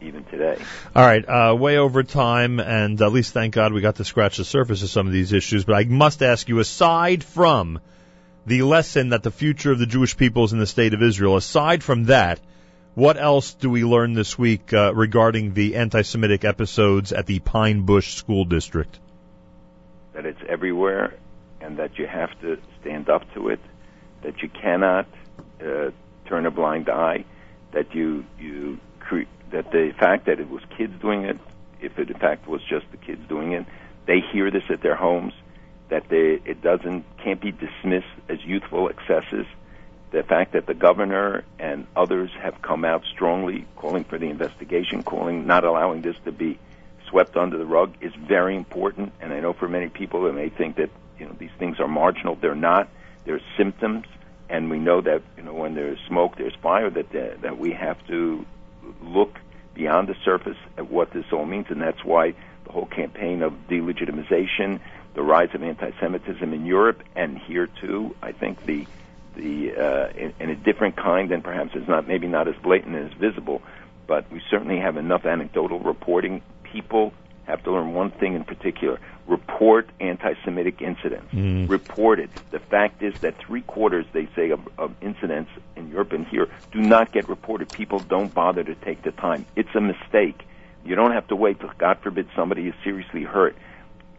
[0.04, 0.58] even today.
[0.96, 4.38] All right, uh, way over time, and at least thank God we got to scratch
[4.38, 5.66] the surface of some of these issues.
[5.66, 7.80] But I must ask you, aside from
[8.46, 11.38] the lesson that the future of the Jewish people is in the state of Israel,
[11.38, 12.40] aside from that,
[12.96, 17.82] what else do we learn this week uh, regarding the anti-Semitic episodes at the Pine
[17.82, 19.00] Bush School District?
[20.14, 21.16] That it's everywhere,
[21.60, 23.60] and that you have to stand up to it.
[24.22, 25.08] That you cannot
[25.60, 25.90] uh,
[26.28, 27.26] turn a blind eye.
[27.72, 29.24] That you you cre-
[29.54, 31.38] that the fact that it was kids doing it,
[31.80, 33.66] if it in fact was just the kids doing it,
[34.06, 35.34] they hear this at their homes.
[35.90, 39.46] That they it doesn't can't be dismissed as youthful excesses.
[40.12, 45.04] The fact that the governor and others have come out strongly calling for the investigation,
[45.04, 46.60] calling not allowing this to be
[47.10, 49.14] swept under the rug is very important.
[49.22, 51.88] And I know for many people they may think that you know these things are
[51.88, 52.36] marginal.
[52.36, 52.90] They're not.
[53.26, 54.08] They're symptoms,
[54.50, 56.90] and we know that you know when there's smoke, there's fire.
[56.90, 58.46] That that, that we have to
[59.02, 59.38] look
[59.74, 62.34] beyond the surface at what this all means, and that's why
[62.66, 64.80] the whole campaign of delegitimization,
[65.14, 68.16] the rise of anti-Semitism in Europe and here too.
[68.22, 68.88] I think the
[69.36, 72.96] the uh, in, in a different kind and perhaps it's not maybe not as blatant
[72.96, 73.62] and as visible,
[74.08, 76.42] but we certainly have enough anecdotal reporting.
[76.64, 77.14] People
[77.46, 81.34] have to learn one thing in particular: report anti-Semitic incidents.
[81.34, 81.70] Mm.
[81.70, 82.30] Report it.
[82.52, 86.48] The fact is that three quarters, they say, of, of incidents in Europe and here
[86.72, 87.70] do not get reported.
[87.72, 89.46] People don't bother to take the time.
[89.56, 90.42] It's a mistake.
[90.86, 93.56] You don't have to wait till, God forbid, somebody is seriously hurt.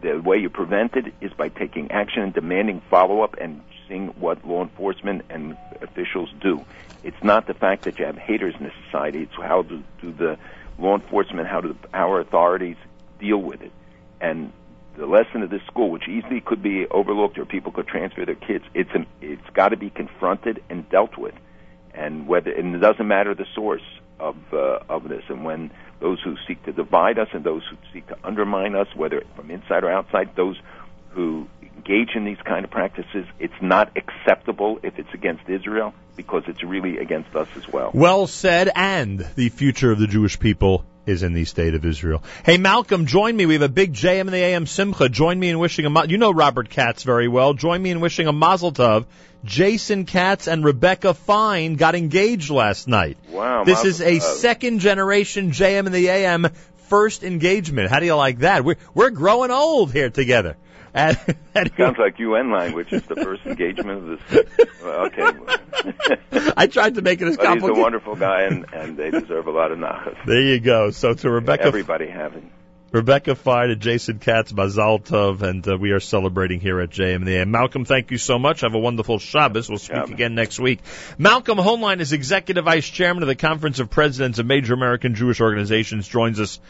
[0.00, 4.46] The way you prevent it is by taking action and demanding follow-up and seeing what
[4.46, 6.64] law enforcement and officials do.
[7.02, 9.22] It's not the fact that you have haters in the society.
[9.22, 10.38] It's how do, do the
[10.78, 12.76] law enforcement, how do our authorities
[13.18, 13.72] deal with it.
[14.20, 14.52] And
[14.96, 18.34] the lesson of this school, which easily could be overlooked or people could transfer their
[18.34, 21.34] kids, it's an, it's got to be confronted and dealt with.
[21.94, 23.82] And whether and it doesn't matter the source
[24.18, 25.22] of uh, of this.
[25.28, 28.88] And when those who seek to divide us and those who seek to undermine us,
[28.94, 30.56] whether from inside or outside, those
[31.10, 31.46] who
[31.76, 36.62] engage in these kind of practices, it's not acceptable if it's against Israel because it's
[36.62, 37.90] really against us as well.
[37.92, 42.22] Well said, and the future of the Jewish people is in the state of Israel.
[42.44, 43.46] Hey, Malcolm, join me.
[43.46, 45.08] We have a big JM in the AM Simcha.
[45.08, 47.52] Join me in wishing a, ma- you know Robert Katz very well.
[47.52, 49.04] Join me in wishing a mazel tov.
[49.44, 53.18] Jason Katz and Rebecca Fine got engaged last night.
[53.28, 53.64] Wow.
[53.64, 54.22] This is a tov.
[54.22, 56.46] second generation JM in the AM
[56.88, 57.90] first engagement.
[57.90, 58.64] How do you like that?
[58.64, 60.56] We're, we're growing old here together.
[60.94, 61.18] And,
[61.56, 62.92] and Sounds like UN language.
[62.92, 64.46] It's the first engagement of this.
[64.82, 66.52] Well, okay.
[66.56, 67.82] I tried to make it as But he's a complicated.
[67.82, 70.16] wonderful guy, and, and they deserve a lot of nachas.
[70.24, 70.90] There you go.
[70.92, 72.50] So to Rebecca Everybody having.
[72.92, 77.26] Rebecca Fine and Jason Katz, Mazal Tov, and uh, we are celebrating here at JM
[77.26, 77.50] and.
[77.50, 78.60] Malcolm, thank you so much.
[78.60, 79.68] Have a wonderful Shabbos.
[79.68, 80.78] We'll speak again next week.
[81.18, 85.40] Malcolm Hoenlein is Executive Vice Chairman of the Conference of Presidents of Major American Jewish
[85.40, 86.60] Organizations, joins us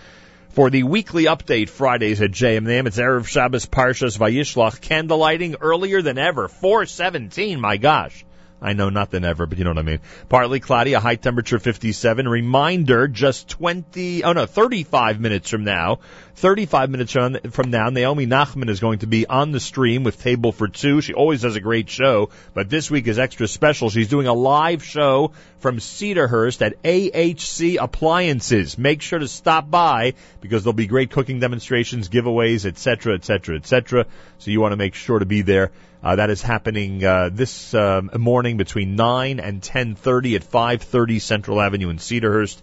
[0.55, 5.57] for the weekly update Fridays at JM and the It's Erev Shabbos Parshas Vayishlach, candlelighting
[5.61, 6.47] earlier than ever.
[6.47, 8.25] 417, my gosh.
[8.65, 10.01] I know nothing ever, but you know what I mean.
[10.31, 12.27] Partly cloudy, a high temperature 57.
[12.27, 15.99] Reminder, just 20, oh no, 35 minutes from now,
[16.37, 20.51] 35 minutes from now, Naomi Nachman is going to be on the stream with Table
[20.51, 21.03] for Two.
[21.03, 23.91] She always does a great show, but this week is extra special.
[23.91, 28.79] She's doing a live show from Cedarhurst at AHC Appliances.
[28.79, 34.07] Make sure to stop by because there'll be great cooking demonstrations, giveaways, etc., etc., etc.
[34.39, 35.71] So you want to make sure to be there.
[36.05, 41.59] Uh, that is happening uh, this um, morning between 9 and 10:30 at 530 Central
[41.59, 42.61] Avenue in Cedarhurst.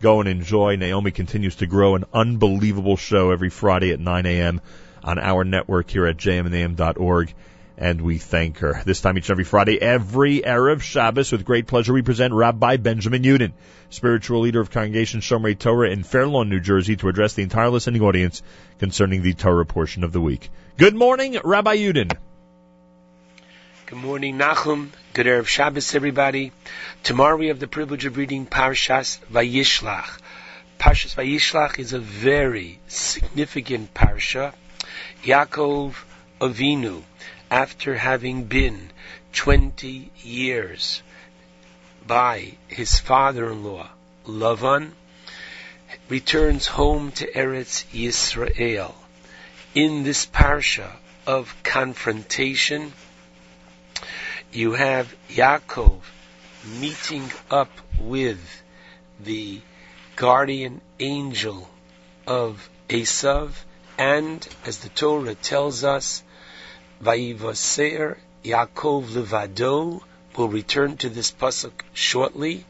[0.00, 0.76] Go and enjoy.
[0.76, 4.62] Naomi continues to grow an unbelievable show every Friday at 9 a.m.
[5.04, 7.34] on our network here at jmintheam.org.
[7.76, 8.80] And we thank her.
[8.86, 12.78] This time each and every Friday, every Erev Shabbos, with great pleasure, we present Rabbi
[12.78, 13.52] Benjamin Yudin,
[13.90, 17.68] spiritual leader of Congregation Shomrei Torah in Fair Lawn, New Jersey, to address the entire
[17.68, 18.42] listening audience
[18.78, 20.48] concerning the Torah portion of the week.
[20.78, 22.16] Good morning, Rabbi Yudin.
[23.88, 24.90] Good morning, Nachum.
[25.14, 26.52] Good Erev Shabbos, everybody.
[27.04, 30.18] Tomorrow we have the privilege of reading Parshas Vayishlach.
[30.78, 34.52] Parshas Vayishlach is a very significant parsha.
[35.24, 35.94] Yaakov
[36.38, 37.02] Avinu,
[37.50, 38.90] after having been
[39.32, 41.02] 20 years
[42.06, 43.88] by his father-in-law,
[44.26, 44.90] Lavan,
[46.10, 48.94] returns home to Eretz Yisrael.
[49.74, 50.90] In this parsha
[51.26, 52.92] of confrontation,
[54.52, 56.00] you have Yaakov
[56.80, 57.70] meeting up
[58.00, 58.40] with
[59.20, 59.60] the
[60.16, 61.68] guardian angel
[62.26, 63.50] of Esav,
[63.98, 66.22] and as the Torah tells us,
[67.02, 70.02] Vayivaser Yaakov Levado
[70.34, 72.64] will return to this pasuk shortly.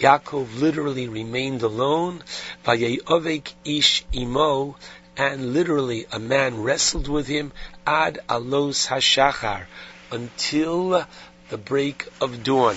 [0.00, 2.24] Yaakov literally remained alone.
[2.64, 4.76] Vayayovek ish imo,
[5.16, 7.52] and literally a man wrestled with him
[7.86, 9.66] ad alos hashachar
[10.10, 11.06] until
[11.48, 12.76] the break of dawn.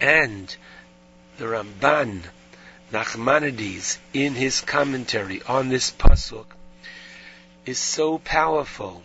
[0.00, 0.54] And
[1.38, 2.22] the Ramban
[2.92, 6.46] Nachmanides in his commentary on this pasuk
[7.66, 9.02] is so powerful.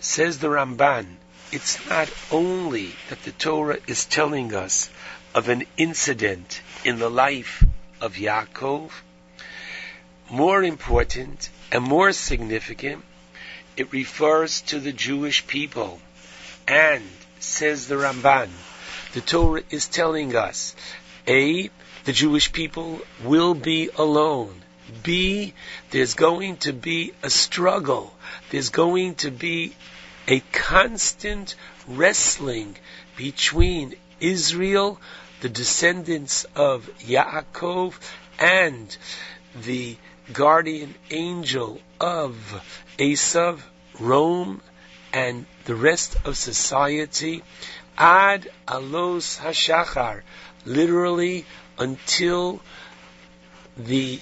[0.00, 1.16] Says the Ramban,
[1.50, 4.90] it's not only that the Torah is telling us
[5.34, 7.64] of an incident in the life
[8.00, 8.90] of Yaakov,
[10.30, 13.04] more important and more significant,
[13.76, 16.00] it refers to the Jewish people.
[16.66, 17.04] And,
[17.40, 18.48] says the Ramban,
[19.12, 20.74] the Torah is telling us,
[21.28, 21.70] A,
[22.04, 24.62] the Jewish people will be alone.
[25.02, 25.54] B,
[25.90, 28.14] there's going to be a struggle.
[28.50, 29.74] There's going to be
[30.26, 31.54] a constant
[31.86, 32.76] wrestling
[33.16, 35.00] between Israel,
[35.40, 37.94] the descendants of Yaakov,
[38.38, 38.96] and
[39.54, 39.96] the
[40.32, 42.36] guardian angel of
[42.98, 43.60] Esav,
[44.00, 44.60] Rome,
[45.14, 47.42] and the rest of society,
[47.96, 50.22] ad alos hashachar,
[50.64, 51.44] literally
[51.78, 52.60] until
[53.76, 54.20] the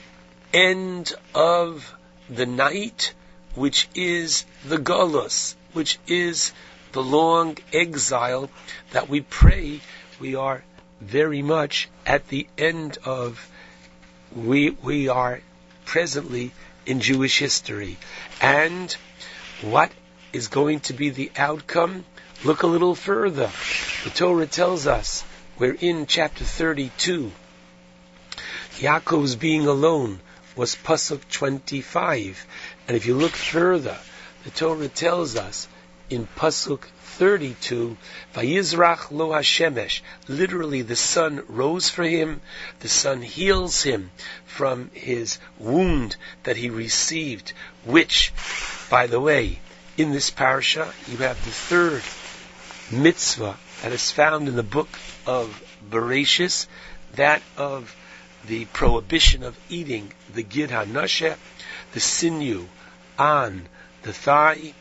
[0.53, 1.95] end of
[2.29, 3.15] the night,
[3.55, 6.53] which is the galus, which is
[6.93, 8.51] the long exile
[8.91, 9.81] that we pray
[10.21, 10.63] we are
[11.01, 13.49] very much at the end of.
[14.35, 15.41] We, we are
[15.85, 16.53] presently
[16.87, 17.99] in Jewish history.
[18.41, 18.95] And
[19.63, 19.91] what
[20.33, 22.05] is going to be the outcome?
[22.45, 23.51] Look a little further.
[24.05, 25.25] The Torah tells us
[25.59, 27.31] we're in chapter 32.
[28.79, 30.21] Yaakov's being alone
[30.57, 32.47] was Pasuk 25.
[32.89, 33.97] And if you look further,
[34.45, 35.69] the Torah tells us
[36.11, 36.85] in Pasuk
[37.19, 37.97] 32,
[38.35, 42.41] Vayizrach lo Hashemesh, literally the sun rose for him,
[42.81, 44.11] the sun heals him
[44.45, 47.53] from his wound that he received,
[47.85, 48.33] which,
[48.91, 49.61] by the way,
[49.97, 52.03] in this parasha, you have the third
[52.91, 54.89] mitzvah that is found in the book
[55.27, 56.67] of Bereshis,
[57.15, 57.95] that of
[58.47, 61.37] the prohibition of eating the gid hanashe,
[61.93, 62.67] the sinew
[63.19, 63.69] on
[64.03, 64.75] the thigh,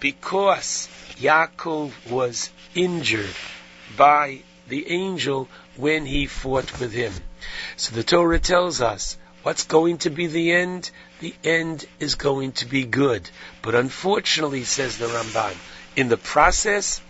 [0.00, 0.88] because
[1.18, 3.34] Yaakov was injured
[3.96, 7.12] by the angel when he fought with him.
[7.76, 10.90] So the Torah tells us what's going to be the end?
[11.20, 13.30] The end is going to be good.
[13.62, 15.54] But unfortunately, says the Ramban,
[15.94, 17.00] in the process,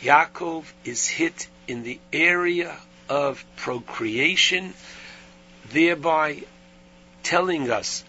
[0.00, 2.74] Yaakov is hit in the area
[3.10, 4.72] of procreation,
[5.68, 6.44] thereby
[7.22, 8.02] telling us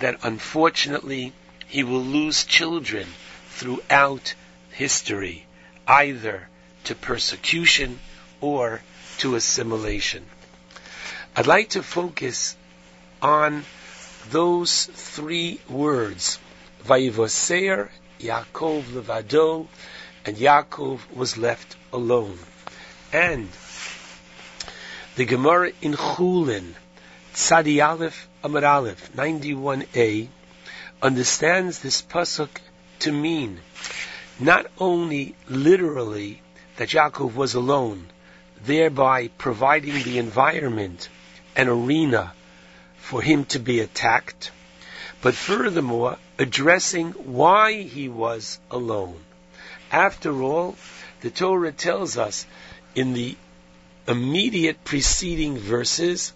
[0.00, 1.32] that unfortunately
[1.68, 3.06] he will lose children
[3.48, 4.34] throughout
[4.72, 5.46] history,
[5.86, 6.46] either
[6.84, 7.98] to persecution
[8.42, 8.82] or
[9.16, 10.26] to assimilation.
[11.34, 12.57] I'd like to focus
[13.22, 13.64] on
[14.30, 16.38] those three words,
[16.84, 17.88] Vayivoseir,
[18.20, 19.66] Yaakov levado,
[20.24, 22.38] and Yaakov was left alone.
[23.12, 23.48] And
[25.16, 26.74] the Gemara in Chulin,
[27.34, 30.28] Tzadi Aleph Amud Aleph, 91a,
[31.02, 32.50] understands this pasuk
[33.00, 33.60] to mean
[34.38, 36.42] not only literally
[36.76, 38.06] that Yaakov was alone,
[38.64, 41.08] thereby providing the environment
[41.56, 42.32] and arena
[43.08, 44.50] for him to be attacked,
[45.22, 49.18] but furthermore addressing why he was alone.
[49.90, 50.76] After all,
[51.22, 52.46] the Torah tells us
[52.94, 53.34] in the
[54.06, 56.34] immediate preceding verses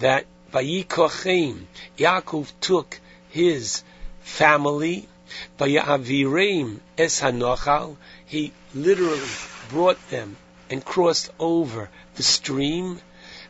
[0.00, 1.66] that Vayikochem,
[1.96, 2.98] Yaakov took
[3.30, 3.84] his
[4.22, 5.08] family,
[5.56, 9.28] Vayavireim es hanochal, he literally
[9.68, 10.36] brought them
[10.68, 13.00] and crossed over the stream,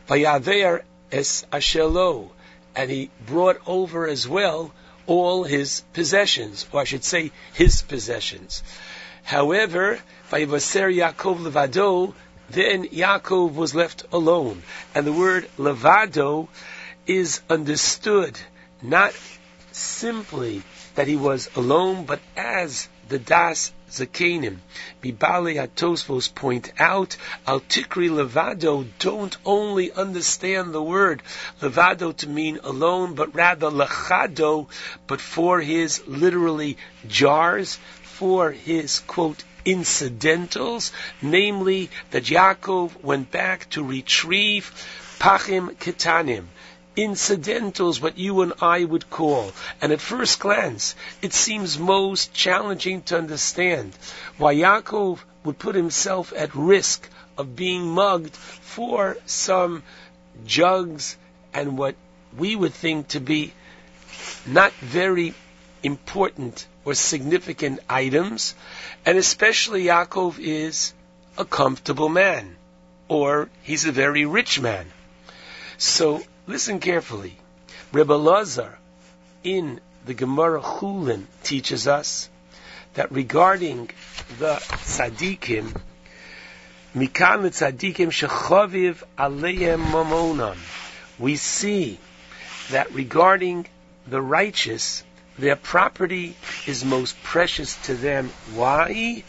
[0.07, 2.29] Vayaver es ashelo,
[2.79, 4.71] and he brought over as well
[5.05, 8.63] all his possessions, or I should say his possessions.
[9.21, 9.99] However,
[10.31, 12.13] Vayivaser Yaakov levado,
[12.49, 14.63] then Yaakov was left alone.
[14.95, 16.47] And the word levado
[17.05, 18.39] is understood
[18.81, 19.13] not
[19.73, 20.63] simply
[20.95, 24.57] that he was alone, but as the Das Zakenim,
[25.01, 31.23] Bibali Atosvos point out, Al Tikri Levado don't only understand the word.
[31.61, 34.67] Levado to mean alone, but rather Lechado,
[35.07, 36.77] but for his literally
[37.07, 44.71] jars, for his quote incidentals, namely that Yaakov went back to retrieve
[45.19, 46.45] Pachim Ketanim,
[46.95, 49.51] incidentals, what you and I would call.
[49.81, 53.93] And at first glance, it seems most challenging to understand
[54.37, 59.83] why Yaakov would put himself at risk of being mugged for some
[60.45, 61.17] jugs
[61.53, 61.95] and what
[62.37, 63.53] we would think to be
[64.45, 65.33] not very
[65.83, 68.55] important or significant items,
[69.05, 70.93] and especially Yaakov is
[71.37, 72.55] a comfortable man,
[73.07, 74.85] or he's a very rich man.
[75.77, 77.37] So listen carefully.
[77.91, 78.79] Rebbe Lazar
[79.43, 82.27] in the Gemara Chulin teaches us
[82.95, 83.91] that regarding
[84.39, 85.79] the tzaddikim,
[86.95, 90.57] mikan tzaddikim shechaviv aleim mamonam,
[91.19, 91.99] we see
[92.71, 93.67] that regarding
[94.07, 95.03] the righteous,
[95.37, 98.31] their property is most precious to them.
[98.55, 99.23] Why?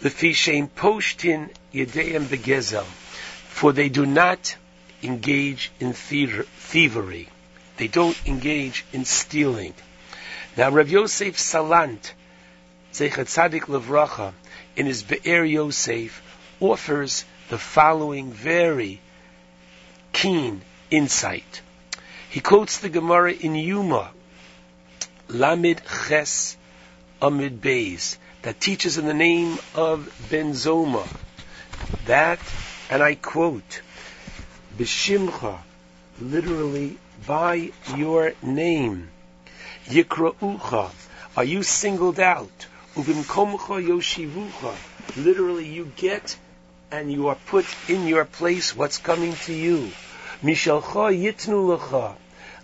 [0.00, 4.56] The fishem poshtin yedeim begezel, for they do not
[5.02, 7.28] engage in thievery.
[7.76, 9.74] They don't engage in stealing.
[10.56, 12.12] Now, Rav Yosef Salant
[12.92, 14.32] Zeichat Tzadik Levracha,
[14.74, 16.22] in his Be'er Yosef,
[16.60, 19.00] offers the following very
[20.12, 21.60] keen insight.
[22.30, 24.10] He quotes the Gemara in Yuma,
[25.28, 26.56] Lamid Ches
[27.22, 31.06] Amid Beis, that teaches in the name of Benzoma,
[32.06, 32.40] that,
[32.90, 33.82] and I quote,
[34.78, 35.58] Bishimcha,
[36.20, 39.10] literally by your name,
[39.86, 40.92] Yikra'ucha,
[41.36, 42.66] are you singled out?
[42.94, 44.76] Ubimkomcha yoshivucha,
[45.16, 46.36] literally you get
[46.92, 49.90] and you are put in your place what's coming to you.
[50.44, 52.14] Mishalcha yitnu lecha,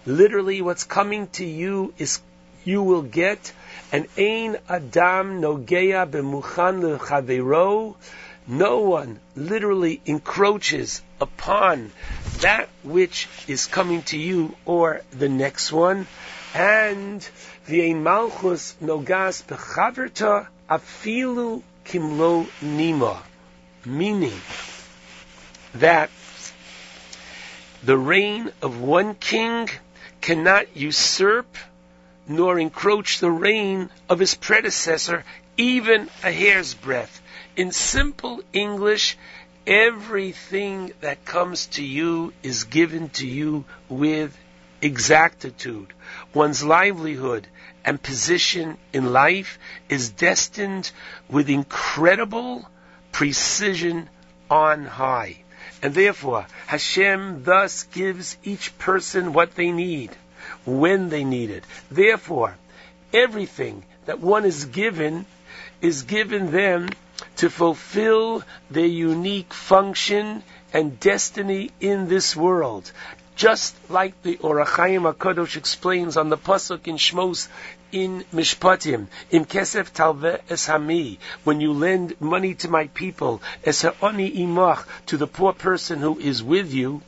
[0.07, 2.21] literally what's coming to you is
[2.65, 3.53] you will get,
[3.91, 7.97] and ein adam nogeya b'muchan lechavero,
[8.47, 11.93] no one literally encroaches upon
[12.41, 16.07] that which is coming to you or the next one,
[16.55, 17.29] and
[17.67, 23.19] v'ein malchus nogas bechaverta afilu kimlo nima,
[23.85, 24.41] meaning
[25.75, 26.11] that
[27.83, 29.69] the reign of one king
[30.21, 31.57] cannot usurp
[32.27, 35.25] nor encroach the reign of his predecessor
[35.57, 37.21] even a hair's breadth.
[37.57, 39.17] In simple English,
[39.67, 44.37] everything that comes to you is given to you with
[44.83, 45.93] exactitude.
[46.33, 47.47] One's livelihood
[47.85, 50.91] and position in life is destined
[51.29, 52.69] with incredible
[53.13, 54.09] precision
[54.51, 55.37] on high.
[55.83, 60.11] And therefore, Hashem thus gives each person what they need,
[60.65, 61.65] when they need it.
[61.91, 62.57] Therefore,
[63.13, 65.27] everything that one is given
[65.81, 66.89] is given them
[67.37, 72.91] to fulfill their unique function and destiny in this world.
[73.37, 77.49] Just like the Orachayim HaKadosh explains on the Pasuk in Shmos
[77.91, 83.83] in Mishpatim, in Kesef Talve Es Hami, when you lend money to my people, Es
[83.83, 87.03] Ha'oni Imach, to the poor person who is with you,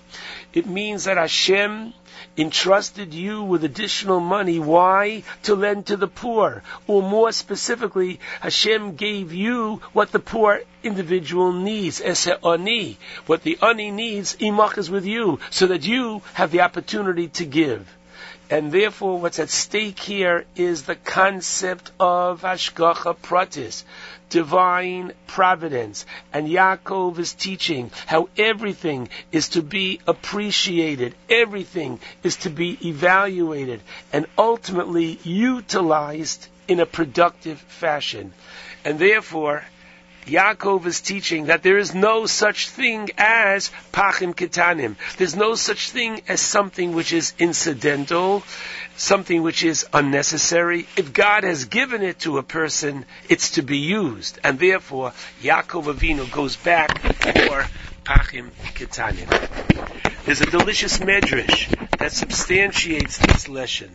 [0.53, 1.93] it means that Hashem
[2.37, 4.59] entrusted you with additional money.
[4.59, 5.23] Why?
[5.45, 6.63] To lend to the poor.
[6.87, 12.01] Or more specifically, Hashem gave you what the poor individual needs.
[12.01, 12.99] Ese ani.
[13.27, 17.45] What the ani needs, imach is with you, so that you have the opportunity to
[17.45, 17.97] give.
[18.49, 23.83] And therefore, what's at stake here is the concept of Hashgacha Pratis,
[24.31, 26.07] divine providence.
[26.33, 33.81] And Yaakov is teaching how everything is to be appreciated, everything is to be evaluated,
[34.13, 38.33] and ultimately utilized in a productive fashion.
[38.85, 39.65] And therefore,
[40.27, 44.97] Yaakov is teaching that there is no such thing as pachim ketanim.
[45.17, 48.43] There's no such thing as something which is incidental,
[48.97, 50.89] something which is unnecessary.
[50.97, 54.41] If God has given it to a person, it's to be used.
[54.43, 57.65] And therefore, Yaakov Avinu goes back for
[58.05, 59.31] pachim ketanim.
[60.25, 63.95] There's a delicious medrash that substantiates this lesson.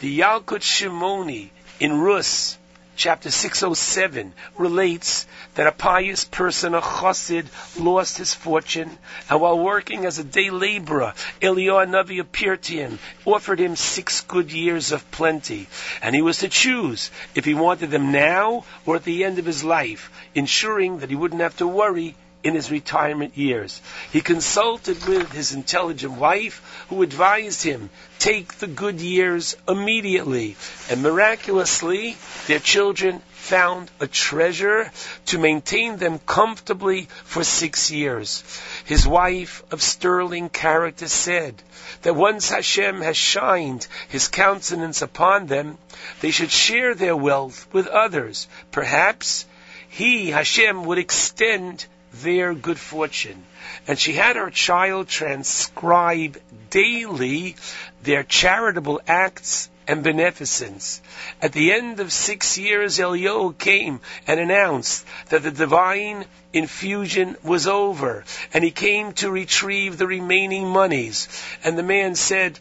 [0.00, 2.58] The Yalkut Shimoni in Rus,
[3.00, 7.46] chapter 607 relates that a pious person, a chassid,
[7.80, 8.90] lost his fortune,
[9.30, 14.20] and while working as a day laborer, Eliyahu Navi appeared to him, offered him six
[14.20, 15.66] good years of plenty,
[16.02, 19.46] and he was to choose if he wanted them now or at the end of
[19.46, 23.80] his life, ensuring that he wouldn't have to worry in his retirement years.
[24.12, 30.56] He consulted with his intelligent wife, who advised him, take the good years immediately.
[30.88, 34.92] And miraculously, their children found a treasure
[35.26, 38.44] to maintain them comfortably for six years.
[38.84, 41.62] His wife of sterling character said
[42.02, 45.78] that once Hashem has shined his countenance upon them,
[46.20, 48.46] they should share their wealth with others.
[48.70, 49.46] Perhaps
[49.88, 53.44] he, Hashem, would extend their good fortune.
[53.86, 56.38] And she had her child transcribe
[56.70, 57.56] daily
[58.02, 61.02] their charitable acts and beneficence.
[61.42, 67.66] At the end of six years, Eliyahu came and announced that the divine infusion was
[67.66, 71.28] over, and he came to retrieve the remaining monies.
[71.64, 72.58] And the man said,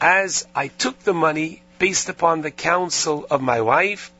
[0.00, 4.12] as I took the money based upon the counsel of my wife,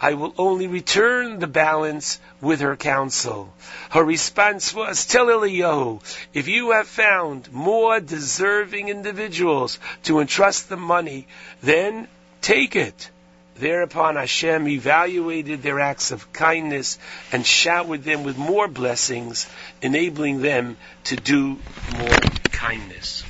[0.00, 3.52] I will only return the balance with her counsel.
[3.90, 6.00] Her response was, Tell Eliyahu,
[6.34, 11.26] if you have found more deserving individuals to entrust the money,
[11.62, 12.08] then
[12.42, 13.10] take it.
[13.58, 16.98] Thereupon Hashem evaluated their acts of kindness
[17.32, 19.46] and showered them with more blessings,
[19.80, 21.56] enabling them to do
[21.96, 22.18] more
[22.52, 23.24] kindness.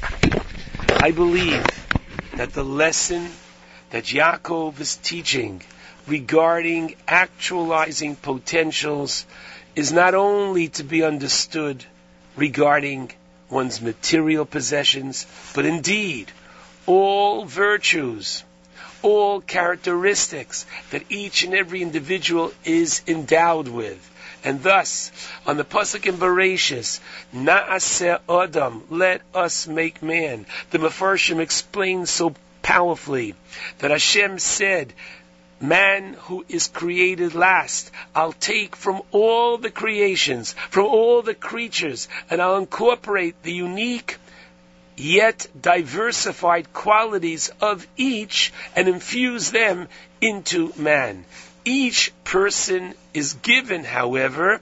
[0.89, 1.65] I believe
[2.35, 3.29] that the lesson
[3.91, 5.63] that Yaakov is teaching
[6.07, 9.27] regarding actualizing potentials
[9.75, 11.85] is not only to be understood
[12.37, 13.11] regarding
[13.51, 16.31] one's material possessions, but indeed
[16.87, 18.45] all virtues,
[19.03, 24.11] all characteristics that each and every individual is endowed with.
[24.45, 25.11] And thus,
[25.45, 27.01] on the Pasuk in Bereshis,
[27.35, 30.47] Na'aseh Adam, let us make man.
[30.71, 33.35] The Mefarshim explains so powerfully
[33.79, 34.93] that Hashem said,
[35.61, 42.09] man who is created last, I'll take from all the creations, from all the creatures,
[42.31, 44.19] and I'll incorporate the unique
[44.97, 49.89] yet diversified qualities of each and infuse them
[50.21, 51.25] into man.
[51.65, 54.61] Each person is given, however,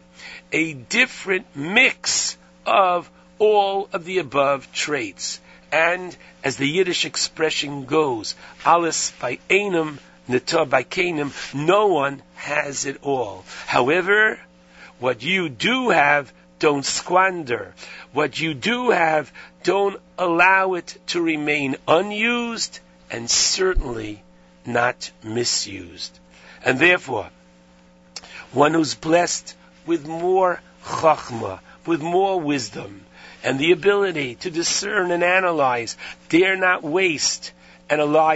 [0.53, 5.41] a different mix of all of the above traits.
[5.71, 12.87] And as the Yiddish expression goes, alis by enum, nita by kanim, no one has
[12.87, 13.45] it all.
[13.67, 14.39] However,
[14.99, 17.75] what you do have, don't squander.
[18.13, 22.81] What you do have, don't allow it to remain unused
[23.11, 24.23] and certainly
[24.65, 26.19] not misused.
[26.65, 27.29] And therefore,
[28.53, 29.55] one who's blessed
[29.85, 33.05] with more chachma, with more wisdom,
[33.43, 35.97] and the ability to discern and analyze,
[36.29, 37.53] dare not waste
[37.91, 38.35] and allow,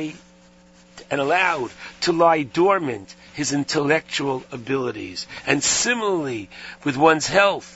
[1.11, 1.71] and allowed
[2.03, 5.27] to lie dormant his intellectual abilities.
[5.47, 6.51] And similarly,
[6.85, 7.75] with one's health,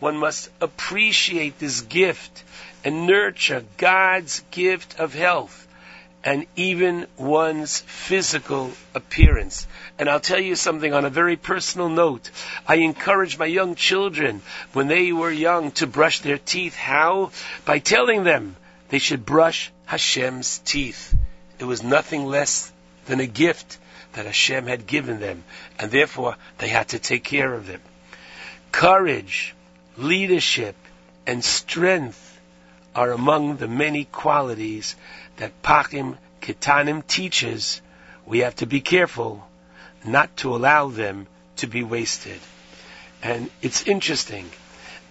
[0.00, 2.44] one must appreciate this gift
[2.84, 5.64] and nurture God's gift of health
[6.24, 9.66] and even one's physical appearance.
[9.98, 12.30] And I'll tell you something on a very personal note.
[12.66, 14.40] I encourage my young children
[14.72, 16.74] when they were young to brush their teeth.
[16.74, 17.30] How?
[17.66, 18.56] By telling them
[18.88, 21.14] they should brush Hashem's teeth.
[21.58, 22.72] It was nothing less
[23.06, 23.78] than a gift
[24.14, 25.44] that Hashem had given them,
[25.78, 27.80] and therefore they had to take care of them.
[28.72, 29.54] Courage,
[29.96, 30.76] leadership,
[31.26, 32.40] and strength
[32.94, 34.94] are among the many qualities
[35.36, 37.80] that Pachim Ketanim teaches,
[38.26, 39.46] we have to be careful
[40.04, 41.26] not to allow them
[41.56, 42.38] to be wasted.
[43.22, 44.50] And it's interesting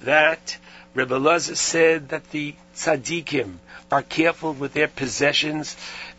[0.03, 0.57] that
[0.93, 3.55] Rebbe Lazar said that the tzaddikim
[3.91, 5.75] are careful with their possessions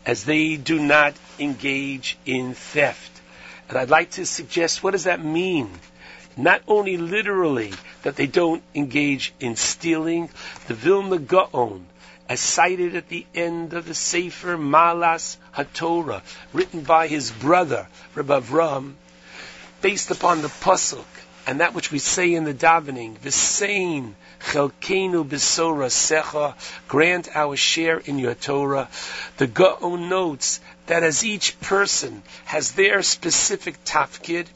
[0.06, 3.20] as they do not engage in theft.
[3.68, 5.70] And I'd like to suggest what does that mean?
[6.36, 10.30] Not only literally that they don't engage in stealing,
[10.66, 11.86] the Vilna Gaon
[12.28, 18.40] as cited at the end of the Sefer Malas HaTorah, written by his brother, Rabbi
[18.40, 18.94] Avram,
[19.82, 21.04] based upon the Pasuk,
[21.46, 26.54] and that which we say in the davening, V'sein chelkenu b'sora secha,
[26.88, 28.88] grant our share in your Torah.
[29.36, 34.46] The Gaon notes that as each person has their specific tafkid,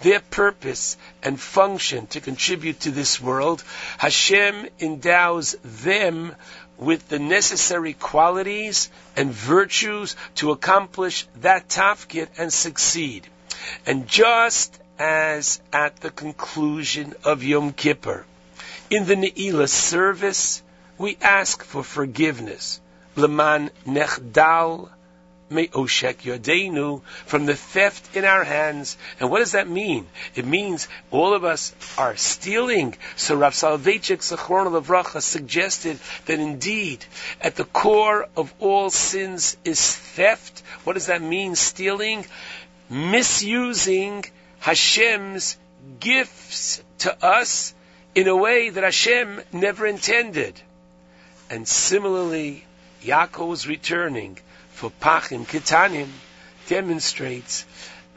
[0.00, 3.62] their purpose and function to contribute to this world,
[3.98, 6.34] Hashem endows them
[6.76, 13.26] with the necessary qualities and virtues to accomplish that tafkid and succeed.
[13.86, 18.24] And just as at the conclusion of Yom Kippur,
[18.90, 20.62] in the Ne'ilah service,
[20.96, 22.80] we ask for forgiveness.
[23.16, 24.90] Leman nechdal
[25.50, 28.96] me me'oshek yodenu, from the theft in our hands.
[29.18, 30.06] And what does that mean?
[30.34, 32.96] It means all of us are stealing.
[33.16, 37.04] So Rav Soloveitchik Zachron Levracha suggested that indeed,
[37.40, 40.62] at the core of all sins is theft.
[40.84, 42.26] What does that mean, stealing?
[42.90, 44.24] Misusing
[44.60, 45.56] Hashem's
[46.00, 47.74] gifts to us
[48.14, 50.60] in a way that Hashem never intended.
[51.50, 52.64] And similarly,
[53.02, 54.38] Yaakov was returning
[54.72, 56.08] for Pachim Ketanim
[56.68, 57.64] demonstrates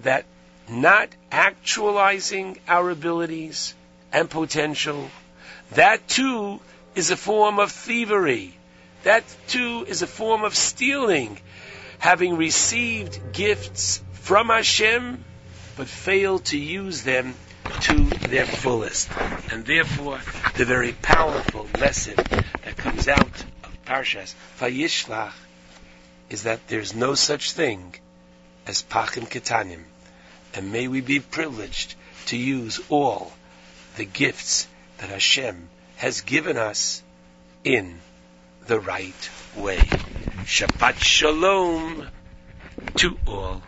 [0.01, 0.25] that
[0.69, 3.73] not actualizing our abilities
[4.11, 5.09] and potential,
[5.71, 6.59] that too
[6.95, 8.53] is a form of thievery.
[9.03, 11.39] That too is a form of stealing.
[11.99, 15.23] Having received gifts from Hashem,
[15.77, 17.33] but fail to use them
[17.81, 19.09] to their fullest.
[19.51, 20.19] And therefore,
[20.55, 25.33] the very powerful lesson that comes out of Parshas Vayishlach
[26.29, 27.95] is that there's no such thing
[28.67, 29.83] as Pachim Ketanim.
[30.53, 31.95] And may we be privileged
[32.27, 33.33] to use all
[33.95, 34.67] the gifts
[34.97, 37.03] that Hashem has given us
[37.63, 37.99] in
[38.67, 39.77] the right way.
[40.45, 42.07] Shabbat Shalom
[42.97, 43.61] to all.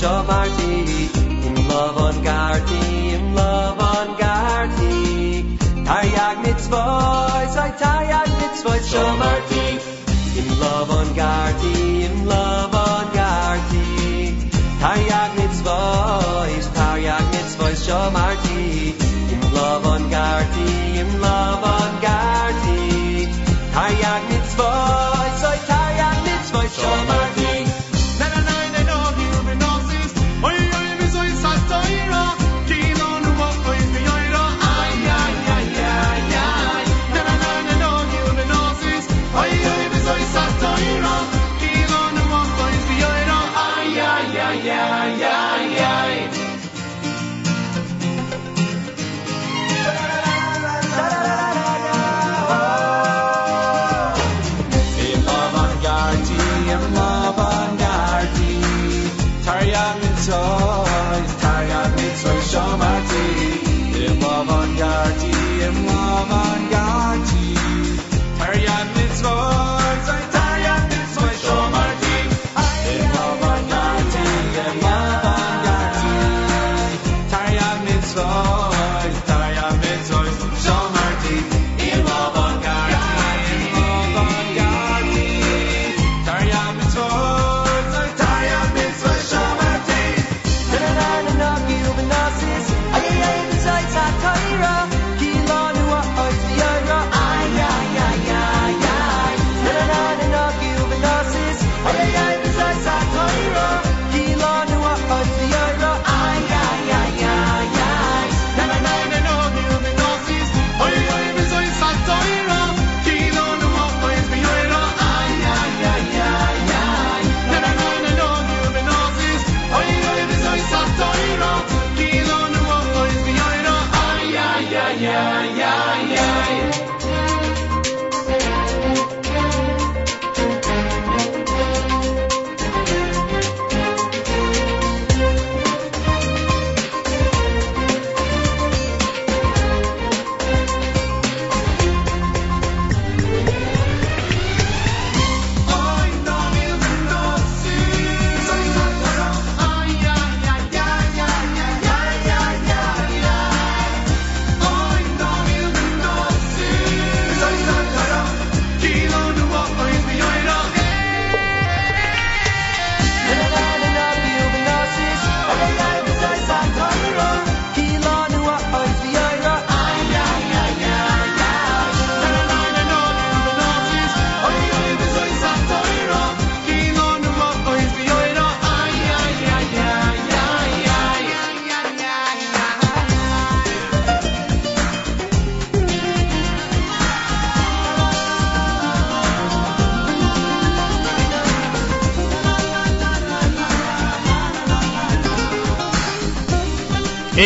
[0.00, 1.10] Shamarti.
[1.46, 5.58] Im Lavan Garti, Im Lavan Garti.
[5.84, 9.66] Taryag mitzvahs, I Taryag mitzvahs Shamarti.
[10.40, 13.84] Im Lavan Garti, Im Lavan Garti.
[14.80, 18.94] Taryag mitzvahs, Taryag mitzvahs Shamarti.
[19.34, 21.79] Im Lavan Garti, Im Lavan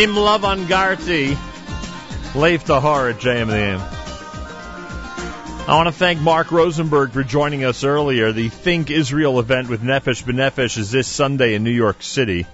[0.05, 1.35] Im Lavangarti,
[2.35, 3.79] Leif Tahar at JMM.
[5.67, 8.31] I want to thank Marc Rosenberg for joining us earlier.
[8.31, 12.45] The Think Israel event with Nefesh B'Nefesh is this Sunday in New York City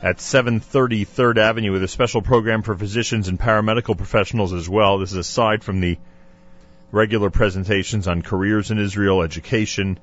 [0.00, 4.96] at 730 3rd Avenue with a special program for physicians and paramedical professionals as well.
[4.96, 5.98] This is aside from the
[6.90, 9.98] regular presentations on careers in Israel, education,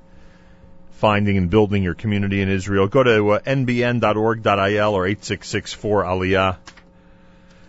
[1.02, 2.86] finding and building your community in Israel.
[2.86, 6.56] Go to uh, nbn.org.il or 8664-ALIYAH.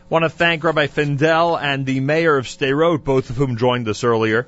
[0.08, 4.04] Want to thank Rabbi Fendel and the mayor of Sderot, both of whom joined us
[4.04, 4.46] earlier.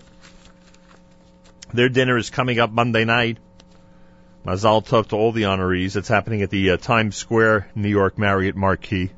[1.73, 3.39] Their dinner is coming up Monday night.
[4.45, 5.95] Mazal tov to all the honorees.
[5.95, 9.09] It's happening at the uh, Times Square, New York Marriott Marquis.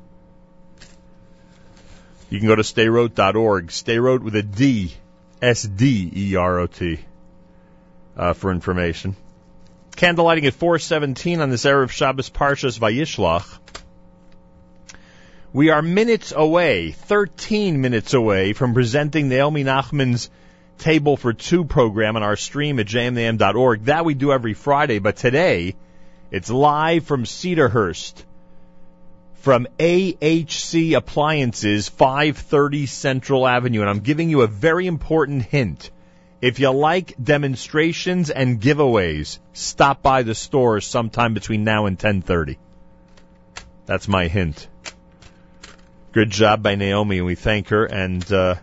[2.30, 4.94] You can go to sderot.org, Stayrot with a D,
[5.42, 7.00] S-D-E-R-O-T,
[8.16, 9.14] uh, for information.
[9.98, 13.58] Candlelighting at 417 on this Erev Shabbos Parshas Vayishlach.
[15.52, 20.30] We are minutes away, 13 minutes away from presenting Naomi Nachman's
[20.78, 23.86] Table for Two program on our stream at jmintheam.org.
[23.86, 25.74] That we do every Friday, but today
[26.30, 28.22] it's live from Cedarhurst
[29.40, 33.80] from AHC Appliances, 530 Central Avenue.
[33.80, 35.90] And I'm giving you a very important hint.
[36.40, 42.56] If you like demonstrations and giveaways, stop by the store sometime between now and 10:30.
[43.86, 44.68] That's my hint.
[46.12, 47.84] Good job by Naomi, and we thank her.
[47.84, 48.56] And uh,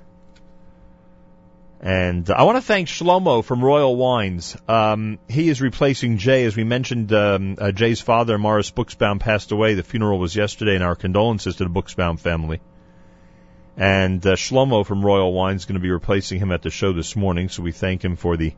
[1.81, 4.57] And I want to thank Shlomo from Royal Wines.
[4.67, 6.45] Um, he is replacing Jay.
[6.45, 9.75] As we mentioned, um, uh, Jay's father, Morris Buchsbaum, passed away.
[9.75, 12.59] The funeral was yesterday, and our condolences to the Buchsbaum family.
[13.77, 16.93] And uh, Shlomo from Royal Wines is going to be replacing him at the show
[16.93, 18.53] this morning, so we thank him for the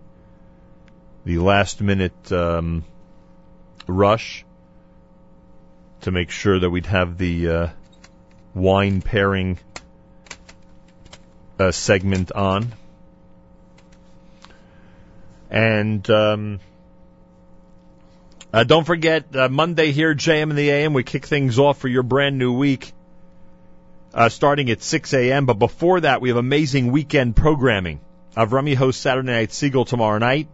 [1.26, 2.86] the last minute um,
[3.88, 4.46] rush
[6.02, 7.68] to make sure that we'd have the uh,
[8.54, 9.60] wine pairing
[11.60, 12.74] uh, segment on.
[15.50, 16.60] And um,
[18.54, 21.88] uh, don't forget, uh, Monday here, JM in the AM, we kick things off for
[21.88, 22.92] your brand new week,
[24.18, 25.46] uh, starting at 6 a.m.
[25.46, 28.00] But before that, we have amazing weekend programming.
[28.36, 30.48] Avrami hosts Saturday Night Segal tomorrow night,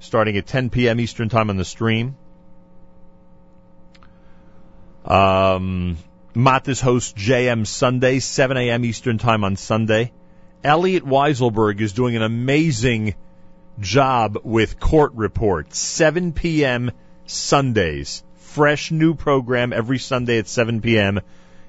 [0.00, 0.98] starting at 10 p.m.
[0.98, 2.16] Eastern Time on the stream.
[5.04, 5.96] Um,
[6.34, 8.84] Matis hosts JM Sunday, 7 a.m.
[8.84, 10.12] Eastern Time on Sunday.
[10.64, 13.14] Elliot Weiselberg is doing an amazing
[13.78, 16.90] job with Court Report, 7 p.m.
[17.26, 18.24] Sundays.
[18.38, 21.20] Fresh new program every Sunday at 7 p.m.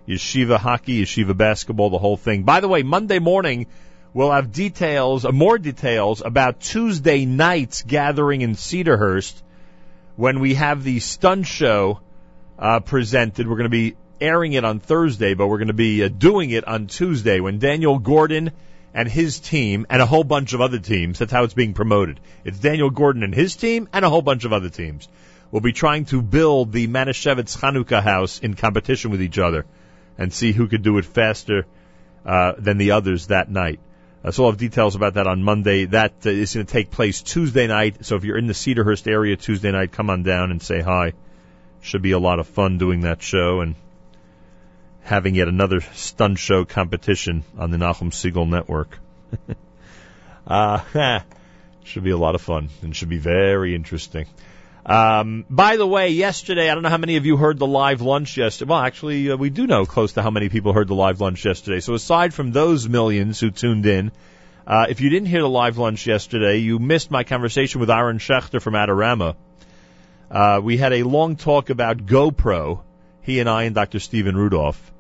[0.08, 2.44] Yeshiva hockey, yeshiva basketball, the whole thing.
[2.44, 3.68] By the way, Monday morning,
[4.14, 9.42] we'll have details, uh, more details about Tuesday night's gathering in Cedarhurst
[10.16, 12.00] when we have the stunt show
[12.58, 13.48] uh, presented.
[13.48, 16.50] We're going to be airing it on Thursday, but we're going to be uh, doing
[16.50, 18.52] it on Tuesday when Daniel Gordon
[18.94, 21.20] and his team and a whole bunch of other teams.
[21.20, 22.20] That's how it's being promoted.
[22.44, 25.08] It's Daniel Gordon and his team and a whole bunch of other teams.
[25.52, 29.66] We'll be trying to build the Manischewitz Chanukah house in competition with each other
[30.18, 31.66] and see who could do it faster
[32.26, 33.80] uh, than the others that night.
[34.24, 35.86] Uh, so I'll have details about that on Monday.
[35.86, 38.06] That uh, is going to take place Tuesday night.
[38.06, 41.14] So if you're in the Cedarhurst area Tuesday night, come on down and say hi.
[41.82, 43.76] Should be a lot of fun doing that show and
[45.02, 49.00] having yet another stunt show competition on the Nachum Segal network.
[50.48, 51.22] uh,
[51.84, 54.28] should be a lot of fun and should be very interesting.
[54.92, 58.02] Um, by the way, yesterday, I don't know how many of you heard the live
[58.02, 58.70] lunch yesterday.
[58.70, 61.46] Well, actually, uh, we do know close to how many people heard the live lunch
[61.46, 61.80] yesterday.
[61.80, 64.12] So aside from those millions who tuned in,
[64.68, 68.18] uh, if you didn't hear the live lunch yesterday, you missed my conversation with Aaron
[68.18, 69.36] Schechter from Adorama.
[70.30, 72.82] Uh, we had a long talk about GoPro,
[73.22, 74.00] he and I and Dr.
[74.00, 74.92] Stephen Rudolph.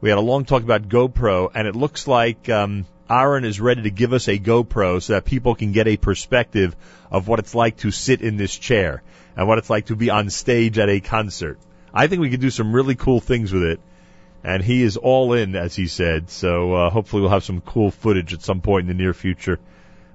[0.00, 3.82] We had a long talk about GoPro, and it looks like um, Aaron is ready
[3.82, 6.76] to give us a GoPro so that people can get a perspective
[7.10, 9.02] of what it's like to sit in this chair
[9.36, 11.58] and what it's like to be on stage at a concert.
[11.92, 13.80] I think we could do some really cool things with it.
[14.42, 16.30] And he is all in, as he said.
[16.30, 19.58] So uh, hopefully we'll have some cool footage at some point in the near future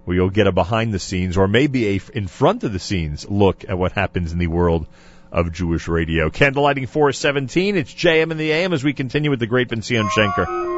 [0.06, 3.30] where you'll get a behind the scenes or maybe a in front of the scenes
[3.30, 4.88] look at what happens in the world
[5.32, 6.30] of Jewish radio.
[6.30, 7.76] Candlelighting 417.
[7.76, 10.75] It's JM in the AM as we continue with the great Vincian Schenker.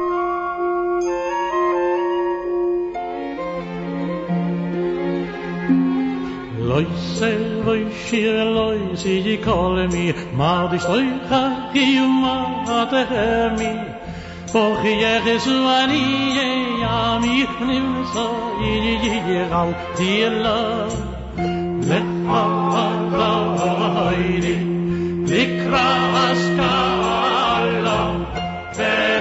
[6.78, 13.02] Loise, loise, loise, ye call me, ma di sloicha, ki ma te
[13.58, 13.98] mi.
[14.54, 16.04] Jag är så ani
[16.82, 18.28] jag mi nim så
[18.64, 20.42] i i i gal till
[21.88, 22.44] let ha
[23.10, 24.56] ha ide
[25.26, 25.88] likra
[26.30, 28.00] askala
[28.76, 29.17] bereisha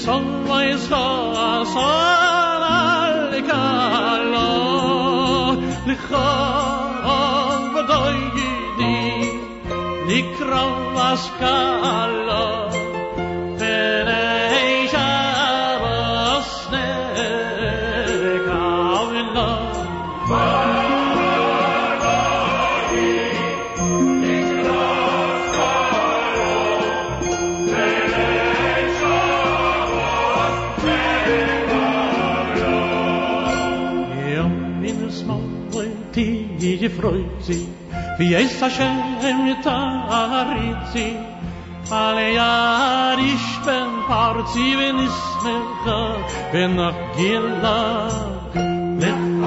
[0.00, 1.90] Kim son vai sa sa
[11.92, 12.79] al
[37.40, 37.68] sie,
[38.18, 41.16] wie es Hashem mit Aritzi.
[41.90, 44.98] Alle Jahr ich bin Parzi, wenn
[45.84, 46.16] da,
[46.52, 48.08] wenn nach Gila,
[49.02, 49.44] mit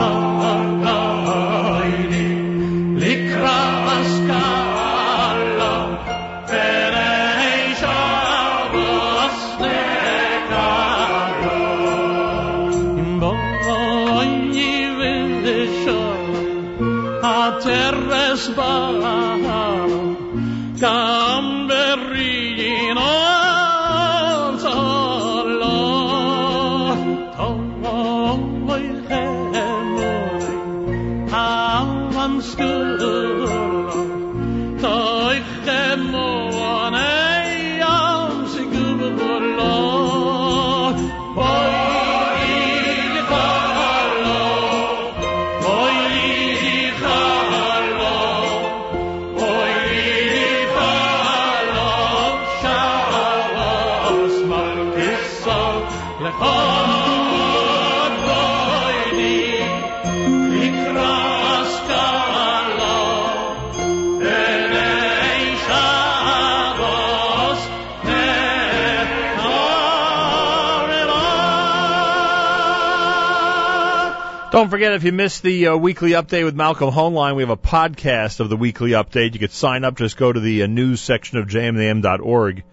[74.54, 77.58] Don't forget, if you missed the uh, weekly update with Malcolm Hoenlein, we have a
[77.58, 79.34] podcast of the weekly update.
[79.34, 79.98] You could sign up.
[79.98, 82.64] Just go to the uh, news section of jmintheam.org,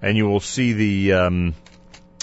[0.00, 1.54] and you will see the um,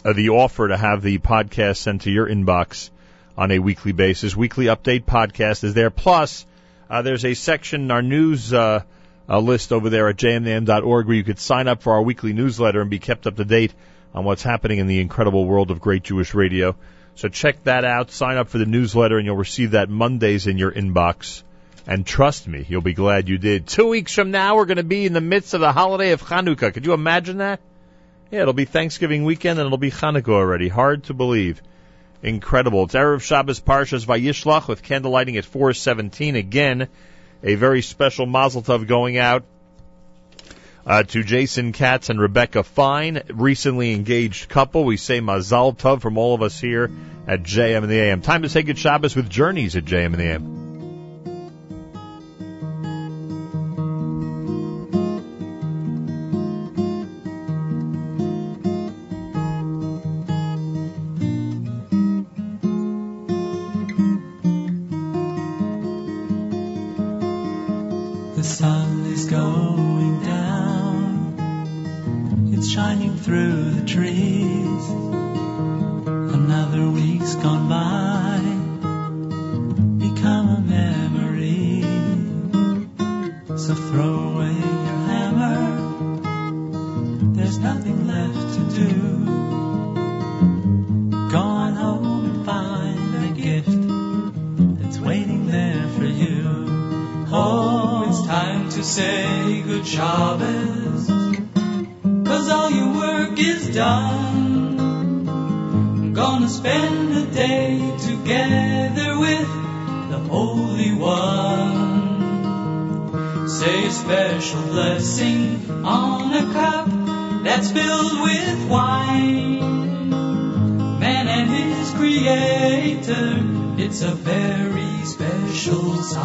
[0.03, 2.89] uh, the offer to have the podcast sent to your inbox
[3.37, 4.35] on a weekly basis.
[4.35, 5.91] Weekly update podcast is there.
[5.91, 6.47] Plus,
[6.89, 8.81] uh, there's a section our news uh,
[9.29, 12.81] uh, list over there at jmintheam.org where you could sign up for our weekly newsletter
[12.81, 13.75] and be kept up to date
[14.15, 16.75] on what's happening in the incredible world of great Jewish radio.
[17.17, 18.11] So check that out.
[18.11, 21.41] Sign up for the newsletter, and you'll receive that Mondays in your inbox.
[21.87, 23.65] And trust me, you'll be glad you did.
[23.65, 26.21] Two weeks from now, we're going to be in the midst of the holiday of
[26.21, 26.71] Hanukkah.
[26.71, 27.59] Could you imagine that?
[28.29, 30.67] Yeah, it'll be Thanksgiving weekend, and it'll be Hanukkah already.
[30.67, 31.63] Hard to believe.
[32.21, 32.83] Incredible.
[32.83, 36.35] It's Erev Shabbos Parshas Vayishlach with candle lighting at 417.
[36.35, 36.87] Again,
[37.41, 39.43] a very special Mazel Tov going out
[40.87, 44.85] uh, to Jason Katz and Rebecca Fine, recently engaged couple.
[44.85, 46.89] We say Mazal Tov from all of us here
[47.27, 48.21] at JM in the AM.
[48.21, 50.66] Time to say good Shabbos with Journeys at JM in the AM.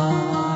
[0.02, 0.51] Special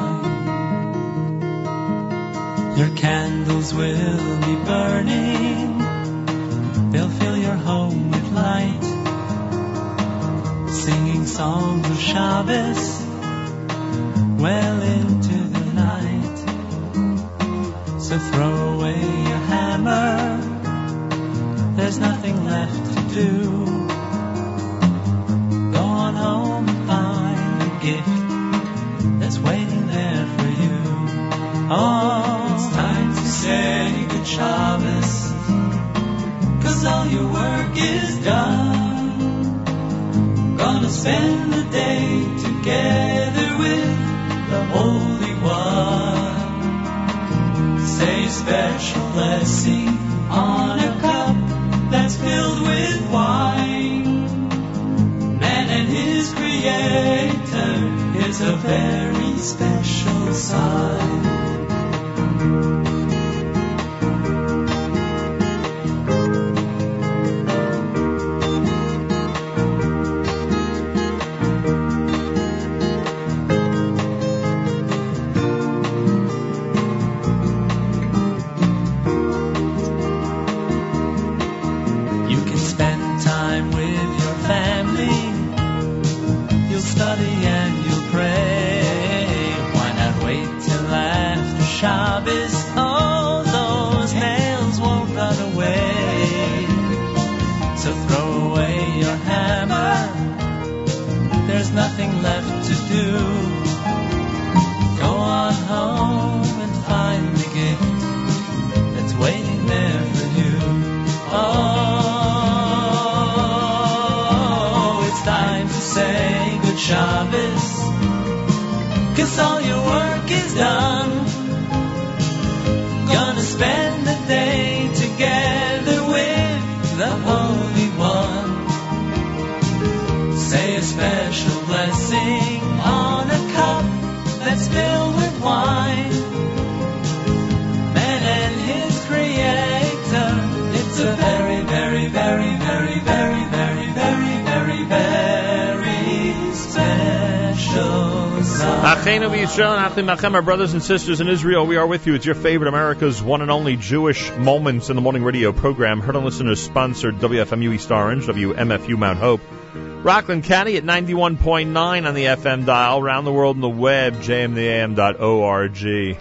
[149.98, 152.14] And Achim our brothers and sisters in Israel, we are with you.
[152.14, 156.00] It's your favorite America's one and only Jewish Moments in the Morning radio program.
[156.00, 159.40] Heard on listeners sponsored WFMU East Orange, WMFU Mount Hope,
[159.74, 166.18] Rockland County at 91.9 on the FM dial, around the world on the web, jmintheam.org.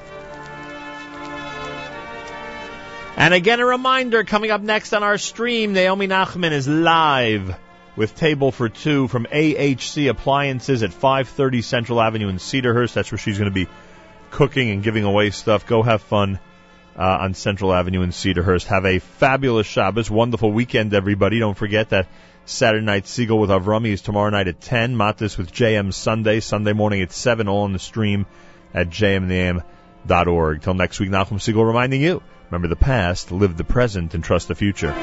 [3.18, 7.58] And again, a reminder coming up next on our stream, Naomi Nachman is live
[7.96, 12.94] with Table for Two from AHC Appliances at 530 Central Avenue in Cedarhurst.
[12.94, 13.68] That's where she's going to be
[14.32, 15.66] cooking and giving away stuff.
[15.66, 16.40] Go have fun
[16.98, 18.66] uh, on Central Avenue in Cedarhurst.
[18.68, 21.40] Have a fabulous Shabbos, wonderful weekend, everybody.
[21.40, 22.08] Don't forget that
[22.46, 24.96] Saturday night Segal with Avrami is tomorrow night at 10.
[24.96, 28.26] Matis with JM Sunday, Sunday morning at 7, all on the stream
[28.74, 30.62] at jmintheam.org.
[30.62, 34.48] Till next week, Nachum Segal reminding you, remember the past, live the present, and trust
[34.48, 34.94] the future.